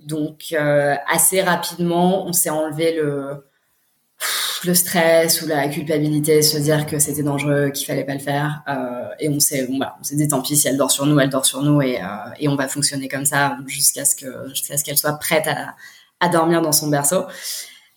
Donc 0.00 0.52
euh, 0.52 0.94
assez 1.08 1.42
rapidement, 1.42 2.26
on 2.26 2.32
s'est 2.32 2.50
enlevé 2.50 2.94
le 2.94 3.44
le 4.64 4.74
stress 4.74 5.42
ou 5.42 5.46
la 5.46 5.68
culpabilité, 5.68 6.42
se 6.42 6.58
dire 6.58 6.84
que 6.86 6.98
c'était 6.98 7.22
dangereux, 7.22 7.70
qu'il 7.70 7.86
fallait 7.86 8.04
pas 8.04 8.14
le 8.14 8.18
faire, 8.18 8.62
euh, 8.68 9.08
et 9.20 9.28
on 9.28 9.38
s'est 9.38 9.68
bon, 9.68 9.78
bah, 9.78 9.96
on 10.00 10.02
s'est 10.02 10.16
dit 10.16 10.26
tant 10.26 10.42
pis 10.42 10.56
si 10.56 10.66
elle 10.66 10.76
dort 10.76 10.90
sur 10.90 11.06
nous, 11.06 11.20
elle 11.20 11.30
dort 11.30 11.46
sur 11.46 11.62
nous 11.62 11.80
et, 11.80 12.00
et 12.40 12.48
on 12.48 12.56
va 12.56 12.68
fonctionner 12.68 13.08
comme 13.08 13.24
ça 13.24 13.56
jusqu'à 13.66 14.04
ce 14.04 14.16
que 14.16 14.48
jusqu'à 14.50 14.76
ce 14.76 14.84
qu'elle 14.84 14.98
soit 14.98 15.14
prête 15.14 15.46
à, 15.46 15.74
à 16.20 16.28
dormir 16.28 16.62
dans 16.62 16.72
son 16.72 16.88
berceau. 16.88 17.24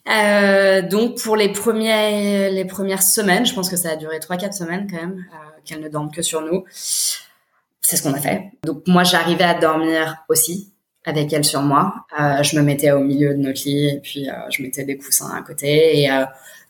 Euh, 0.09 0.81
donc 0.81 1.21
pour 1.21 1.35
les 1.35 1.49
premiers 1.49 2.49
les 2.49 2.65
premières 2.65 3.03
semaines, 3.03 3.45
je 3.45 3.53
pense 3.53 3.69
que 3.69 3.77
ça 3.77 3.91
a 3.91 3.95
duré 3.95 4.19
trois 4.19 4.37
quatre 4.37 4.55
semaines 4.55 4.87
quand 4.89 4.97
même 4.97 5.25
euh, 5.31 5.59
qu'elle 5.63 5.79
ne 5.79 5.89
dorme 5.89 6.11
que 6.11 6.21
sur 6.21 6.41
nous. 6.41 6.63
C'est 6.71 7.97
ce 7.97 8.03
qu'on 8.03 8.13
a 8.13 8.19
fait. 8.19 8.51
Donc 8.63 8.83
moi 8.87 9.03
j'arrivais 9.03 9.43
à 9.43 9.53
dormir 9.53 10.17
aussi 10.27 10.73
avec 11.05 11.31
elle 11.33 11.45
sur 11.45 11.61
moi. 11.61 12.05
Euh, 12.19 12.41
je 12.41 12.55
me 12.57 12.63
mettais 12.63 12.91
au 12.91 12.99
milieu 12.99 13.33
de 13.33 13.39
notre 13.39 13.61
lit 13.65 13.89
et 13.89 13.99
puis 14.01 14.27
je 14.49 14.63
mettais 14.63 14.85
des 14.85 14.97
coussins 14.97 15.31
à 15.35 15.41
côté. 15.41 16.01
Et 16.01 16.09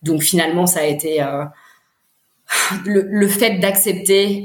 donc 0.04 0.22
finalement, 0.22 0.66
ça 0.68 0.82
a 0.82 0.86
été 0.86 1.24
le, 2.86 3.02
le, 3.02 3.28
fait 3.28 3.60
d'accepter 3.60 4.44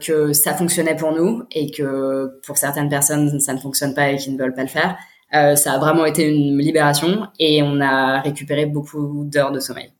que 0.00 0.32
ça 0.32 0.54
fonctionnait 0.54 0.96
pour 0.96 1.12
nous 1.12 1.42
et 1.52 1.70
que 1.70 2.40
pour 2.46 2.56
certaines 2.56 2.88
personnes, 2.88 3.38
ça 3.40 3.52
ne 3.52 3.58
fonctionne 3.58 3.94
pas 3.94 4.10
et 4.10 4.16
qui 4.16 4.30
ne 4.30 4.38
veulent 4.38 4.54
pas 4.54 4.62
le 4.62 4.68
faire. 4.68 4.96
Ça 5.56 5.72
a 5.72 5.78
vraiment 5.78 6.04
été 6.04 6.28
une 6.28 6.58
libération 6.58 7.26
et 7.38 7.62
on 7.62 7.80
a 7.80 8.20
récupéré 8.20 8.66
beaucoup 8.66 9.24
d'heures 9.24 9.52
de 9.52 9.60
sommeil. 9.60 9.92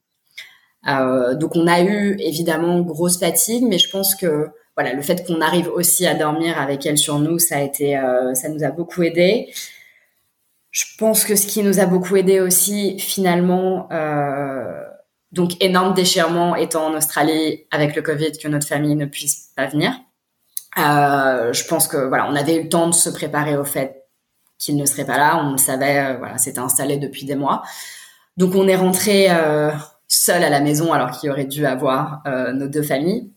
donc 0.84 1.56
on 1.56 1.66
a 1.66 1.82
eu 1.82 2.16
évidemment 2.20 2.80
grosse 2.80 3.18
fatigue, 3.18 3.64
mais 3.68 3.78
je 3.78 3.90
pense 3.90 4.14
que 4.14 4.50
voilà, 4.76 4.92
le 4.92 5.00
fait 5.00 5.26
qu'on 5.26 5.40
arrive 5.40 5.68
aussi 5.68 6.06
à 6.06 6.14
dormir 6.14 6.60
avec 6.60 6.84
elle 6.84 6.98
sur 6.98 7.18
nous, 7.18 7.38
ça 7.38 7.56
a 7.56 7.60
été, 7.62 7.96
euh, 7.96 8.34
ça 8.34 8.50
nous 8.50 8.62
a 8.62 8.70
beaucoup 8.70 9.02
aidé. 9.02 9.50
Je 10.70 10.84
pense 10.98 11.24
que 11.24 11.34
ce 11.34 11.46
qui 11.46 11.62
nous 11.62 11.80
a 11.80 11.86
beaucoup 11.86 12.14
aidé 12.16 12.40
aussi, 12.40 12.98
finalement, 12.98 13.88
euh, 13.90 14.82
donc 15.32 15.52
énorme 15.62 15.94
déchirement 15.94 16.54
étant 16.56 16.88
en 16.88 16.94
Australie 16.94 17.64
avec 17.70 17.96
le 17.96 18.02
Covid, 18.02 18.32
que 18.32 18.48
notre 18.48 18.66
famille 18.66 18.94
ne 18.94 19.06
puisse 19.06 19.50
pas 19.56 19.66
venir. 19.66 19.92
Euh, 20.78 21.54
je 21.54 21.66
pense 21.66 21.88
que 21.88 21.96
voilà, 21.96 22.28
on 22.30 22.36
avait 22.36 22.56
eu 22.56 22.64
le 22.64 22.68
temps 22.68 22.88
de 22.88 22.94
se 22.94 23.08
préparer 23.08 23.56
au 23.56 23.64
fait 23.64 24.04
qu'il 24.58 24.76
ne 24.76 24.86
serait 24.86 25.04
pas 25.04 25.18
là. 25.18 25.42
On 25.44 25.52
le 25.52 25.58
savait, 25.58 25.98
euh, 25.98 26.16
voilà, 26.18 26.38
c'était 26.38 26.58
installé 26.58 26.96
depuis 26.96 27.24
des 27.24 27.34
mois. 27.34 27.62
Donc 28.36 28.54
on 28.54 28.68
est 28.68 28.76
rentré 28.76 29.26
euh, 29.30 29.70
seul 30.08 30.42
à 30.44 30.50
la 30.50 30.60
maison 30.60 30.92
alors 30.92 31.10
qu'il 31.10 31.30
aurait 31.30 31.46
dû 31.46 31.66
avoir 31.66 32.22
euh, 32.26 32.52
nos 32.52 32.68
deux 32.68 32.82
familles. 32.82 33.30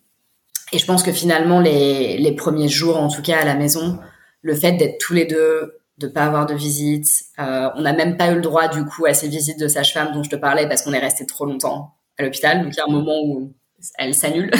Et 0.71 0.77
je 0.77 0.85
pense 0.85 1.03
que 1.03 1.11
finalement, 1.11 1.59
les, 1.59 2.17
les 2.17 2.31
premiers 2.33 2.69
jours, 2.69 2.97
en 2.97 3.09
tout 3.09 3.21
cas 3.21 3.39
à 3.39 3.45
la 3.45 3.55
maison, 3.55 3.99
le 4.41 4.53
fait 4.53 4.73
d'être 4.73 4.99
tous 4.99 5.13
les 5.13 5.25
deux, 5.25 5.79
de 5.97 6.07
pas 6.07 6.25
avoir 6.25 6.45
de 6.45 6.53
visite, 6.53 7.07
on 7.37 7.81
n'a 7.81 7.91
même 7.91 8.15
pas 8.15 8.31
eu 8.31 8.35
le 8.35 8.41
droit 8.41 8.69
du 8.69 8.85
coup 8.85 9.05
à 9.05 9.13
ces 9.13 9.27
visites 9.27 9.59
de 9.59 9.67
sage-femme 9.67 10.13
dont 10.13 10.23
je 10.23 10.29
te 10.29 10.37
parlais 10.37 10.65
parce 10.65 10.83
qu'on 10.83 10.93
est 10.93 10.99
resté 10.99 11.25
trop 11.25 11.45
longtemps 11.45 11.95
à 12.17 12.23
l'hôpital. 12.23 12.63
Donc 12.63 12.73
il 12.73 12.77
y 12.77 12.79
a 12.79 12.85
un 12.87 12.91
moment 12.91 13.19
où 13.21 13.53
elle 13.97 14.13
s'annule. 14.13 14.51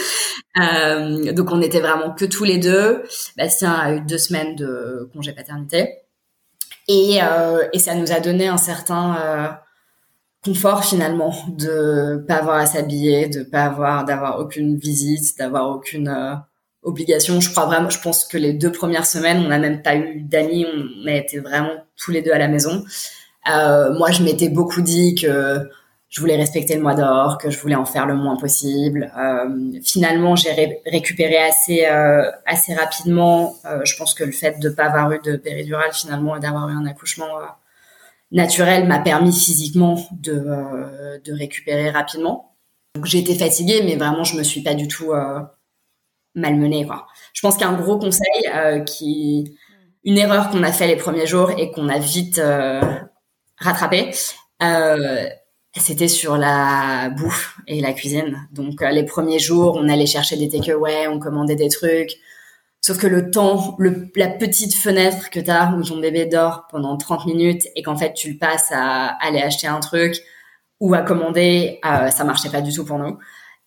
euh, 0.60 1.32
donc 1.32 1.50
on 1.50 1.60
était 1.60 1.80
vraiment 1.80 2.12
que 2.12 2.24
tous 2.24 2.44
les 2.44 2.58
deux. 2.58 3.02
Bastien 3.36 3.72
a 3.72 3.92
eu 3.92 4.00
deux 4.00 4.18
semaines 4.18 4.56
de 4.56 5.08
congé 5.12 5.32
paternité. 5.32 5.98
Et, 6.88 7.20
euh, 7.22 7.62
ça 7.78 7.94
nous 7.94 8.12
a 8.12 8.20
donné 8.20 8.48
un 8.48 8.56
certain 8.56 9.16
euh, 9.16 9.48
confort 10.44 10.84
finalement 10.84 11.34
de 11.48 12.24
pas 12.26 12.36
avoir 12.36 12.56
à 12.56 12.66
s'habiller, 12.66 13.28
de 13.28 13.42
pas 13.42 13.64
avoir 13.64 14.04
d'avoir 14.04 14.40
aucune 14.40 14.76
visite, 14.76 15.38
d'avoir 15.38 15.70
aucune 15.70 16.42
obligation. 16.82 17.40
Je 17.40 17.50
crois 17.50 17.66
vraiment, 17.66 17.90
je 17.90 18.00
pense 18.00 18.24
que 18.24 18.38
les 18.38 18.52
deux 18.52 18.72
premières 18.72 19.06
semaines, 19.06 19.42
on 19.44 19.48
n'a 19.48 19.58
même 19.58 19.82
pas 19.82 19.96
eu 19.96 20.22
d'amis, 20.22 20.66
on 20.66 21.06
a 21.06 21.12
été 21.12 21.38
vraiment 21.38 21.74
tous 21.96 22.10
les 22.10 22.22
deux 22.22 22.32
à 22.32 22.38
la 22.38 22.48
maison. 22.48 22.84
Moi, 23.46 24.10
je 24.10 24.22
m'étais 24.22 24.48
beaucoup 24.48 24.80
dit 24.80 25.14
que 25.14 25.68
je 26.10 26.20
voulais 26.20 26.36
respecter 26.36 26.74
le 26.74 26.82
mois 26.82 26.94
d'or, 26.94 27.38
que 27.38 27.50
je 27.50 27.58
voulais 27.58 27.76
en 27.76 27.86
faire 27.86 28.06
le 28.06 28.14
moins 28.14 28.36
possible. 28.36 29.12
Euh, 29.16 29.80
finalement, 29.82 30.36
j'ai 30.36 30.52
récupéré 30.86 31.38
assez 31.38 31.86
euh, 31.86 32.30
assez 32.46 32.74
rapidement. 32.74 33.54
Euh, 33.64 33.80
je 33.84 33.96
pense 33.96 34.12
que 34.14 34.24
le 34.24 34.32
fait 34.32 34.58
de 34.60 34.68
pas 34.68 34.84
avoir 34.84 35.10
eu 35.12 35.20
de 35.20 35.36
péridurale 35.36 35.92
finalement 35.92 36.36
et 36.36 36.40
d'avoir 36.40 36.68
eu 36.68 36.72
un 36.72 36.86
accouchement 36.86 37.28
naturel 38.32 38.86
m'a 38.86 38.98
permis 38.98 39.32
physiquement 39.32 39.98
de, 40.12 40.32
euh, 40.32 41.18
de 41.24 41.32
récupérer 41.32 41.90
rapidement. 41.90 42.54
Donc 42.94 43.12
été 43.14 43.34
fatiguée, 43.34 43.82
mais 43.84 43.96
vraiment 43.96 44.24
je 44.24 44.36
me 44.36 44.42
suis 44.42 44.62
pas 44.62 44.74
du 44.74 44.88
tout 44.88 45.12
euh, 45.12 45.40
malmenée. 46.34 46.86
Quoi. 46.86 47.06
Je 47.32 47.40
pense 47.40 47.56
qu'un 47.56 47.74
gros 47.74 47.98
conseil, 47.98 48.48
euh, 48.54 48.80
qui, 48.80 49.56
une 50.04 50.18
erreur 50.18 50.50
qu'on 50.50 50.62
a 50.62 50.72
fait 50.72 50.86
les 50.86 50.96
premiers 50.96 51.26
jours 51.26 51.50
et 51.52 51.70
qu'on 51.70 51.88
a 51.88 51.98
vite 51.98 52.38
euh, 52.38 52.80
rattrapé, 53.58 54.10
euh, 54.62 55.28
c'était 55.76 56.08
sur 56.08 56.36
la 56.36 57.10
bouffe 57.10 57.58
et 57.66 57.80
la 57.80 57.92
cuisine. 57.92 58.48
Donc 58.52 58.82
les 58.82 59.04
premiers 59.04 59.38
jours, 59.38 59.76
on 59.80 59.88
allait 59.88 60.06
chercher 60.06 60.36
des 60.36 60.48
takeaways, 60.48 61.08
on 61.08 61.18
commandait 61.18 61.56
des 61.56 61.68
trucs. 61.68 62.16
Sauf 62.80 62.98
que 62.98 63.06
le 63.06 63.30
temps, 63.30 63.76
le, 63.78 64.10
la 64.16 64.28
petite 64.28 64.74
fenêtre 64.74 65.30
que 65.30 65.38
tu 65.38 65.50
as 65.50 65.72
où 65.74 65.82
ton 65.84 65.98
bébé 65.98 66.26
dort 66.26 66.66
pendant 66.70 66.96
30 66.96 67.26
minutes 67.26 67.68
et 67.76 67.82
qu'en 67.82 67.96
fait 67.96 68.14
tu 68.14 68.32
le 68.32 68.38
passes 68.38 68.72
à 68.72 69.06
aller 69.24 69.40
acheter 69.40 69.66
un 69.66 69.80
truc 69.80 70.16
ou 70.80 70.94
à 70.94 71.02
commander, 71.02 71.78
euh, 71.84 72.10
ça 72.10 72.24
marchait 72.24 72.48
pas 72.50 72.62
du 72.62 72.72
tout 72.72 72.84
pour 72.84 72.98
nous. 72.98 73.18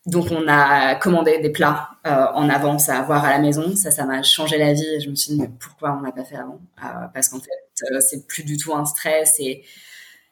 Donc 0.06 0.28
on 0.32 0.48
a 0.48 0.96
commandé 0.96 1.40
des 1.40 1.50
plats 1.52 1.92
euh, 2.06 2.26
en 2.34 2.50
avance 2.50 2.90
à 2.90 3.00
avoir 3.00 3.24
à 3.24 3.30
la 3.30 3.40
maison. 3.40 3.76
Ça, 3.76 3.92
ça 3.92 4.06
m'a 4.06 4.24
changé 4.24 4.58
la 4.58 4.74
vie. 4.74 5.00
Je 5.02 5.10
me 5.10 5.16
suis 5.16 5.34
dit 5.34 5.40
mais 5.42 5.50
pourquoi 5.60 5.98
on 5.98 6.02
l'a 6.02 6.12
pas 6.12 6.26
fait 6.26 6.36
avant? 6.36 6.60
Euh, 6.84 7.08
Parce 7.14 7.30
qu'en 7.30 7.40
fait, 7.40 7.50
euh, 7.94 8.02
c'est 8.02 8.28
plus 8.28 8.44
du 8.44 8.58
tout 8.58 8.74
un 8.76 8.86
stress 8.86 9.36
et 9.40 9.64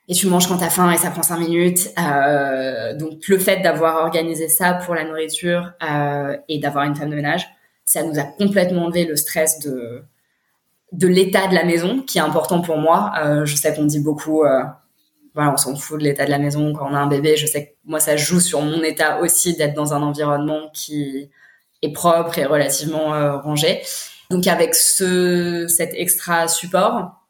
et 0.08 0.14
tu 0.14 0.28
manges 0.28 0.48
quand 0.48 0.58
t'as 0.58 0.70
faim 0.70 0.92
et 0.92 0.98
ça 0.98 1.12
prend 1.12 1.24
cinq 1.24 1.40
minutes. 1.40 1.90
Euh, 2.00 2.96
donc 2.98 3.28
le 3.28 3.38
fait 3.38 3.62
d'avoir 3.62 4.04
organisé 4.04 4.48
ça 4.48 4.74
pour 4.74 4.96
la 4.96 5.04
nourriture 5.04 5.72
euh, 5.84 6.36
et 6.50 6.60
d'avoir 6.60 6.86
une 6.86 6.96
femme 6.96 7.10
de 7.10 7.16
ménage, 7.16 7.48
ça 7.86 8.04
nous 8.04 8.20
a 8.20 8.24
complètement 8.24 8.86
enlevé 8.86 9.06
le 9.06 9.16
stress 9.16 9.60
de 9.60 10.04
de 10.92 11.08
l'état 11.08 11.48
de 11.48 11.56
la 11.56 11.64
maison, 11.64 12.02
qui 12.02 12.18
est 12.18 12.22
important 12.22 12.60
pour 12.60 12.78
moi. 12.78 13.14
Euh, 13.24 13.46
je 13.46 13.56
sais 13.56 13.74
qu'on 13.74 13.86
dit 13.86 14.02
beaucoup, 14.02 14.44
voilà, 15.34 15.54
on 15.54 15.56
s'en 15.56 15.74
fout 15.78 15.98
de 15.98 16.04
l'état 16.04 16.26
de 16.26 16.32
la 16.32 16.38
maison 16.38 16.74
quand 16.74 16.92
on 16.92 16.94
a 16.94 17.00
un 17.00 17.08
bébé. 17.08 17.38
Je 17.38 17.46
sais 17.46 17.68
que 17.68 17.72
moi, 17.86 18.02
ça 18.02 18.18
joue 18.18 18.42
sur 18.42 18.62
mon 18.62 18.84
état 18.84 19.22
aussi 19.22 19.56
d'être 19.56 19.74
dans 19.74 19.94
un 19.94 20.02
environnement 20.02 20.70
qui 20.74 21.30
est 21.82 21.94
propre 21.94 22.38
et 22.40 22.46
relativement 22.46 23.40
rangé. 23.40 23.82
Donc 24.30 24.48
avec 24.48 24.76
ce 24.76 25.68
cet 25.70 25.94
extra 25.94 26.50
support 26.50 27.21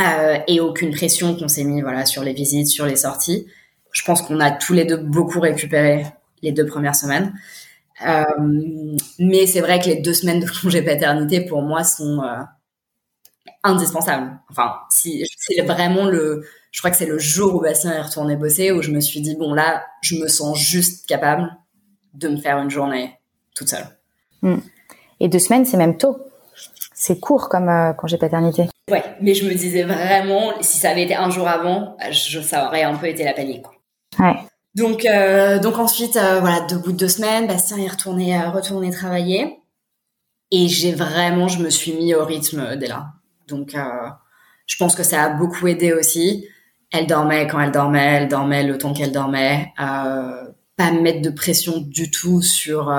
euh, 0.00 0.38
et 0.46 0.60
aucune 0.60 0.90
pression 0.90 1.36
qu'on 1.36 1.48
s'est 1.48 1.64
mis 1.64 1.82
voilà 1.82 2.06
sur 2.06 2.22
les 2.22 2.32
visites, 2.32 2.68
sur 2.68 2.86
les 2.86 2.96
sorties, 2.96 3.46
je 3.92 4.02
pense 4.04 4.22
qu'on 4.22 4.40
a 4.40 4.50
tous 4.50 4.72
les 4.72 4.84
deux 4.84 4.96
beaucoup 4.96 5.40
récupéré 5.40 6.06
les 6.42 6.52
deux 6.52 6.66
premières 6.66 6.96
semaines. 6.96 7.32
Euh, 8.06 8.24
mais 9.18 9.46
c'est 9.46 9.60
vrai 9.60 9.78
que 9.80 9.86
les 9.86 10.00
deux 10.00 10.14
semaines 10.14 10.40
de 10.40 10.46
congé 10.62 10.82
paternité 10.82 11.42
pour 11.42 11.62
moi 11.62 11.84
sont 11.84 12.20
euh, 12.22 12.42
indispensables. 13.62 14.40
Enfin, 14.50 14.76
c'est 14.88 15.22
vraiment 15.66 16.06
le, 16.06 16.44
je 16.72 16.80
crois 16.80 16.90
que 16.90 16.96
c'est 16.96 17.06
le 17.06 17.18
jour 17.18 17.54
où 17.54 17.60
Bastien 17.60 17.92
est 17.92 18.00
retourné 18.00 18.34
bosser 18.36 18.72
où 18.72 18.80
je 18.80 18.90
me 18.90 19.00
suis 19.00 19.20
dit 19.20 19.36
bon 19.36 19.52
là, 19.52 19.84
je 20.00 20.16
me 20.16 20.26
sens 20.26 20.58
juste 20.58 21.06
capable 21.06 21.54
de 22.14 22.28
me 22.28 22.38
faire 22.38 22.58
une 22.58 22.70
journée 22.70 23.18
toute 23.54 23.68
seule. 23.68 23.86
Hmm. 24.40 24.58
Et 25.20 25.28
deux 25.28 25.38
semaines, 25.38 25.66
c'est 25.66 25.76
même 25.76 25.98
tôt. 25.98 26.18
C'est 26.94 27.20
court 27.20 27.48
comme 27.48 27.94
congé 27.96 28.16
paternité. 28.16 28.68
Ouais, 28.90 29.04
mais 29.20 29.34
je 29.34 29.46
me 29.46 29.54
disais 29.54 29.84
vraiment, 29.84 30.52
si 30.60 30.78
ça 30.78 30.90
avait 30.90 31.04
été 31.04 31.14
un 31.14 31.30
jour 31.30 31.46
avant, 31.46 31.96
je, 32.10 32.40
ça 32.40 32.66
aurait 32.66 32.82
un 32.82 32.96
peu 32.96 33.06
été 33.06 33.24
la 33.24 33.32
panique. 33.32 33.64
Ouais. 34.18 34.34
Donc, 34.74 35.04
euh, 35.04 35.58
donc 35.60 35.78
ensuite, 35.78 36.16
euh, 36.16 36.40
voilà, 36.40 36.60
de 36.60 36.76
bout 36.76 36.92
de 36.92 36.96
deux 36.96 37.08
semaines, 37.08 37.46
Bastien 37.46 37.78
est 37.78 37.88
retourné, 37.88 38.36
euh, 38.36 38.50
retourné 38.50 38.90
travailler. 38.90 39.58
Et 40.50 40.68
j'ai 40.68 40.92
vraiment, 40.92 41.48
je 41.48 41.62
me 41.62 41.70
suis 41.70 41.92
mis 41.92 42.14
au 42.14 42.24
rythme 42.24 42.76
dès 42.76 42.88
là. 42.88 43.12
Donc, 43.48 43.74
euh, 43.74 44.08
Je 44.66 44.76
pense 44.76 44.94
que 44.94 45.02
ça 45.02 45.24
a 45.24 45.28
beaucoup 45.30 45.66
aidé 45.66 45.92
aussi. 45.92 46.46
Elle 46.90 47.06
dormait 47.06 47.46
quand 47.46 47.60
elle 47.60 47.72
dormait, 47.72 48.14
elle 48.22 48.28
dormait 48.28 48.64
le 48.64 48.78
temps 48.78 48.92
qu'elle 48.92 49.12
dormait. 49.12 49.72
Euh, 49.80 50.44
pas 50.76 50.90
mettre 50.90 51.22
de 51.22 51.30
pression 51.30 51.78
du 51.78 52.10
tout 52.10 52.42
sur 52.42 52.92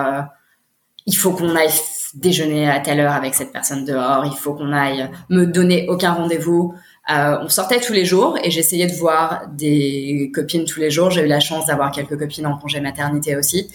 il 1.05 1.15
faut 1.17 1.31
qu'on 1.31 1.55
aille 1.55 1.69
déjeuner 2.15 2.69
à 2.69 2.79
telle 2.79 2.99
heure 2.99 3.13
avec 3.13 3.33
cette 3.33 3.51
personne 3.51 3.85
dehors, 3.85 4.25
il 4.25 4.35
faut 4.35 4.53
qu'on 4.53 4.71
aille 4.71 5.09
me 5.29 5.45
donner 5.45 5.87
aucun 5.89 6.13
rendez-vous. 6.13 6.73
Euh, 7.09 7.37
on 7.41 7.49
sortait 7.49 7.79
tous 7.79 7.93
les 7.93 8.05
jours 8.05 8.37
et 8.43 8.51
j'essayais 8.51 8.87
de 8.87 8.93
voir 8.93 9.47
des 9.51 10.31
copines 10.33 10.65
tous 10.65 10.79
les 10.79 10.91
jours. 10.91 11.11
J'ai 11.11 11.21
eu 11.21 11.27
la 11.27 11.39
chance 11.39 11.65
d'avoir 11.65 11.91
quelques 11.91 12.17
copines 12.17 12.45
en 12.45 12.57
congé 12.57 12.79
maternité 12.79 13.35
aussi. 13.35 13.69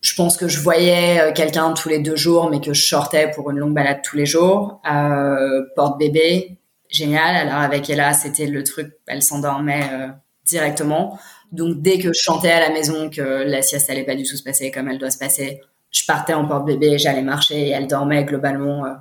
Je 0.00 0.14
pense 0.14 0.36
que 0.36 0.48
je 0.48 0.60
voyais 0.60 1.20
euh, 1.20 1.32
quelqu'un 1.32 1.72
tous 1.72 1.88
les 1.88 1.98
deux 1.98 2.16
jours, 2.16 2.50
mais 2.50 2.60
que 2.60 2.72
je 2.72 2.82
sortais 2.82 3.30
pour 3.30 3.50
une 3.50 3.58
longue 3.58 3.74
balade 3.74 4.00
tous 4.02 4.16
les 4.16 4.26
jours. 4.26 4.80
Euh, 4.90 5.62
porte 5.76 5.98
bébé, 5.98 6.58
génial. 6.88 7.36
Alors 7.36 7.60
avec 7.60 7.88
Ella, 7.88 8.12
c'était 8.12 8.46
le 8.46 8.62
truc, 8.64 8.92
elle 9.06 9.22
s'endormait 9.22 10.10
directement. 10.44 11.18
Donc 11.52 11.80
dès 11.80 11.98
que 11.98 12.12
je 12.12 12.20
chantais 12.20 12.50
à 12.50 12.60
la 12.60 12.70
maison 12.70 13.10
que 13.10 13.20
la 13.20 13.62
sieste 13.62 13.90
allait 13.90 14.04
pas 14.04 14.14
du 14.14 14.24
tout 14.24 14.36
se 14.36 14.42
passer 14.42 14.70
comme 14.70 14.88
elle 14.88 14.98
doit 14.98 15.10
se 15.10 15.18
passer, 15.18 15.60
je 15.90 16.04
partais 16.06 16.34
en 16.34 16.46
porte 16.46 16.66
bébé, 16.66 16.98
j'allais 16.98 17.22
marcher 17.22 17.68
et 17.68 17.70
elle 17.70 17.86
dormait 17.86 18.24
globalement 18.24 18.84
euh, 18.84 18.94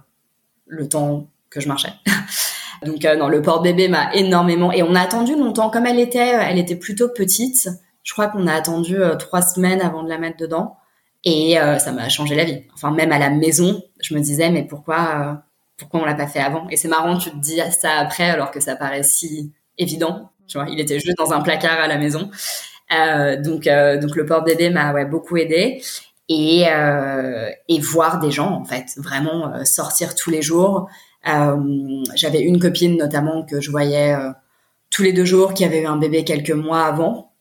le 0.67 0.87
temps 0.89 1.27
que 1.49 1.59
je 1.59 1.67
marchais. 1.67 1.93
Donc 2.85 3.03
euh, 3.05 3.15
non, 3.15 3.27
le 3.27 3.41
porte 3.41 3.63
bébé 3.63 3.87
m'a 3.87 4.13
énormément 4.13 4.71
et 4.71 4.83
on 4.83 4.95
a 4.95 5.01
attendu 5.01 5.35
longtemps 5.35 5.69
comme 5.69 5.85
elle 5.85 5.99
était, 5.99 6.35
euh, 6.35 6.41
elle 6.41 6.57
était 6.57 6.75
plutôt 6.75 7.09
petite. 7.09 7.69
Je 8.03 8.13
crois 8.13 8.27
qu'on 8.27 8.47
a 8.47 8.53
attendu 8.53 8.97
trois 9.19 9.41
semaines 9.41 9.81
avant 9.81 10.03
de 10.03 10.09
la 10.09 10.17
mettre 10.17 10.37
dedans 10.37 10.77
et 11.25 11.57
ça 11.77 11.91
m'a 11.91 12.09
changé 12.09 12.33
la 12.33 12.45
vie. 12.45 12.63
Enfin 12.73 12.89
même 12.89 13.11
à 13.11 13.19
la 13.19 13.29
maison, 13.29 13.83
je 14.01 14.15
me 14.15 14.19
disais 14.19 14.49
mais 14.49 14.63
pourquoi 14.63 15.43
pourquoi 15.77 15.99
on 15.99 16.05
l'a 16.05 16.15
pas 16.15 16.25
fait 16.25 16.39
avant? 16.39 16.67
Et 16.69 16.77
c'est 16.77 16.87
marrant, 16.87 17.17
tu 17.17 17.29
te 17.29 17.35
dis 17.35 17.59
ça 17.71 17.99
après 17.99 18.27
alors 18.27 18.49
que 18.49 18.61
ça 18.61 18.75
paraît 18.75 19.03
si 19.03 19.51
évident. 19.77 20.31
Tu 20.47 20.57
vois, 20.57 20.67
il 20.69 20.79
était 20.79 20.97
juste 20.97 21.17
dans 21.17 21.33
un 21.33 21.41
placard 21.41 21.79
à 21.79 21.87
la 21.87 21.97
maison. 21.97 22.31
Donc, 22.89 23.65
donc 23.65 24.15
le 24.15 24.25
porte 24.25 24.45
bébé 24.45 24.71
m'a 24.71 24.91
ouais, 24.93 25.05
beaucoup 25.05 25.37
aidé 25.37 25.83
et, 26.30 26.65
euh, 26.67 27.49
et 27.67 27.80
voir 27.80 28.19
des 28.19 28.32
gens 28.32 28.51
en 28.51 28.63
fait, 28.63 28.86
vraiment 28.97 29.51
euh, 29.51 29.65
sortir 29.65 30.15
tous 30.15 30.30
les 30.30 30.43
jours. 30.43 30.88
Euh, 31.27 32.03
J'avais 32.15 32.39
une 32.39 32.59
copine 32.59 32.95
notamment 32.95 33.43
que 33.43 33.59
je 33.59 33.71
voyais 33.71 34.15
tous 34.89 35.03
les 35.03 35.11
deux 35.11 35.25
jours 35.25 35.53
qui 35.53 35.65
avait 35.65 35.82
eu 35.82 35.86
un 35.86 35.97
bébé 35.97 36.23
quelques 36.23 36.51
mois 36.51 36.86
avant. 36.86 37.34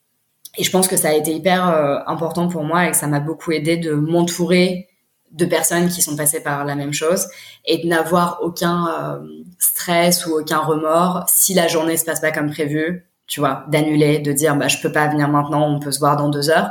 Et 0.57 0.64
je 0.64 0.70
pense 0.70 0.89
que 0.89 0.97
ça 0.97 1.11
a 1.11 1.12
été 1.12 1.32
hyper 1.32 1.64
important 2.09 2.49
pour 2.49 2.64
moi 2.64 2.89
et 2.89 2.91
que 2.91 2.97
ça 2.97 3.07
m'a 3.07 3.20
beaucoup 3.20 3.53
aidé 3.53 3.76
de 3.76 3.93
m'entourer 3.93 4.89
de 5.30 5.45
personnes 5.45 5.89
qui 5.89 6.03
sont 6.03 6.16
passées 6.16 6.43
par 6.43 6.64
la 6.64 6.74
même 6.74 6.93
chose 6.93 7.28
et 7.66 7.78
de 7.78 7.86
n'avoir 7.86 8.39
aucun 8.43 9.20
stress 9.61 10.26
ou 10.26 10.32
aucun 10.32 10.59
remords 10.59 11.26
si 11.28 11.55
la 11.55 11.68
journée 11.68 11.97
se 11.97 12.05
passe 12.05 12.20
pas 12.20 12.32
comme 12.32 12.51
prévu, 12.51 13.07
tu 13.28 13.39
vois, 13.39 13.64
d'annuler, 13.68 14.18
de 14.18 14.32
dire 14.32 14.57
bah 14.57 14.66
je 14.66 14.78
peux 14.78 14.91
pas 14.91 15.07
venir 15.07 15.28
maintenant, 15.28 15.70
on 15.70 15.78
peut 15.78 15.93
se 15.93 16.01
voir 16.01 16.16
dans 16.16 16.30
deux 16.30 16.51
heures. 16.51 16.70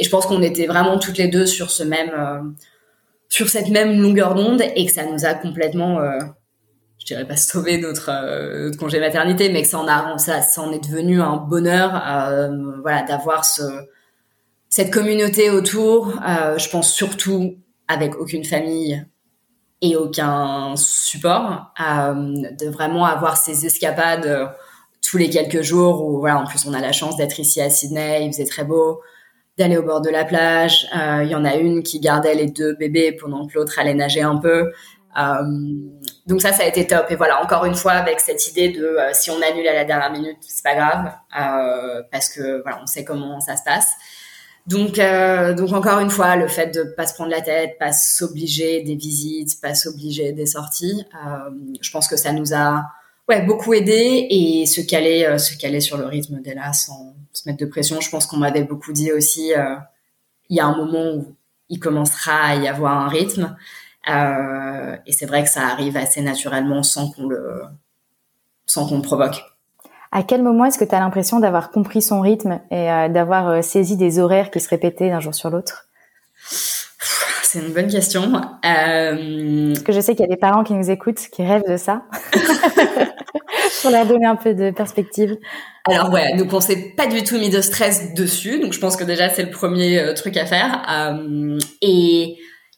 Et 0.00 0.04
je 0.04 0.08
pense 0.08 0.24
qu'on 0.26 0.40
était 0.40 0.66
vraiment 0.66 0.98
toutes 0.98 1.18
les 1.18 1.28
deux 1.28 1.44
sur 1.44 1.70
ce 1.70 1.82
même, 1.82 2.10
euh, 2.18 2.40
sur 3.28 3.50
cette 3.50 3.68
même 3.68 4.00
longueur 4.00 4.34
d'onde 4.34 4.62
et 4.74 4.86
que 4.86 4.92
ça 4.92 5.04
nous 5.04 5.26
a 5.26 5.34
complètement, 5.34 6.00
euh, 6.00 6.18
je 6.98 7.04
dirais 7.04 7.28
pas 7.28 7.36
sauvé 7.36 7.76
notre, 7.76 8.08
euh, 8.10 8.64
notre, 8.64 8.78
congé 8.78 8.98
maternité, 8.98 9.50
mais 9.50 9.60
que 9.60 9.68
ça 9.68 9.78
en 9.78 9.86
a, 9.86 10.16
ça, 10.16 10.62
en 10.62 10.72
est 10.72 10.82
devenu 10.82 11.20
un 11.20 11.36
bonheur, 11.36 11.90
voilà, 12.80 13.02
d'avoir 13.02 13.44
ce, 13.44 13.62
cette 14.70 14.90
communauté 14.90 15.50
autour. 15.50 16.14
je 16.56 16.68
pense 16.70 16.90
surtout 16.90 17.56
avec 17.86 18.16
aucune 18.16 18.44
famille 18.44 19.04
et 19.82 19.96
aucun 19.96 20.76
support, 20.76 21.74
de 21.78 22.70
vraiment 22.70 23.04
avoir 23.04 23.36
ces 23.36 23.66
escapades 23.66 24.50
tous 25.02 25.18
les 25.18 25.28
quelques 25.28 25.60
jours 25.60 26.06
où 26.06 26.20
voilà 26.20 26.38
en 26.38 26.46
plus 26.46 26.66
on 26.66 26.72
a 26.72 26.80
la 26.80 26.92
chance 26.92 27.16
d'être 27.16 27.40
ici 27.40 27.60
à 27.60 27.70
Sydney 27.70 28.26
il 28.26 28.32
faisait 28.32 28.44
très 28.44 28.64
beau 28.64 29.00
d'aller 29.60 29.76
au 29.76 29.82
bord 29.82 30.00
de 30.00 30.10
la 30.10 30.24
plage. 30.24 30.88
Euh, 30.96 31.22
il 31.22 31.30
y 31.30 31.34
en 31.34 31.44
a 31.44 31.54
une 31.54 31.82
qui 31.82 32.00
gardait 32.00 32.34
les 32.34 32.46
deux 32.46 32.74
bébés 32.74 33.12
pendant 33.12 33.46
que 33.46 33.54
l'autre 33.54 33.78
allait 33.78 33.94
nager 33.94 34.22
un 34.22 34.36
peu. 34.36 34.72
Euh, 35.18 35.42
donc 36.26 36.40
ça, 36.40 36.52
ça 36.52 36.64
a 36.64 36.66
été 36.66 36.86
top. 36.86 37.06
Et 37.10 37.16
voilà, 37.16 37.42
encore 37.42 37.64
une 37.66 37.74
fois, 37.74 37.92
avec 37.92 38.20
cette 38.20 38.48
idée 38.48 38.70
de 38.70 38.84
euh, 38.84 39.10
si 39.12 39.30
on 39.30 39.40
annule 39.42 39.68
à 39.68 39.74
la 39.74 39.84
dernière 39.84 40.10
minute, 40.10 40.38
c'est 40.40 40.64
pas 40.64 40.74
grave, 40.74 41.12
parce 42.10 42.28
que 42.30 42.62
voilà, 42.62 42.80
on 42.82 42.86
sait 42.86 43.04
comment 43.04 43.40
ça 43.40 43.56
se 43.56 43.62
passe. 43.64 43.88
Donc, 44.66 45.00
donc 45.56 45.72
encore 45.72 46.00
une 46.00 46.10
fois, 46.10 46.36
le 46.36 46.46
fait 46.46 46.68
de 46.68 46.82
pas 46.96 47.06
se 47.06 47.14
prendre 47.14 47.30
la 47.30 47.40
tête, 47.40 47.76
pas 47.78 47.92
s'obliger 47.92 48.82
des 48.82 48.94
visites, 48.94 49.60
pas 49.60 49.74
s'obliger 49.74 50.32
des 50.32 50.46
sorties, 50.46 51.04
je 51.80 51.90
pense 51.90 52.06
que 52.06 52.16
ça 52.16 52.32
nous 52.32 52.54
a 52.54 52.84
ouais, 53.28 53.42
beaucoup 53.42 53.74
aidé 53.74 54.26
et 54.30 54.66
se 54.66 54.80
caler, 54.80 55.38
se 55.38 55.56
caler 55.56 55.80
sur 55.80 55.96
le 55.96 56.06
rythme 56.06 56.40
d'Ella 56.40 56.72
sans 56.72 57.14
se 57.32 57.48
mettre 57.48 57.60
de 57.60 57.66
pression. 57.66 58.00
Je 58.00 58.10
pense 58.10 58.26
qu'on 58.26 58.36
m'avait 58.36 58.64
beaucoup 58.64 58.92
dit 58.92 59.12
aussi, 59.12 59.54
euh, 59.54 59.76
il 60.48 60.56
y 60.56 60.60
a 60.60 60.66
un 60.66 60.76
moment 60.76 61.14
où 61.14 61.36
il 61.68 61.78
commencera 61.78 62.34
à 62.34 62.54
y 62.56 62.68
avoir 62.68 62.98
un 62.98 63.08
rythme. 63.08 63.56
Euh, 64.08 64.96
et 65.06 65.12
c'est 65.12 65.26
vrai 65.26 65.44
que 65.44 65.50
ça 65.50 65.66
arrive 65.68 65.96
assez 65.96 66.22
naturellement 66.22 66.82
sans 66.82 67.10
qu'on 67.10 67.28
le, 67.28 67.62
sans 68.66 68.88
qu'on 68.88 68.96
le 68.96 69.02
provoque. 69.02 69.42
À 70.12 70.22
quel 70.24 70.42
moment 70.42 70.64
est-ce 70.64 70.78
que 70.78 70.84
tu 70.84 70.94
as 70.94 71.00
l'impression 71.00 71.38
d'avoir 71.38 71.70
compris 71.70 72.02
son 72.02 72.20
rythme 72.20 72.60
et 72.70 72.90
euh, 72.90 73.08
d'avoir 73.08 73.62
saisi 73.62 73.96
des 73.96 74.18
horaires 74.18 74.50
qui 74.50 74.58
se 74.58 74.68
répétaient 74.68 75.08
d'un 75.08 75.20
jour 75.20 75.34
sur 75.34 75.50
l'autre? 75.50 75.86
C'est 77.52 77.58
une 77.58 77.72
bonne 77.72 77.88
question. 77.88 78.30
Parce 78.30 79.82
que 79.82 79.92
je 79.92 80.00
sais 80.00 80.14
qu'il 80.14 80.20
y 80.20 80.28
a 80.28 80.32
des 80.32 80.36
parents 80.36 80.62
qui 80.62 80.72
nous 80.72 80.88
écoutent, 80.88 81.18
qui 81.32 81.42
rêvent 81.42 81.68
de 81.68 81.76
ça. 81.76 82.04
Pour 83.82 83.90
leur 83.90 84.06
donner 84.06 84.26
un 84.26 84.36
peu 84.36 84.54
de 84.54 84.70
perspective. 84.70 85.36
Alors 85.88 86.12
ouais, 86.12 86.36
donc 86.36 86.52
on 86.52 86.60
s'est 86.60 86.94
pas 86.96 87.08
du 87.08 87.24
tout 87.24 87.38
mis 87.38 87.50
de 87.50 87.60
stress 87.60 88.14
dessus, 88.14 88.60
donc 88.60 88.72
je 88.72 88.78
pense 88.78 88.94
que 88.94 89.02
déjà 89.02 89.30
c'est 89.30 89.42
le 89.42 89.50
premier 89.50 89.98
euh, 89.98 90.14
truc 90.14 90.36
à 90.36 90.46
faire. 90.46 90.82
Euh, 90.88 91.58
et 91.82 92.36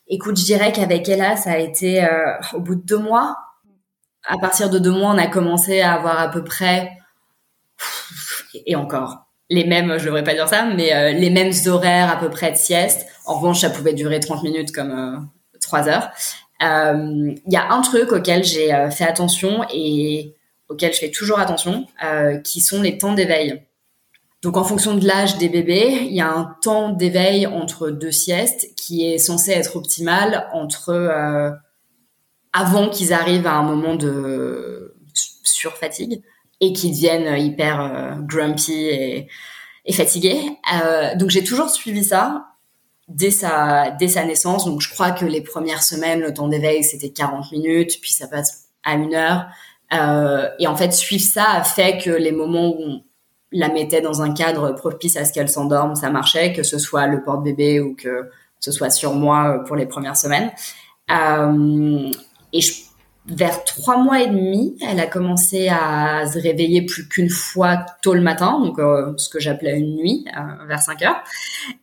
écoute, 0.08 0.38
je 0.38 0.44
dirais 0.44 0.72
qu'avec 0.72 1.06
Ella, 1.06 1.36
ça 1.36 1.50
a 1.50 1.58
été 1.58 2.02
euh, 2.02 2.08
au 2.54 2.60
bout 2.60 2.76
de 2.76 2.82
deux 2.82 2.98
mois. 2.98 3.36
À 4.26 4.38
partir 4.38 4.70
de 4.70 4.78
deux 4.78 4.92
mois, 4.92 5.10
on 5.10 5.18
a 5.18 5.26
commencé 5.26 5.82
à 5.82 5.92
avoir 5.92 6.18
à 6.18 6.30
peu 6.30 6.44
près 6.44 6.92
et 8.64 8.74
encore 8.74 9.21
les 9.52 9.64
mêmes, 9.64 9.98
je 9.98 10.06
devrais 10.06 10.24
pas 10.24 10.34
dire 10.34 10.48
ça, 10.48 10.64
mais 10.64 11.12
les 11.12 11.30
mêmes 11.30 11.52
horaires 11.66 12.10
à 12.10 12.16
peu 12.16 12.30
près 12.30 12.50
de 12.50 12.56
sieste. 12.56 13.06
En 13.26 13.36
revanche, 13.38 13.60
ça 13.60 13.70
pouvait 13.70 13.94
durer 13.94 14.20
30 14.20 14.42
minutes 14.42 14.72
comme 14.72 15.28
trois 15.60 15.88
heures. 15.88 16.10
Il 16.60 17.40
y 17.46 17.56
a 17.56 17.70
un 17.72 17.80
truc 17.82 18.12
auquel 18.12 18.44
j'ai 18.44 18.68
fait 18.90 19.04
attention 19.04 19.64
et 19.72 20.34
auxquels 20.72 20.92
je 20.92 20.98
fais 20.98 21.10
toujours 21.10 21.38
attention, 21.38 21.86
euh, 22.04 22.38
qui 22.38 22.60
sont 22.60 22.82
les 22.82 22.98
temps 22.98 23.12
d'éveil. 23.12 23.62
Donc 24.42 24.56
en 24.56 24.64
fonction 24.64 24.96
de 24.96 25.06
l'âge 25.06 25.38
des 25.38 25.48
bébés, 25.48 25.98
il 26.02 26.14
y 26.14 26.20
a 26.20 26.28
un 26.28 26.56
temps 26.62 26.90
d'éveil 26.90 27.46
entre 27.46 27.90
deux 27.90 28.10
siestes 28.10 28.74
qui 28.76 29.06
est 29.06 29.18
censé 29.18 29.52
être 29.52 29.76
optimal 29.76 30.48
entre 30.52 30.90
euh, 30.90 31.50
avant 32.52 32.88
qu'ils 32.88 33.12
arrivent 33.12 33.46
à 33.46 33.54
un 33.54 33.62
moment 33.62 33.94
de 33.94 34.96
surfatigue 35.44 36.22
et 36.62 36.72
qu'ils 36.72 36.92
deviennent 36.92 37.38
hyper 37.38 37.80
euh, 37.80 38.14
grumpy 38.22 38.72
et, 38.72 39.28
fatigués. 39.92 40.40
donc 41.16 41.28
j'ai 41.28 41.44
toujours 41.44 41.68
suivi 41.68 42.04
ça 42.04 42.46
dès 43.08 43.32
sa 43.32 43.90
dès 43.90 44.08
sa 44.08 44.24
naissance. 44.24 44.64
Donc 44.64 44.80
je 44.80 44.88
crois 44.88 45.10
que 45.10 45.26
les 45.26 45.42
premières 45.42 45.82
semaines, 45.82 46.20
le 46.20 46.32
temps 46.32 46.48
d'éveil 46.48 46.84
c'était 46.84 47.10
40 47.10 47.52
minutes, 47.52 47.98
puis 48.00 48.12
ça 48.12 48.28
passe 48.28 48.68
à 48.84 48.94
une 48.94 49.14
heure. 49.14 49.46
Euh, 49.92 50.48
et 50.58 50.66
en 50.66 50.76
fait, 50.76 50.92
suivre 50.92 51.24
ça 51.24 51.50
a 51.50 51.62
fait 51.62 51.98
que 51.98 52.10
les 52.10 52.32
moments 52.32 52.70
où 52.70 52.82
on 52.82 53.04
la 53.50 53.68
mettait 53.68 54.00
dans 54.00 54.22
un 54.22 54.32
cadre 54.32 54.72
propice 54.72 55.16
à 55.16 55.24
ce 55.24 55.32
qu'elle 55.32 55.50
s'endorme, 55.50 55.94
ça 55.94 56.10
marchait, 56.10 56.52
que 56.52 56.62
ce 56.62 56.78
soit 56.78 57.06
le 57.06 57.22
porte-bébé 57.22 57.80
ou 57.80 57.94
que 57.94 58.30
ce 58.60 58.72
soit 58.72 58.90
sur 58.90 59.14
moi 59.14 59.56
euh, 59.56 59.64
pour 59.64 59.76
les 59.76 59.86
premières 59.86 60.16
semaines. 60.16 60.50
Euh, 61.10 62.10
vers 63.26 63.62
trois 63.64 63.98
mois 63.98 64.20
et 64.20 64.26
demi, 64.26 64.76
elle 64.86 64.98
a 64.98 65.06
commencé 65.06 65.68
à 65.68 66.26
se 66.26 66.38
réveiller 66.38 66.82
plus 66.82 67.08
qu'une 67.08 67.30
fois 67.30 67.86
tôt 68.02 68.14
le 68.14 68.20
matin, 68.20 68.60
donc 68.60 68.78
euh, 68.78 69.14
ce 69.16 69.28
que 69.28 69.38
j'appelais 69.38 69.78
une 69.78 69.96
nuit, 69.96 70.24
euh, 70.36 70.66
vers 70.66 70.82
5 70.82 71.02
heures. 71.02 71.22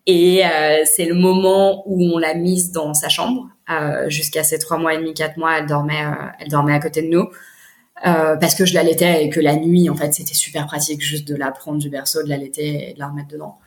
Et 0.06 0.46
euh, 0.46 0.84
c'est 0.86 1.06
le 1.06 1.16
moment 1.16 1.84
où 1.86 2.04
on 2.04 2.18
l'a 2.18 2.34
mise 2.34 2.72
dans 2.72 2.94
sa 2.94 3.10
chambre. 3.10 3.50
Jusqu'à 4.08 4.44
ses 4.44 4.58
trois 4.58 4.80
mois 4.80 4.96
et 4.96 4.98
demi, 4.98 5.14
quatre 5.14 5.38
mois, 5.38 5.60
elle 5.60 5.68
dormait, 5.68 6.04
elle 6.40 6.48
dormait 6.48 6.74
à 6.74 6.80
côté 6.80 7.04
de 7.04 7.08
nous. 7.08 7.30
Parce 8.02 8.56
que 8.56 8.66
je 8.66 8.74
l'allaitais 8.74 9.24
et 9.24 9.30
que 9.30 9.40
la 9.40 9.56
nuit, 9.56 9.92
en 9.92 9.96
fait, 9.96 10.12
c'était 10.12 10.34
super 10.34 10.66
pratique 10.66 11.02
juste 11.02 11.28
de 11.28 11.36
la 11.36 11.52
prendre 11.52 11.78
du 11.78 11.88
berceau, 11.88 12.24
de 12.24 12.30
l'allaiter 12.30 12.90
et 12.90 12.94
de 12.96 13.00
la 13.00 13.10
remettre 13.10 13.28
dedans. 13.28 13.60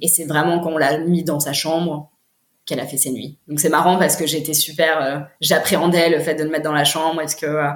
Et 0.00 0.08
c'est 0.08 0.24
vraiment 0.24 0.58
quand 0.58 0.72
on 0.72 0.78
l'a 0.78 0.98
mis 0.98 1.22
dans 1.22 1.38
sa 1.38 1.52
chambre 1.52 2.10
qu'elle 2.68 2.80
a 2.80 2.86
fait 2.86 2.98
ses 2.98 3.10
nuits. 3.10 3.38
Donc 3.48 3.60
c'est 3.60 3.70
marrant 3.70 3.98
parce 3.98 4.14
que 4.14 4.26
j'étais 4.26 4.52
super, 4.52 5.02
euh, 5.02 5.18
j'appréhendais 5.40 6.10
le 6.10 6.20
fait 6.20 6.34
de 6.34 6.44
le 6.44 6.50
mettre 6.50 6.64
dans 6.64 6.72
la 6.72 6.84
chambre, 6.84 7.22
est-ce 7.22 7.34
que 7.34 7.46
euh, 7.46 7.70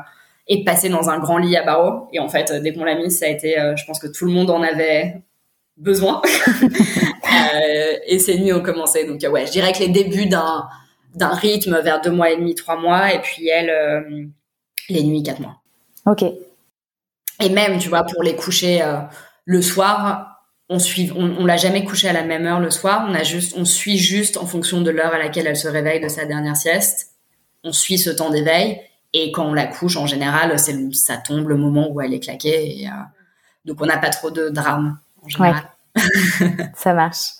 et 0.48 0.58
de 0.58 0.64
passer 0.64 0.90
dans 0.90 1.08
un 1.08 1.18
grand 1.18 1.38
lit 1.38 1.56
à 1.56 1.62
barreaux. 1.62 2.08
Et 2.12 2.18
en 2.18 2.28
fait, 2.28 2.52
dès 2.52 2.74
qu'on 2.74 2.84
l'a 2.84 2.96
mis, 2.96 3.10
ça 3.10 3.26
a 3.26 3.28
été, 3.28 3.54
je 3.76 3.84
pense 3.86 4.00
que 4.00 4.08
tout 4.08 4.26
le 4.26 4.32
monde 4.32 4.50
en 4.50 4.60
avait 4.60 5.22
besoin. 5.76 6.20
et 8.06 8.18
ces 8.18 8.38
nuits 8.38 8.52
ont 8.52 8.60
commencé. 8.60 9.04
Donc 9.06 9.22
ouais, 9.32 9.46
je 9.46 9.52
dirais 9.52 9.72
que 9.72 9.78
les 9.78 9.88
débuts 9.88 10.26
d'un 10.26 10.66
d'un 11.14 11.28
rythme 11.28 11.78
vers 11.80 12.00
deux 12.00 12.10
mois 12.10 12.32
et 12.32 12.36
demi, 12.36 12.56
trois 12.56 12.76
mois, 12.76 13.14
et 13.14 13.20
puis 13.20 13.48
elle 13.48 14.24
les 14.88 15.04
nuits, 15.04 15.22
quatre 15.22 15.40
mois. 15.40 15.60
Ok. 16.06 16.24
Et 17.40 17.48
même, 17.48 17.78
tu 17.78 17.88
vois, 17.88 18.02
pour 18.02 18.24
les 18.24 18.34
coucher 18.34 18.84
le 19.44 19.62
soir, 19.62 20.31
on 20.68 20.78
suit, 20.78 21.10
on, 21.14 21.44
l'a 21.44 21.56
jamais 21.56 21.84
couché 21.84 22.08
à 22.08 22.12
la 22.12 22.22
même 22.22 22.46
heure 22.46 22.60
le 22.60 22.70
soir. 22.70 23.06
On 23.08 23.14
a 23.14 23.22
juste, 23.22 23.54
on 23.56 23.64
suit 23.64 23.98
juste 23.98 24.36
en 24.36 24.46
fonction 24.46 24.80
de 24.80 24.90
l'heure 24.90 25.12
à 25.12 25.18
laquelle 25.18 25.46
elle 25.46 25.56
se 25.56 25.68
réveille 25.68 26.00
de 26.00 26.08
sa 26.08 26.24
dernière 26.24 26.56
sieste. 26.56 27.10
On 27.62 27.72
suit 27.72 27.98
ce 27.98 28.10
temps 28.10 28.30
d'éveil 28.30 28.80
et 29.12 29.32
quand 29.32 29.44
on 29.44 29.52
la 29.52 29.66
couche, 29.66 29.96
en 29.96 30.06
général, 30.06 30.58
c'est 30.58 30.76
ça 30.94 31.18
tombe 31.18 31.48
le 31.48 31.56
moment 31.56 31.90
où 31.90 32.00
elle 32.00 32.14
est 32.14 32.20
claquée. 32.20 32.82
Et, 32.82 32.88
donc 33.64 33.80
on 33.80 33.86
n'a 33.86 33.98
pas 33.98 34.10
trop 34.10 34.30
de 34.30 34.48
drame 34.48 34.98
en 35.22 35.28
général. 35.28 35.62
ça 36.74 36.94
marche. 36.94 37.32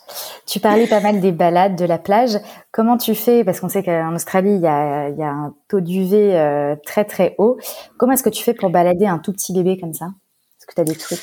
Tu 0.46 0.60
parlais 0.60 0.86
pas 0.86 1.00
mal 1.00 1.20
des 1.20 1.32
balades, 1.32 1.74
de 1.74 1.86
la 1.86 1.98
plage. 1.98 2.38
Comment 2.70 2.98
tu 2.98 3.14
fais? 3.14 3.44
Parce 3.44 3.60
qu'on 3.60 3.70
sait 3.70 3.82
qu'en 3.82 4.14
Australie, 4.14 4.54
il 4.54 4.60
y 4.60 4.66
a, 4.66 5.08
y 5.08 5.22
a, 5.22 5.28
un 5.28 5.54
taux 5.68 5.80
d'UV 5.80 6.36
euh, 6.36 6.76
très 6.84 7.04
très 7.04 7.34
haut. 7.38 7.58
Comment 7.96 8.12
est-ce 8.12 8.22
que 8.22 8.28
tu 8.28 8.42
fais 8.42 8.52
pour 8.52 8.68
balader 8.68 9.06
un 9.06 9.18
tout 9.18 9.32
petit 9.32 9.54
bébé 9.54 9.78
comme 9.78 9.94
ça? 9.94 10.06
Est-ce 10.58 10.66
que 10.66 10.74
tu 10.74 10.80
as 10.82 10.84
des 10.84 10.96
trucs? 10.96 11.20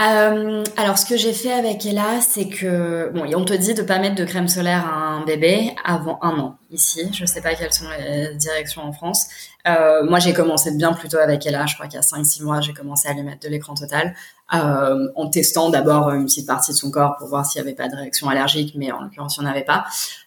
Euh, 0.00 0.62
alors, 0.76 0.96
ce 0.96 1.04
que 1.04 1.16
j'ai 1.16 1.32
fait 1.32 1.52
avec 1.52 1.84
Ella, 1.84 2.20
c'est 2.20 2.48
que 2.48 3.10
bon, 3.12 3.24
on 3.34 3.44
te 3.44 3.52
dit 3.52 3.74
de 3.74 3.82
pas 3.82 3.98
mettre 3.98 4.14
de 4.14 4.24
crème 4.24 4.46
solaire 4.46 4.86
à 4.86 4.96
un 4.96 5.24
bébé 5.24 5.74
avant 5.84 6.20
un 6.22 6.38
an 6.38 6.58
ici. 6.70 7.10
Je 7.12 7.24
sais 7.24 7.40
pas 7.40 7.56
quelles 7.56 7.72
sont 7.72 7.88
les 7.98 8.32
directions 8.36 8.82
en 8.82 8.92
France. 8.92 9.26
Euh, 9.66 10.04
moi, 10.04 10.20
j'ai 10.20 10.32
commencé 10.32 10.70
bien 10.76 10.92
plus 10.92 11.08
tôt 11.08 11.18
avec 11.18 11.44
Ella. 11.46 11.66
Je 11.66 11.74
crois 11.74 11.88
qu'il 11.88 11.96
y 11.96 11.98
a 11.98 12.02
5-6 12.02 12.44
mois, 12.44 12.60
j'ai 12.60 12.72
commencé 12.72 13.08
à 13.08 13.12
lui 13.12 13.24
mettre 13.24 13.40
de 13.40 13.48
l'écran 13.48 13.74
total 13.74 14.14
euh, 14.54 15.08
en 15.16 15.28
testant 15.28 15.68
d'abord 15.68 16.10
une 16.10 16.26
petite 16.26 16.46
partie 16.46 16.70
de 16.70 16.76
son 16.76 16.92
corps 16.92 17.16
pour 17.18 17.26
voir 17.26 17.44
s'il 17.44 17.58
y 17.60 17.62
avait 17.64 17.74
pas 17.74 17.88
de 17.88 17.96
réaction 17.96 18.28
allergique, 18.28 18.74
mais 18.76 18.92
en 18.92 19.02
l'occurrence, 19.02 19.36
il 19.36 19.40
n'y 19.40 19.46
en 19.48 19.50
avait 19.50 19.64
pas. 19.64 19.84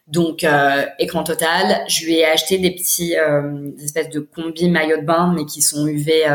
Donc, 0.08 0.44
euh, 0.44 0.86
écran 1.00 1.24
total. 1.24 1.82
Je 1.88 2.04
lui 2.04 2.16
ai 2.16 2.26
acheté 2.26 2.58
des 2.58 2.72
petits 2.72 3.18
euh, 3.18 3.72
des 3.78 3.86
espèces 3.86 4.10
de 4.10 4.20
combi 4.20 4.70
maillot 4.70 4.98
de 4.98 5.06
bain, 5.06 5.32
mais 5.34 5.46
qui 5.46 5.62
sont 5.62 5.88
UV 5.88 6.26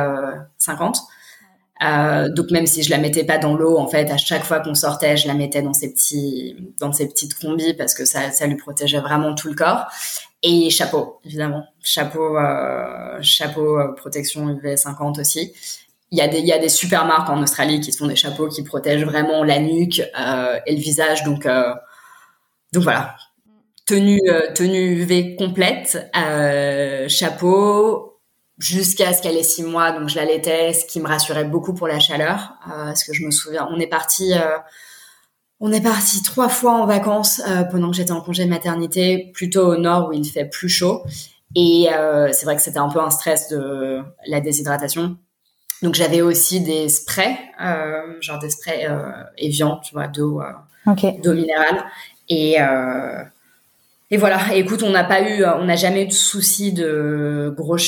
50. 0.56 1.00
Euh, 1.84 2.30
donc 2.30 2.50
même 2.50 2.66
si 2.66 2.82
je 2.82 2.90
la 2.90 2.98
mettais 2.98 3.24
pas 3.24 3.38
dans 3.38 3.54
l'eau, 3.54 3.76
en 3.78 3.86
fait, 3.86 4.10
à 4.10 4.16
chaque 4.16 4.44
fois 4.44 4.60
qu'on 4.60 4.74
sortait, 4.74 5.16
je 5.16 5.26
la 5.26 5.34
mettais 5.34 5.62
dans 5.62 5.74
ces 5.74 5.92
petits, 5.92 6.56
dans 6.80 6.90
petites 6.90 7.38
combis 7.38 7.74
parce 7.74 7.94
que 7.94 8.04
ça, 8.04 8.30
ça 8.30 8.46
lui 8.46 8.56
protégeait 8.56 9.00
vraiment 9.00 9.34
tout 9.34 9.48
le 9.48 9.54
corps. 9.54 9.86
Et 10.42 10.70
chapeau, 10.70 11.20
évidemment, 11.24 11.64
chapeau, 11.82 12.38
euh, 12.38 13.18
chapeau 13.20 13.78
euh, 13.78 13.92
protection 13.94 14.48
UV 14.48 14.76
50 14.76 15.18
aussi. 15.18 15.52
Il 16.10 16.18
y 16.18 16.22
a 16.22 16.28
des, 16.28 16.38
il 16.38 16.46
y 16.46 16.52
a 16.52 16.58
des 16.58 16.68
super 16.68 17.04
marques 17.04 17.28
en 17.28 17.42
Australie 17.42 17.80
qui 17.80 17.92
font 17.92 18.06
des 18.06 18.16
chapeaux 18.16 18.48
qui 18.48 18.62
protègent 18.62 19.04
vraiment 19.04 19.42
la 19.42 19.58
nuque 19.58 19.98
et 19.98 20.74
le 20.74 20.80
visage. 20.80 21.24
Donc, 21.24 21.48
donc 22.72 22.82
voilà, 22.84 23.16
tenue, 23.86 24.20
tenue 24.54 25.02
UV 25.02 25.34
complète, 25.34 26.08
chapeau, 27.08 28.15
jusqu'à 28.58 29.12
ce 29.12 29.20
qu'elle 29.20 29.36
ait 29.36 29.42
six 29.42 29.62
mois, 29.62 29.92
donc 29.92 30.08
je 30.08 30.16
l'allaitais, 30.16 30.72
ce 30.72 30.86
qui 30.86 31.00
me 31.00 31.06
rassurait 31.06 31.44
beaucoup 31.44 31.74
pour 31.74 31.88
la 31.88 31.98
chaleur, 31.98 32.54
euh, 32.66 32.86
parce 32.86 33.04
que 33.04 33.12
je 33.12 33.24
me 33.24 33.30
souviens, 33.30 33.68
on 33.70 33.78
est 33.78 33.86
parti, 33.86 34.32
euh, 34.32 34.56
on 35.60 35.72
est 35.72 35.82
parti 35.82 36.22
trois 36.22 36.48
fois 36.48 36.72
en 36.72 36.86
vacances 36.86 37.42
euh, 37.46 37.64
pendant 37.64 37.90
que 37.90 37.96
j'étais 37.96 38.12
en 38.12 38.20
congé 38.22 38.46
maternité, 38.46 39.30
plutôt 39.34 39.66
au 39.66 39.76
nord 39.76 40.08
où 40.08 40.12
il 40.12 40.24
fait 40.24 40.46
plus 40.46 40.68
chaud, 40.68 41.04
et 41.54 41.88
c'est 42.32 42.44
vrai 42.44 42.56
que 42.56 42.62
c'était 42.62 42.78
un 42.78 42.88
peu 42.88 43.00
un 43.00 43.10
stress 43.10 43.48
de 43.48 44.02
la 44.26 44.40
déshydratation. 44.40 45.16
Donc 45.82 45.94
j'avais 45.94 46.20
aussi 46.20 46.60
des 46.60 46.90
sprays, 46.90 47.38
genre 48.20 48.38
des 48.38 48.50
sprays 48.50 48.86
Evian, 49.38 49.78
tu 49.78 49.94
vois, 49.94 50.06
d'eau, 50.06 50.42
okay. 50.86 51.12
d'eau 51.22 51.32
minérale, 51.32 51.84
et 52.28 52.56
et 54.10 54.16
voilà. 54.18 54.54
Et 54.54 54.58
écoute, 54.58 54.82
on 54.82 54.90
n'a 54.90 55.04
pas 55.04 55.22
eu, 55.22 55.46
on 55.46 55.64
n'a 55.64 55.76
jamais 55.76 56.04
eu 56.04 56.08
de 56.08 56.12
soucis 56.12 56.72
de 56.72 57.54
gros 57.56 57.78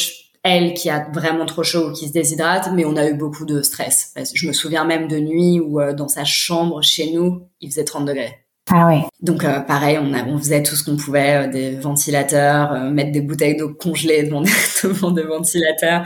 elle 0.43 0.74
qui 0.74 0.91
a 0.91 1.09
vraiment 1.12 1.47
trop 1.47 1.62
chaud 1.62 1.91
ou 1.91 1.93
qui 1.93 2.09
se 2.09 2.12
déshydrate, 2.12 2.70
mais 2.72 2.84
on 2.84 2.97
a 2.97 3.07
eu 3.07 3.14
beaucoup 3.14 3.45
de 3.45 3.62
stress. 3.62 4.14
Je 4.34 4.47
me 4.47 4.53
souviens 4.53 4.84
même 4.84 5.09
de 5.09 5.18
nuit 5.18 5.61
où 5.61 5.80
euh, 5.80 5.93
dans 5.93 6.09
sa 6.09 6.24
chambre 6.24 6.82
chez 6.82 7.12
nous, 7.12 7.49
il 7.61 7.70
faisait 7.70 7.84
30 7.84 8.07
degrés. 8.07 8.45
Ah 8.70 8.86
ouais. 8.86 9.03
Donc 9.20 9.45
euh, 9.45 9.61
pareil, 9.61 9.99
on, 10.01 10.12
a, 10.12 10.24
on 10.24 10.39
faisait 10.39 10.62
tout 10.62 10.76
ce 10.76 10.84
qu'on 10.84 10.97
pouvait, 10.97 11.47
euh, 11.47 11.51
des 11.51 11.76
ventilateurs, 11.76 12.91
mettre 12.91 13.12
des 13.12 13.22
bouteilles 13.22 13.57
d'eau 13.57 13.72
congelées 13.74 14.24
devant 14.24 14.43
des, 14.43 14.51
devant 14.84 15.11
des 15.11 15.22
ventilateurs. 15.22 16.05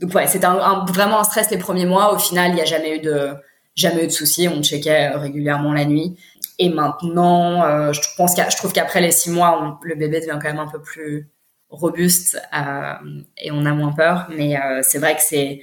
Donc 0.00 0.14
ouais, 0.14 0.26
c'était 0.26 0.46
un, 0.46 0.84
vraiment 0.86 1.20
un 1.20 1.24
stress 1.24 1.50
les 1.50 1.58
premiers 1.58 1.86
mois. 1.86 2.14
Au 2.14 2.18
final, 2.18 2.50
il 2.50 2.54
n'y 2.54 2.62
a 2.62 2.64
jamais 2.64 2.96
eu 2.96 3.00
de 3.00 3.30
jamais 3.74 4.04
eu 4.04 4.06
de 4.06 4.12
soucis. 4.12 4.48
On 4.48 4.62
checkait 4.62 5.08
régulièrement 5.10 5.72
la 5.72 5.84
nuit. 5.84 6.16
Et 6.58 6.70
maintenant, 6.70 7.92
je 7.92 8.00
pense 8.16 8.34
je 8.36 8.56
trouve 8.56 8.72
qu'après 8.72 9.00
les 9.00 9.12
six 9.12 9.30
mois, 9.30 9.78
le 9.82 9.94
bébé 9.94 10.18
devient 10.18 10.38
quand 10.42 10.48
même 10.48 10.58
un 10.58 10.66
peu 10.66 10.80
plus 10.80 11.30
robuste 11.70 12.40
euh, 12.56 12.94
et 13.36 13.50
on 13.50 13.64
a 13.66 13.72
moins 13.72 13.92
peur. 13.92 14.26
Mais 14.30 14.56
euh, 14.56 14.80
c'est 14.82 14.98
vrai 14.98 15.14
que 15.14 15.22
c'est 15.22 15.60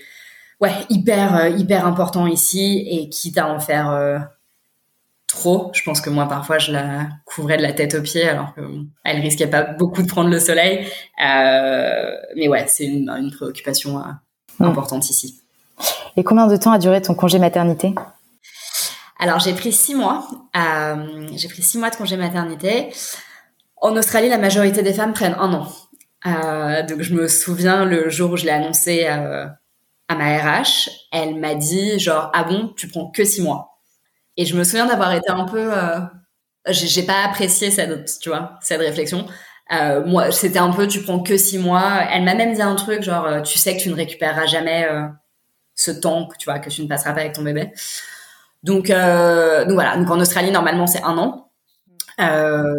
ouais 0.61 0.71
hyper 0.89 1.35
euh, 1.35 1.49
hyper 1.49 1.85
important 1.85 2.27
ici 2.27 2.85
et 2.89 3.09
quitte 3.09 3.37
à 3.37 3.47
en 3.47 3.59
faire 3.59 4.27
trop. 5.27 5.71
Je 5.73 5.81
pense 5.83 6.01
que 6.01 6.09
moi, 6.09 6.27
parfois, 6.27 6.59
je 6.59 6.71
la 6.71 7.07
couvrais 7.25 7.57
de 7.57 7.61
la 7.61 7.73
tête 7.73 7.95
aux 7.95 8.01
pieds 8.01 8.27
alors 8.27 8.53
qu'elle 8.55 9.19
risquait 9.19 9.47
pas 9.47 9.63
beaucoup 9.63 10.01
de 10.01 10.07
prendre 10.07 10.29
le 10.29 10.39
soleil. 10.39 10.87
Euh, 11.23 12.11
mais 12.35 12.47
ouais, 12.47 12.65
c'est 12.67 12.85
une, 12.85 13.09
une, 13.09 13.31
préoccupation 13.31 13.97
mmh. 14.59 14.63
importante 14.63 15.09
ici. 15.09 15.41
Et 16.17 16.23
combien 16.23 16.47
de 16.47 16.55
temps 16.55 16.71
a 16.71 16.79
duré 16.79 17.01
ton 17.01 17.15
congé 17.15 17.39
maternité? 17.39 17.93
Alors, 19.19 19.39
j'ai 19.39 19.53
pris 19.53 19.71
six 19.71 19.95
mois. 19.95 20.27
Euh, 20.55 21.27
j'ai 21.35 21.47
pris 21.47 21.61
six 21.61 21.77
mois 21.77 21.89
de 21.89 21.95
congé 21.95 22.17
maternité. 22.17 22.89
En 23.81 23.95
Australie, 23.95 24.29
la 24.29 24.37
majorité 24.37 24.83
des 24.83 24.93
femmes 24.93 25.13
prennent 25.13 25.35
un 25.39 25.53
an. 25.53 25.67
Euh, 26.25 26.83
donc 26.83 27.01
je 27.01 27.13
me 27.13 27.27
souviens 27.27 27.85
le 27.85 28.09
jour 28.09 28.31
où 28.31 28.37
je 28.37 28.45
l'ai 28.45 28.51
annoncé 28.51 29.05
euh, 29.07 29.45
à 30.07 30.15
ma 30.15 30.37
RH, 30.37 30.89
elle 31.11 31.35
m'a 31.35 31.55
dit 31.55 31.99
genre 31.99 32.31
ah 32.33 32.43
bon 32.43 32.73
tu 32.77 32.87
prends 32.87 33.09
que 33.11 33.23
six 33.25 33.41
mois. 33.41 33.79
Et 34.37 34.45
je 34.45 34.57
me 34.57 34.63
souviens 34.63 34.87
d'avoir 34.87 35.13
été 35.13 35.29
un 35.31 35.45
peu, 35.45 35.73
euh, 35.73 35.99
j'ai 36.69 37.03
pas 37.03 37.23
apprécié 37.25 37.71
cette 37.71 38.19
tu 38.21 38.29
vois 38.29 38.59
cette 38.61 38.81
réflexion. 38.81 39.27
Euh, 39.73 40.05
moi 40.05 40.31
c'était 40.31 40.59
un 40.59 40.71
peu 40.71 40.87
tu 40.87 41.01
prends 41.03 41.21
que 41.21 41.37
six 41.37 41.59
mois. 41.59 42.01
Elle 42.11 42.23
m'a 42.23 42.35
même 42.35 42.53
dit 42.53 42.61
un 42.61 42.75
truc 42.75 43.03
genre 43.03 43.41
tu 43.43 43.59
sais 43.59 43.77
que 43.77 43.81
tu 43.83 43.89
ne 43.89 43.95
récupéreras 43.95 44.47
jamais 44.47 44.87
ce 45.75 45.91
temps 45.91 46.27
que 46.27 46.37
tu 46.37 46.45
vois 46.45 46.59
que 46.59 46.69
tu 46.69 46.83
ne 46.83 46.87
passeras 46.87 47.13
pas 47.13 47.21
avec 47.21 47.33
ton 47.33 47.43
bébé. 47.43 47.71
Donc 48.63 48.87
donc 48.89 49.73
voilà 49.73 49.97
donc 49.97 50.09
en 50.11 50.19
Australie 50.19 50.51
normalement 50.51 50.87
c'est 50.87 51.03
un 51.03 51.17
an 51.17 51.51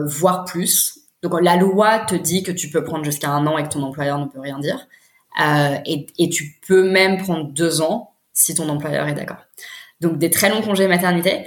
voire 0.07 0.45
plus. 0.45 1.06
Donc 1.29 1.41
la 1.41 1.57
loi 1.57 2.01
te 2.01 2.15
dit 2.15 2.43
que 2.43 2.53
tu 2.53 2.71
peux 2.71 2.85
prendre 2.85 3.05
jusqu'à 3.05 3.31
un 3.31 3.47
an 3.47 3.59
et 3.59 3.65
que 3.65 3.69
ton 3.69 3.83
employeur 3.83 4.19
ne 4.19 4.27
peut 4.27 4.41
rien 4.41 4.59
dire. 4.59 4.87
Euh, 5.45 5.77
et, 5.85 6.07
et, 6.19 6.31
tu 6.31 6.59
peux 6.67 6.83
même 6.91 7.19
prendre 7.19 7.51
deux 7.53 7.83
ans 7.83 8.15
si 8.33 8.55
ton 8.55 8.69
employeur 8.71 9.07
est 9.07 9.15
d'accord. 9.15 9.37
Donc 10.01 10.19
des 10.19 10.31
très 10.31 10.49
longs 10.49 10.63
congés 10.63 10.89
maternité. 10.89 11.45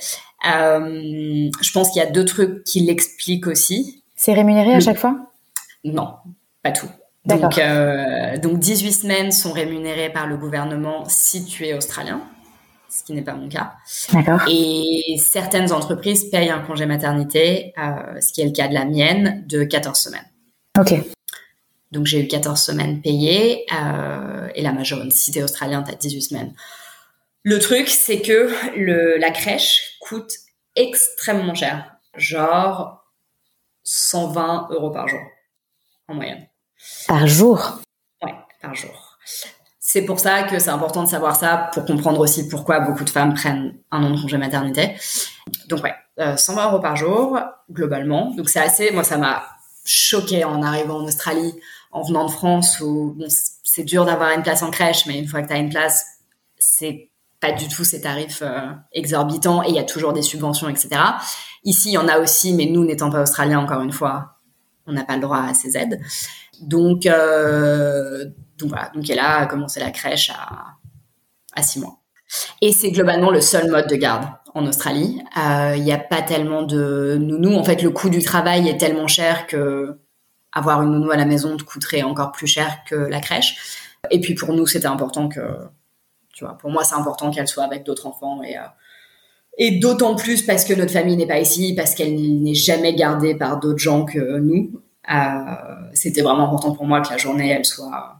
Euh, 0.48 1.50
je 1.62 1.72
pense 1.72 1.92
qu'il 1.92 2.02
y 2.02 2.06
a 2.06 2.10
deux 2.10 2.26
trucs 2.26 2.64
qui 2.64 2.82
l'expliquent 2.82 3.48
aussi. 3.48 4.04
C'est 4.16 4.34
rémunéré 4.34 4.76
à 4.76 4.80
chaque 4.80 4.98
fois? 4.98 5.32
Non, 5.84 6.14
pas 6.62 6.72
tout. 6.72 6.88
Donc, 7.26 7.58
euh, 7.58 8.38
donc 8.38 8.60
18 8.60 8.92
semaines 8.92 9.32
sont 9.32 9.52
rémunérées 9.52 10.10
par 10.10 10.28
le 10.28 10.38
gouvernement 10.38 11.04
si 11.08 11.46
tu 11.46 11.66
es 11.66 11.74
australien 11.74 12.22
ce 12.90 13.04
qui 13.04 13.14
n'est 13.14 13.22
pas 13.22 13.36
mon 13.36 13.48
cas. 13.48 13.74
D'accord. 14.12 14.42
Et 14.50 15.18
certaines 15.18 15.72
entreprises 15.72 16.30
payent 16.30 16.50
un 16.50 16.60
congé 16.60 16.86
maternité, 16.86 17.74
euh, 17.78 18.20
ce 18.20 18.34
qui 18.34 18.42
est 18.42 18.46
le 18.46 18.52
cas 18.52 18.68
de 18.68 18.74
la 18.74 18.86
mienne, 18.86 19.44
de 19.48 19.64
14 19.64 19.98
semaines. 19.98 20.26
Ok. 20.78 20.94
Donc 21.92 22.06
j'ai 22.06 22.24
eu 22.24 22.28
14 22.28 22.60
semaines 22.60 23.02
payées 23.02 23.66
euh, 23.74 24.48
et 24.54 24.62
la 24.62 24.72
majorité 24.72 25.44
australienne, 25.44 25.84
tu 25.86 25.92
as 25.92 25.96
18 25.96 26.22
semaines. 26.22 26.54
Le 27.44 27.58
truc, 27.60 27.88
c'est 27.88 28.22
que 28.22 28.52
le, 28.78 29.18
la 29.18 29.32
crèche 29.32 29.98
coûte 30.02 30.34
extrêmement 30.76 31.56
cher, 31.56 31.96
genre 32.16 33.06
120 33.84 34.68
euros 34.72 34.92
par 34.92 35.08
jour 35.08 35.22
en 36.08 36.16
moyenne. 36.16 36.48
Par 37.08 37.28
jour? 37.28 37.80
Ouais, 38.22 38.36
par 38.62 38.76
jour. 38.76 39.18
C'est 39.92 40.04
pour 40.04 40.20
ça 40.20 40.44
que 40.44 40.60
c'est 40.60 40.70
important 40.70 41.02
de 41.02 41.10
savoir 41.10 41.36
ça 41.36 41.72
pour 41.74 41.84
comprendre 41.84 42.20
aussi 42.20 42.48
pourquoi 42.48 42.80
beaucoup 42.80 43.04
de 43.04 43.10
femmes 43.10 43.34
prennent 43.34 43.74
un 43.90 44.04
an 44.04 44.12
de 44.12 44.22
congé 44.22 44.38
maternité. 44.38 44.94
Donc 45.68 45.84
ouais, 45.84 45.96
120 46.38 46.62
euh, 46.62 46.70
euros 46.70 46.80
par 46.80 46.96
jour 46.96 47.40
globalement. 47.72 48.32
Donc 48.38 48.50
c'est 48.50 48.60
assez. 48.60 48.92
Moi 48.92 49.04
ça 49.04 49.18
m'a 49.18 49.42
choqué 49.84 50.44
en 50.44 50.62
arrivant 50.62 51.00
en 51.00 51.06
Australie, 51.06 51.56
en 51.92 52.04
venant 52.04 52.28
de 52.28 52.30
France 52.30 52.80
où 52.82 53.18
c'est 53.64 53.82
dur 53.82 54.06
d'avoir 54.06 54.30
une 54.30 54.44
place 54.44 54.62
en 54.62 54.70
crèche, 54.70 55.08
mais 55.08 55.18
une 55.18 55.28
fois 55.28 55.42
que 55.42 55.48
tu 55.48 55.54
as 55.54 55.58
une 55.58 55.72
place, 55.72 56.06
c'est 56.60 57.10
pas 57.40 57.52
du 57.52 57.68
tout 57.68 57.84
ces 57.84 58.02
tarifs 58.02 58.44
euh, 58.44 58.68
exorbitants 58.92 59.64
et 59.64 59.70
il 59.70 59.76
y 59.76 59.80
a 59.80 59.84
toujours 59.84 60.14
des 60.14 60.22
subventions, 60.22 60.70
etc. 60.70 61.02
Ici, 61.64 61.90
il 61.90 61.94
y 61.94 61.98
en 61.98 62.08
a 62.08 62.20
aussi, 62.20 62.54
mais 62.54 62.68
nous 62.68 62.86
n'étant 62.86 63.10
pas 63.10 63.24
australiens, 63.24 63.58
encore 63.58 63.82
une 63.82 63.92
fois, 63.92 64.36
on 64.86 64.92
n'a 64.92 65.04
pas 65.04 65.16
le 65.16 65.22
droit 65.22 65.40
à 65.40 65.56
ces 65.56 65.76
aides. 65.76 66.00
Donc, 66.62 67.08
euh, 67.08 68.26
donc 68.60 68.70
voilà, 68.70 68.92
donc 68.94 69.10
elle 69.10 69.20
a 69.20 69.46
commencé 69.46 69.80
la 69.80 69.92
crèche 69.92 70.30
à, 70.30 70.76
à 71.56 71.64
six 71.64 71.80
mois. 71.80 72.00
Et 72.62 72.72
c'est 72.72 72.92
globalement 72.92 73.32
le 73.32 73.42
seul 73.42 73.72
mode 73.72 73.88
de 73.88 73.96
garde 73.96 74.26
en 74.54 74.66
Australie. 74.68 75.22
Euh, 75.38 75.74
il 75.76 75.84
n'y 75.84 75.92
a 75.92 75.98
pas 75.98 76.22
tellement 76.22 76.64
de 76.64 77.18
nounous. 77.20 77.56
En 77.56 77.64
fait, 77.64 77.82
le 77.82 77.90
coût 77.90 78.10
du 78.10 78.22
travail 78.22 78.68
est 78.68 78.78
tellement 78.78 79.08
cher 79.08 79.48
que 79.48 79.98
avoir 80.52 80.82
une 80.82 80.92
nounou 80.92 81.12
à 81.12 81.18
la 81.18 81.26
maison 81.26 81.58
te 81.58 81.64
coûterait 81.64 82.04
encore 82.04 82.32
plus 82.32 82.48
cher 82.48 82.80
que 82.88 82.96
la 82.96 83.20
crèche. 83.20 83.80
Et 84.12 84.20
puis 84.20 84.36
pour 84.36 84.54
nous, 84.54 84.68
c'était 84.68 84.88
important 84.88 85.30
que, 85.30 85.42
tu 86.34 86.44
vois, 86.44 86.58
pour 86.58 86.72
moi, 86.72 86.84
c'est 86.84 86.96
important 86.96 87.32
qu'elle 87.32 87.48
soit 87.48 87.64
avec 87.64 87.84
d'autres 87.84 88.08
enfants 88.08 88.42
et 88.44 88.56
et 89.62 89.78
d'autant 89.80 90.16
plus 90.16 90.44
parce 90.44 90.64
que 90.64 90.74
notre 90.74 90.94
famille 90.94 91.18
n'est 91.18 91.28
pas 91.28 91.40
ici, 91.40 91.74
parce 91.76 91.94
qu'elle 91.94 92.16
n'est 92.16 92.54
jamais 92.54 92.96
gardée 92.96 93.36
par 93.36 93.60
d'autres 93.60 93.80
gens 93.80 94.06
que 94.06 94.40
nous. 94.40 94.82
c'était 95.94 96.22
vraiment 96.22 96.46
important 96.46 96.72
pour 96.72 96.86
moi 96.86 97.02
que 97.02 97.10
la 97.10 97.18
journée, 97.18 97.50
elle 97.50 97.66
soit 97.66 98.19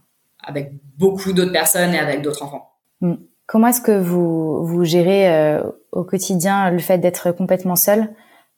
avec 0.50 0.74
beaucoup 0.98 1.32
d'autres 1.32 1.52
personnes 1.52 1.94
et 1.94 2.00
avec 2.00 2.22
d'autres 2.22 2.44
enfants. 2.44 2.72
Mm. 3.02 3.14
Comment 3.46 3.68
est-ce 3.68 3.82
que 3.82 3.98
vous, 4.00 4.64
vous 4.66 4.84
gérez 4.84 5.34
euh, 5.34 5.64
au 5.92 6.04
quotidien 6.04 6.70
le 6.70 6.80
fait 6.80 7.00
d'être 7.00 7.32
complètement 7.32 7.76
seul, 7.76 8.10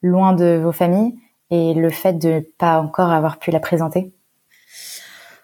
loin 0.01 0.33
de 0.33 0.59
vos 0.61 0.71
familles, 0.71 1.13
et 1.49 1.73
le 1.73 1.89
fait 1.89 2.13
de 2.13 2.29
ne 2.29 2.39
pas 2.39 2.79
encore 2.79 3.11
avoir 3.11 3.37
pu 3.37 3.51
la 3.51 3.59
présenter? 3.59 4.11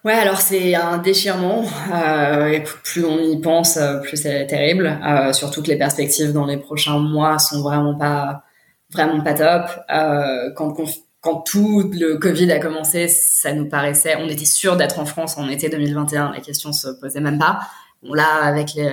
Ouais, 0.07 0.13
alors 0.13 0.39
c'est 0.39 0.73
un 0.73 0.99
déchirement. 0.99 1.63
Euh, 1.93 2.59
plus 2.83 3.03
on 3.03 3.19
y 3.19 3.41
pense, 3.41 3.75
euh, 3.77 3.97
plus 3.99 4.15
c'est 4.15 4.47
terrible. 4.47 4.99
Euh, 5.05 5.33
surtout 5.33 5.61
que 5.61 5.67
les 5.67 5.77
perspectives 5.77 6.31
dans 6.31 6.45
les 6.45 6.57
prochains 6.57 6.97
mois 6.97 7.39
sont 7.39 7.61
vraiment 7.61 7.97
pas, 7.97 8.43
vraiment 8.91 9.21
pas 9.21 9.33
top. 9.33 9.69
Quand, 10.55 10.73
quand 11.27 11.41
tout 11.41 11.91
le 11.93 12.17
Covid 12.17 12.49
a 12.53 12.59
commencé, 12.59 13.09
ça 13.09 13.51
nous 13.51 13.67
paraissait, 13.67 14.15
on 14.17 14.29
était 14.29 14.45
sûr 14.45 14.77
d'être 14.77 14.97
en 14.99 15.05
France 15.05 15.37
en 15.37 15.49
été 15.49 15.67
2021. 15.67 16.31
La 16.31 16.39
question 16.39 16.71
se 16.71 16.87
posait 17.01 17.19
même 17.19 17.37
pas. 17.37 17.59
Bon, 18.01 18.13
là, 18.13 18.43
avec 18.43 18.73
les, 18.75 18.89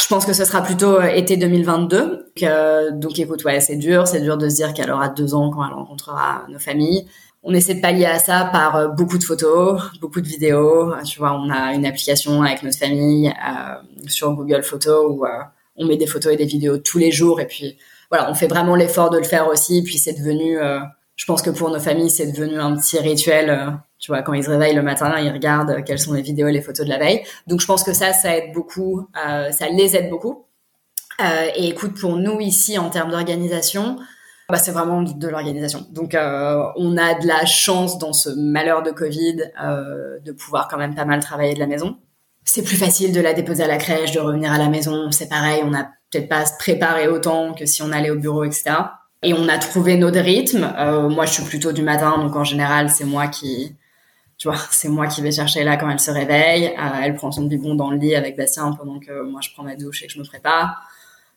je 0.00 0.06
pense 0.08 0.24
que 0.24 0.32
ce 0.32 0.44
sera 0.44 0.62
plutôt 0.62 1.00
euh, 1.00 1.06
été 1.06 1.36
2022. 1.36 1.98
Donc, 1.98 2.42
euh, 2.42 2.90
donc 2.92 3.18
écoute, 3.18 3.44
ouais, 3.44 3.60
c'est 3.60 3.76
dur, 3.76 4.06
c'est 4.06 4.20
dur 4.20 4.36
de 4.36 4.48
se 4.48 4.54
dire 4.56 4.72
qu'elle 4.74 4.90
aura 4.90 5.08
deux 5.08 5.34
ans 5.34 5.50
quand 5.50 5.66
elle 5.66 5.74
rencontrera 5.74 6.44
nos 6.48 6.58
familles. 6.58 7.06
On 7.42 7.54
essaie 7.54 7.74
de 7.74 7.80
pallier 7.80 8.04
à 8.04 8.18
ça 8.18 8.48
par 8.52 8.76
euh, 8.76 8.88
beaucoup 8.88 9.18
de 9.18 9.24
photos, 9.24 9.80
beaucoup 10.00 10.20
de 10.20 10.28
vidéos. 10.28 10.92
Tu 11.04 11.18
vois, 11.18 11.32
on 11.32 11.50
a 11.50 11.74
une 11.74 11.86
application 11.86 12.42
avec 12.42 12.62
notre 12.62 12.78
famille 12.78 13.32
sur 14.06 14.32
Google 14.34 14.62
Photos 14.62 15.06
où 15.10 15.24
on 15.76 15.86
met 15.86 15.96
des 15.96 16.06
photos 16.06 16.34
et 16.34 16.36
des 16.36 16.44
vidéos 16.44 16.78
tous 16.78 16.98
les 16.98 17.10
jours. 17.10 17.40
Et 17.40 17.46
puis 17.46 17.78
voilà, 18.10 18.30
on 18.30 18.34
fait 18.34 18.46
vraiment 18.46 18.76
l'effort 18.76 19.10
de 19.10 19.18
le 19.18 19.24
faire 19.24 19.48
aussi. 19.48 19.82
Puis 19.82 19.96
c'est 19.98 20.12
devenu, 20.12 20.58
je 21.20 21.26
pense 21.26 21.42
que 21.42 21.50
pour 21.50 21.70
nos 21.70 21.80
familles, 21.80 22.08
c'est 22.08 22.32
devenu 22.32 22.58
un 22.58 22.74
petit 22.76 22.98
rituel 22.98 23.78
tu 24.00 24.10
vois, 24.10 24.22
quand 24.22 24.32
ils 24.32 24.42
se 24.42 24.48
réveillent 24.48 24.74
le 24.74 24.82
matin, 24.82 25.14
ils 25.20 25.30
regardent 25.30 25.84
quelles 25.84 25.98
sont 25.98 26.14
les 26.14 26.22
vidéos 26.22 26.48
les 26.48 26.62
photos 26.62 26.86
de 26.86 26.90
la 26.90 26.98
veille. 26.98 27.22
Donc, 27.46 27.60
je 27.60 27.66
pense 27.66 27.84
que 27.84 27.92
ça, 27.92 28.14
ça 28.14 28.34
aide 28.34 28.54
beaucoup, 28.54 29.06
euh, 29.22 29.52
ça 29.52 29.68
les 29.68 29.94
aide 29.94 30.08
beaucoup. 30.08 30.46
Euh, 31.20 31.50
et 31.54 31.68
écoute, 31.68 32.00
pour 32.00 32.16
nous 32.16 32.40
ici, 32.40 32.78
en 32.78 32.88
termes 32.88 33.10
d'organisation, 33.10 33.98
bah, 34.48 34.56
c'est 34.56 34.70
vraiment 34.70 35.02
de 35.02 35.28
l'organisation. 35.28 35.86
Donc, 35.90 36.14
euh, 36.14 36.64
on 36.76 36.96
a 36.96 37.14
de 37.20 37.26
la 37.26 37.44
chance 37.44 37.98
dans 37.98 38.14
ce 38.14 38.30
malheur 38.30 38.82
de 38.82 38.90
Covid 38.90 39.52
euh, 39.62 40.18
de 40.24 40.32
pouvoir 40.32 40.68
quand 40.68 40.78
même 40.78 40.94
pas 40.94 41.04
mal 41.04 41.20
travailler 41.20 41.52
de 41.52 41.60
la 41.60 41.66
maison. 41.66 41.98
C'est 42.42 42.62
plus 42.62 42.76
facile 42.76 43.12
de 43.12 43.20
la 43.20 43.34
déposer 43.34 43.64
à 43.64 43.68
la 43.68 43.76
crèche, 43.76 44.12
de 44.12 44.20
revenir 44.20 44.50
à 44.50 44.56
la 44.56 44.70
maison. 44.70 45.10
C'est 45.10 45.28
pareil, 45.28 45.60
on 45.62 45.70
n'a 45.70 45.92
peut-être 46.10 46.28
pas 46.30 46.38
à 46.38 46.46
se 46.46 46.56
préparer 46.58 47.06
autant 47.06 47.52
que 47.52 47.66
si 47.66 47.82
on 47.82 47.92
allait 47.92 48.10
au 48.10 48.16
bureau, 48.16 48.44
etc. 48.44 48.76
Et 49.22 49.34
on 49.34 49.48
a 49.48 49.58
trouvé 49.58 49.96
notre 49.96 50.20
rythme. 50.20 50.72
Euh, 50.78 51.08
moi, 51.08 51.26
je 51.26 51.32
suis 51.32 51.42
plutôt 51.44 51.72
du 51.72 51.82
matin, 51.82 52.18
donc 52.18 52.34
en 52.36 52.44
général, 52.44 52.88
c'est 52.90 53.04
moi 53.04 53.28
qui 53.28 53.74
tu 54.40 54.48
vois, 54.48 54.56
c'est 54.70 54.88
moi 54.88 55.06
qui 55.06 55.20
vais 55.20 55.30
chercher 55.30 55.62
là 55.62 55.76
quand 55.76 55.88
elle 55.88 56.00
se 56.00 56.10
réveille. 56.10 56.68
Euh, 56.68 57.00
elle 57.02 57.14
prend 57.14 57.30
son 57.30 57.44
biberon 57.44 57.76
dans 57.76 57.90
le 57.90 57.98
lit 57.98 58.16
avec 58.16 58.36
Bastien 58.36 58.72
pendant 58.72 58.98
que 58.98 59.22
moi 59.22 59.40
je 59.40 59.50
prends 59.52 59.62
ma 59.62 59.76
douche 59.76 60.02
et 60.02 60.06
que 60.06 60.12
je 60.12 60.18
me 60.18 60.24
prépare. 60.24 60.82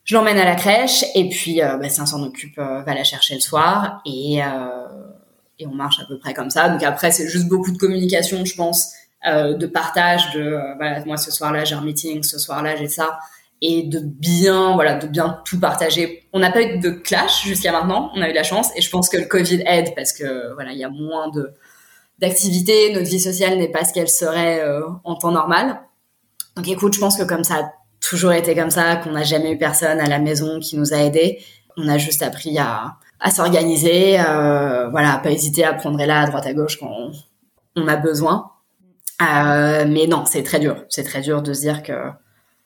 Je 0.05 0.15
l'emmène 0.15 0.37
à 0.37 0.45
la 0.45 0.55
crèche 0.55 1.05
et 1.13 1.29
puis 1.29 1.61
euh, 1.61 1.77
Bastien 1.77 2.05
s'en 2.05 2.23
occupe, 2.23 2.57
euh, 2.57 2.81
va 2.81 2.93
la 2.93 3.03
chercher 3.03 3.35
le 3.35 3.41
soir 3.41 4.01
et 4.05 4.39
et 5.59 5.67
on 5.67 5.75
marche 5.75 5.99
à 5.99 6.05
peu 6.05 6.17
près 6.17 6.33
comme 6.33 6.49
ça. 6.49 6.69
Donc 6.69 6.81
après 6.81 7.11
c'est 7.11 7.27
juste 7.27 7.47
beaucoup 7.47 7.71
de 7.71 7.77
communication, 7.77 8.43
je 8.43 8.55
pense, 8.55 8.91
de 9.23 9.65
partage 9.67 10.31
de 10.33 10.57
voilà 10.77 11.05
moi 11.05 11.17
ce 11.17 11.31
soir-là 11.31 11.63
j'ai 11.63 11.75
un 11.75 11.81
meeting, 11.81 12.23
ce 12.23 12.39
soir-là 12.39 12.75
j'ai 12.75 12.87
ça 12.87 13.19
et 13.65 13.83
de 13.83 13.99
bien 13.99 14.73
voilà 14.73 14.95
de 14.95 15.07
bien 15.07 15.41
tout 15.45 15.59
partager. 15.59 16.27
On 16.33 16.39
n'a 16.39 16.51
pas 16.51 16.61
eu 16.61 16.79
de 16.79 16.89
clash 16.91 17.43
jusqu'à 17.43 17.71
maintenant, 17.71 18.11
on 18.13 18.21
a 18.21 18.29
eu 18.29 18.33
la 18.33 18.43
chance 18.43 18.69
et 18.75 18.81
je 18.81 18.89
pense 18.89 19.09
que 19.09 19.17
le 19.17 19.25
Covid 19.25 19.63
aide 19.65 19.95
parce 19.95 20.11
que 20.11 20.53
voilà 20.53 20.73
il 20.73 20.77
y 20.77 20.83
a 20.83 20.89
moins 20.89 21.29
de 21.29 21.53
d'activité, 22.19 22.93
notre 22.93 23.09
vie 23.09 23.19
sociale 23.19 23.57
n'est 23.57 23.71
pas 23.71 23.85
ce 23.85 23.93
qu'elle 23.93 24.09
serait 24.09 24.61
euh, 24.61 24.81
en 25.03 25.15
temps 25.15 25.31
normal. 25.31 25.81
Donc 26.55 26.67
écoute, 26.67 26.93
je 26.93 26.99
pense 26.99 27.17
que 27.17 27.23
comme 27.23 27.43
ça 27.43 27.55
a 27.55 27.71
toujours 27.99 28.33
été 28.33 28.53
comme 28.55 28.69
ça, 28.69 28.97
qu'on 28.97 29.11
n'a 29.11 29.23
jamais 29.23 29.53
eu 29.53 29.57
personne 29.57 29.99
à 29.99 30.07
la 30.07 30.19
maison 30.19 30.59
qui 30.59 30.77
nous 30.77 30.93
a 30.93 30.97
aidés, 30.97 31.39
on 31.77 31.87
a 31.87 31.97
juste 31.97 32.21
appris 32.21 32.57
à, 32.59 32.97
à 33.19 33.31
s'organiser, 33.31 34.19
euh, 34.19 34.89
voilà, 34.89 35.17
pas 35.23 35.31
hésiter 35.31 35.63
à 35.63 35.73
prendre 35.73 36.03
là 36.05 36.21
à 36.21 36.27
droite 36.27 36.45
à 36.45 36.53
gauche 36.53 36.77
quand 36.77 36.91
on, 37.75 37.87
a 37.87 37.95
besoin. 37.95 38.51
Euh, 39.21 39.85
mais 39.87 40.07
non, 40.07 40.25
c'est 40.25 40.43
très 40.43 40.59
dur. 40.59 40.83
C'est 40.89 41.03
très 41.03 41.21
dur 41.21 41.41
de 41.41 41.53
se 41.53 41.61
dire 41.61 41.83
que 41.83 41.93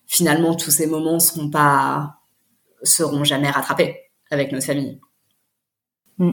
finalement 0.07 0.55
tous 0.55 0.71
ces 0.71 0.87
moments 0.87 1.19
seront 1.19 1.49
pas 1.49 2.15
seront 2.83 3.23
jamais 3.23 3.49
rattrapés 3.49 3.97
avec 4.31 4.51
notre 4.51 4.65
famille. 4.65 4.99
Mm. 6.17 6.31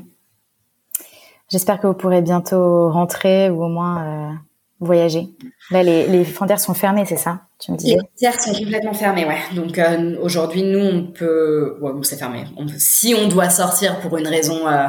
J'espère 1.51 1.81
que 1.81 1.87
vous 1.87 1.95
pourrez 1.95 2.23
bientôt 2.23 2.91
rentrer 2.91 3.51
ou 3.51 3.65
au 3.65 3.69
moins 3.69 4.05
euh, 4.05 4.35
voyager. 4.81 5.29
Là, 5.71 5.83
les, 5.83 6.07
les, 6.07 6.25
frontières 6.25 6.61
sont 6.61 6.75
fermées, 6.75 7.05
c'est 7.05 7.17
ça 7.17 7.43
Tu 7.59 7.71
me 7.71 7.77
disais? 7.77 7.95
Les 7.95 7.99
frontières 7.99 8.41
sont 8.41 8.53
complètement 8.53 8.95
fermées, 8.95 9.27
ouais. 9.27 9.41
Donc 9.55 9.79
euh, 9.79 10.17
aujourd'hui, 10.23 10.63
nous, 10.63 10.81
on 10.81 11.07
peut, 11.07 11.79
ouais, 11.81 11.93
c'est 12.03 12.17
fermé. 12.17 12.45
On 12.57 12.67
peut... 12.67 12.73
Si 12.79 13.15
on 13.15 13.29
doit 13.29 13.51
sortir 13.51 14.01
pour 14.01 14.17
une 14.17 14.27
raison 14.27 14.67
euh, 14.67 14.89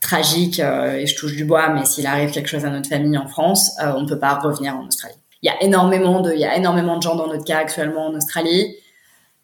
tragique, 0.00 0.58
et 0.58 1.06
je 1.06 1.16
touche 1.16 1.36
du 1.36 1.44
bois, 1.44 1.68
mais 1.68 1.84
s'il 1.84 2.06
arrive 2.06 2.30
quelque 2.30 2.48
chose 2.48 2.64
à 2.64 2.70
notre 2.70 2.88
famille 2.88 3.18
en 3.18 3.26
France, 3.26 3.72
on 3.80 4.02
ne 4.02 4.08
peut 4.08 4.18
pas 4.18 4.34
revenir 4.34 4.74
en 4.76 4.86
Australie. 4.86 5.16
Il 5.42 5.46
y 5.46 5.50
a 5.50 5.62
énormément 5.62 6.20
de, 6.20 6.32
il 6.32 6.40
y 6.40 6.44
a 6.44 6.56
énormément 6.56 6.96
de 6.96 7.02
gens 7.02 7.14
dans 7.14 7.28
notre 7.28 7.44
cas 7.44 7.58
actuellement 7.58 8.06
en 8.06 8.14
Australie. 8.14 8.76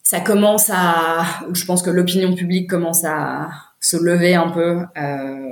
Ça 0.03 0.21
commence 0.21 0.71
à, 0.73 1.25
je 1.53 1.65
pense 1.65 1.83
que 1.83 1.91
l'opinion 1.91 2.35
publique 2.35 2.69
commence 2.69 3.05
à 3.05 3.49
se 3.81 3.97
lever 3.97 4.35
un 4.35 4.51
peu. 4.51 4.83
Euh, 4.97 5.51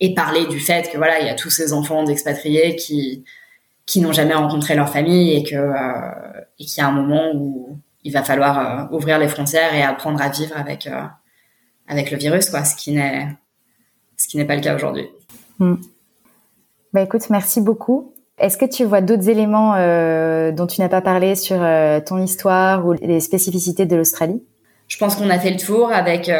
et 0.00 0.14
parler 0.14 0.46
du 0.46 0.60
fait 0.60 0.88
que 0.92 0.96
voilà, 0.96 1.18
il 1.20 1.26
y 1.26 1.28
a 1.28 1.34
tous 1.34 1.50
ces 1.50 1.72
enfants 1.72 2.04
d'expatriés 2.04 2.76
qui 2.76 3.24
qui 3.84 4.00
n'ont 4.00 4.12
jamais 4.12 4.34
rencontré 4.34 4.76
leur 4.76 4.90
famille 4.90 5.34
et 5.34 5.42
que 5.42 5.56
euh, 5.56 6.40
et 6.58 6.64
qu'il 6.64 6.80
y 6.80 6.84
a 6.84 6.88
un 6.88 6.92
moment 6.92 7.32
où 7.34 7.78
il 8.04 8.12
va 8.12 8.22
falloir 8.22 8.58
euh, 8.58 8.96
ouvrir 8.96 9.18
les 9.18 9.26
frontières 9.26 9.74
et 9.74 9.82
apprendre 9.82 10.22
à 10.22 10.28
vivre 10.28 10.56
avec 10.56 10.88
avec 11.88 12.10
le 12.12 12.16
virus 12.16 12.48
quoi, 12.48 12.64
ce 12.64 12.76
qui 12.76 12.92
n'est 12.92 13.26
ce 14.16 14.28
qui 14.28 14.36
n'est 14.36 14.44
pas 14.44 14.54
le 14.54 14.60
cas 14.60 14.76
aujourd'hui. 14.76 15.08
Bah 16.92 17.02
écoute, 17.02 17.28
merci 17.30 17.60
beaucoup. 17.60 18.12
Est-ce 18.38 18.56
que 18.56 18.64
tu 18.64 18.84
vois 18.84 19.00
d'autres 19.00 19.28
éléments 19.28 19.74
euh, 19.76 20.52
dont 20.52 20.66
tu 20.66 20.80
n'as 20.80 20.88
pas 20.88 21.00
parlé 21.00 21.34
sur 21.34 21.58
ton 22.06 22.22
histoire 22.22 22.86
ou 22.86 22.92
les 22.94 23.20
spécificités 23.20 23.86
de 23.86 23.96
l'Australie? 23.96 24.42
Je 24.86 24.96
pense 24.96 25.16
qu'on 25.16 25.28
a 25.28 25.38
fait 25.38 25.50
le 25.50 25.58
tour 25.58 25.92
avec 25.92 26.30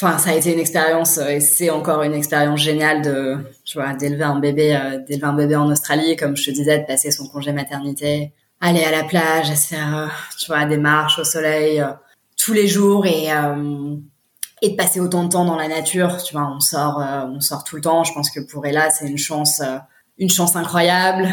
enfin 0.00 0.18
ça 0.18 0.30
a 0.30 0.34
été 0.34 0.52
une 0.52 0.60
expérience 0.60 1.18
euh, 1.18 1.28
et 1.28 1.40
c'est 1.40 1.70
encore 1.70 2.02
une 2.02 2.14
expérience 2.14 2.60
géniale 2.60 3.02
de 3.02 3.36
tu 3.64 3.78
vois 3.78 3.94
d'élever 3.94 4.24
un 4.24 4.38
bébé 4.38 4.76
euh, 4.76 4.98
d'élever 4.98 5.26
un 5.26 5.32
bébé 5.32 5.56
en 5.56 5.70
Australie. 5.70 6.16
Comme 6.16 6.36
je 6.36 6.46
te 6.46 6.50
disais 6.50 6.78
de 6.78 6.84
passer 6.84 7.10
son 7.10 7.26
congé 7.28 7.52
maternité 7.52 8.32
aller 8.60 8.84
à 8.84 8.90
la 8.90 9.04
plage 9.04 9.50
à 9.50 9.56
se 9.56 9.74
faire 9.74 9.96
euh, 9.96 10.06
tu 10.38 10.46
vois 10.46 10.64
des 10.66 10.78
marches 10.78 11.18
au 11.18 11.24
soleil 11.24 11.84
tous 12.36 12.52
les 12.52 12.68
jours 12.68 13.06
et 13.06 13.28
et 14.60 14.70
de 14.70 14.76
passer 14.76 14.98
autant 15.00 15.24
de 15.24 15.28
temps 15.28 15.44
dans 15.44 15.56
la 15.56 15.68
nature. 15.68 16.22
Tu 16.22 16.34
vois 16.34 16.48
on 16.54 16.60
sort 16.60 17.02
on 17.28 17.40
sort 17.40 17.64
tout 17.64 17.76
le 17.76 17.82
temps. 17.82 18.04
Je 18.04 18.12
pense 18.12 18.30
que 18.30 18.40
pour 18.40 18.66
Ella 18.66 18.90
c'est 18.90 19.08
une 19.08 19.18
chance 19.18 19.60
une 20.18 20.30
chance 20.30 20.56
incroyable 20.56 21.28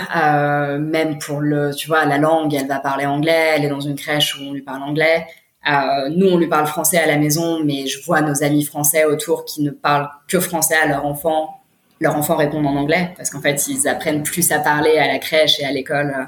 même 0.79 1.17
pour 1.19 1.41
le 1.41 1.73
tu 1.73 1.87
vois 1.87 2.05
la 2.05 2.17
langue 2.17 2.53
elle 2.53 2.67
va 2.67 2.79
parler 2.79 3.05
anglais 3.05 3.53
elle 3.55 3.65
est 3.65 3.69
dans 3.69 3.79
une 3.79 3.95
crèche 3.95 4.37
où 4.37 4.43
on 4.43 4.53
lui 4.53 4.61
parle 4.61 4.83
anglais 4.83 5.25
euh, 5.67 6.09
nous, 6.09 6.27
on 6.27 6.37
lui 6.37 6.47
parle 6.47 6.67
français 6.67 6.97
à 6.97 7.07
la 7.07 7.17
maison, 7.17 7.63
mais 7.63 7.87
je 7.87 8.03
vois 8.03 8.21
nos 8.21 8.43
amis 8.43 8.63
français 8.63 9.05
autour 9.05 9.45
qui 9.45 9.63
ne 9.63 9.71
parlent 9.71 10.09
que 10.27 10.39
français 10.39 10.75
à 10.75 10.85
leurs 10.85 11.05
enfants. 11.05 11.61
Leurs 11.99 12.15
enfants 12.15 12.35
répondent 12.35 12.67
en 12.67 12.75
anglais 12.75 13.13
parce 13.17 13.29
qu'en 13.29 13.41
fait, 13.41 13.67
ils 13.67 13.87
apprennent 13.87 14.21
plus 14.21 14.51
à 14.51 14.59
parler 14.59 14.97
à 14.97 15.07
la 15.07 15.17
crèche 15.17 15.59
et 15.59 15.65
à 15.65 15.71
l'école 15.71 16.13
euh, 16.15 16.25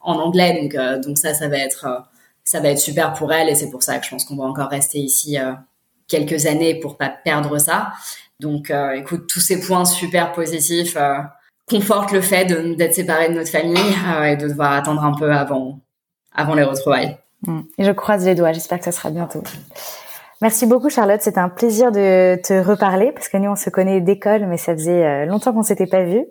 en 0.00 0.14
anglais. 0.14 0.62
Donc, 0.62 0.74
euh, 0.74 0.98
donc 0.98 1.18
ça, 1.18 1.34
ça 1.34 1.48
va 1.48 1.58
être, 1.58 2.08
ça 2.44 2.60
va 2.60 2.68
être 2.68 2.78
super 2.78 3.12
pour 3.12 3.32
elle 3.32 3.48
et 3.48 3.54
c'est 3.54 3.70
pour 3.70 3.82
ça 3.82 3.98
que 3.98 4.06
je 4.06 4.10
pense 4.10 4.24
qu'on 4.24 4.36
va 4.36 4.44
encore 4.44 4.70
rester 4.70 4.98
ici 4.98 5.36
quelques 6.06 6.46
années 6.46 6.76
pour 6.80 6.96
pas 6.96 7.10
perdre 7.10 7.58
ça. 7.58 7.92
Donc, 8.40 8.72
écoute, 8.94 9.26
tous 9.28 9.40
ces 9.40 9.60
points 9.60 9.84
super 9.84 10.32
positifs 10.32 10.96
confortent 11.68 12.12
le 12.12 12.20
fait 12.20 12.46
d'être 12.76 12.94
séparés 12.94 13.28
de 13.28 13.34
notre 13.34 13.50
famille 13.50 13.76
et 14.24 14.36
de 14.36 14.48
devoir 14.48 14.72
attendre 14.72 15.02
un 15.04 15.12
peu 15.12 15.30
avant, 15.32 15.80
avant 16.34 16.54
les 16.54 16.64
retrouvailles. 16.64 17.18
Mm. 17.46 17.60
Et 17.78 17.84
je 17.84 17.92
croise 17.92 18.24
les 18.24 18.34
doigts. 18.34 18.52
J'espère 18.52 18.78
que 18.78 18.84
ça 18.84 18.92
sera 18.92 19.10
bientôt. 19.10 19.42
Merci 20.40 20.66
beaucoup 20.66 20.88
Charlotte, 20.88 21.20
c'était 21.20 21.40
un 21.40 21.48
plaisir 21.48 21.90
de 21.90 22.40
te 22.40 22.52
reparler 22.64 23.10
parce 23.10 23.28
que 23.28 23.36
nous 23.38 23.50
on 23.50 23.56
se 23.56 23.70
connaît 23.70 24.00
d'école 24.00 24.46
mais 24.46 24.56
ça 24.56 24.72
faisait 24.72 25.04
euh, 25.04 25.26
longtemps 25.26 25.52
qu'on 25.52 25.64
s'était 25.64 25.88
pas 25.88 26.04
vu 26.04 26.24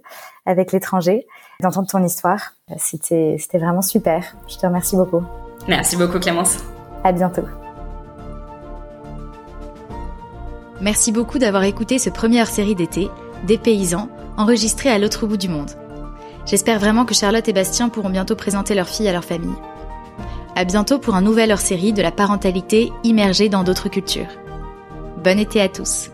avec 0.46 0.72
l'étranger. 0.72 1.28
D'entendre 1.60 1.90
ton 1.90 2.02
histoire, 2.02 2.54
c'était 2.78 3.36
c'était 3.38 3.58
vraiment 3.58 3.82
super. 3.82 4.38
Je 4.48 4.58
te 4.58 4.66
remercie 4.66 4.96
beaucoup. 4.96 5.24
Merci 5.68 5.98
beaucoup 5.98 6.20
Clémence. 6.20 6.58
À 7.04 7.12
bientôt. 7.12 7.44
Merci 10.80 11.12
beaucoup 11.12 11.40
d'avoir 11.40 11.64
écouté 11.64 11.98
ce 11.98 12.10
première 12.10 12.48
série 12.48 12.76
d'été, 12.76 13.10
Des 13.46 13.58
paysans, 13.58 14.10
enregistrée 14.38 14.90
à 14.90 14.98
l'autre 14.98 15.28
bout 15.28 15.38
du 15.38 15.50
monde. 15.50 15.72
J'espère 16.46 16.80
vraiment 16.80 17.06
que 17.06 17.14
Charlotte 17.14 17.48
et 17.48 17.54
Bastien 17.54 17.90
pourront 17.90 18.10
bientôt 18.10 18.36
présenter 18.36 18.74
leur 18.74 18.88
fille 18.88 19.08
à 19.08 19.14
leur 19.14 19.26
famille. 19.26 19.56
À 20.56 20.64
bientôt 20.64 20.98
pour 20.98 21.16
un 21.16 21.22
nouvel 21.22 21.52
hors-série 21.52 21.94
de 21.94 22.02
la 22.02 22.12
parentalité 22.12 22.92
immergée 23.04 23.50
dans 23.50 23.64
d'autres 23.64 23.90
cultures. 23.90 24.28
Bon 25.24 25.38
été 25.38 25.62
à 25.62 25.70
tous! 25.70 26.10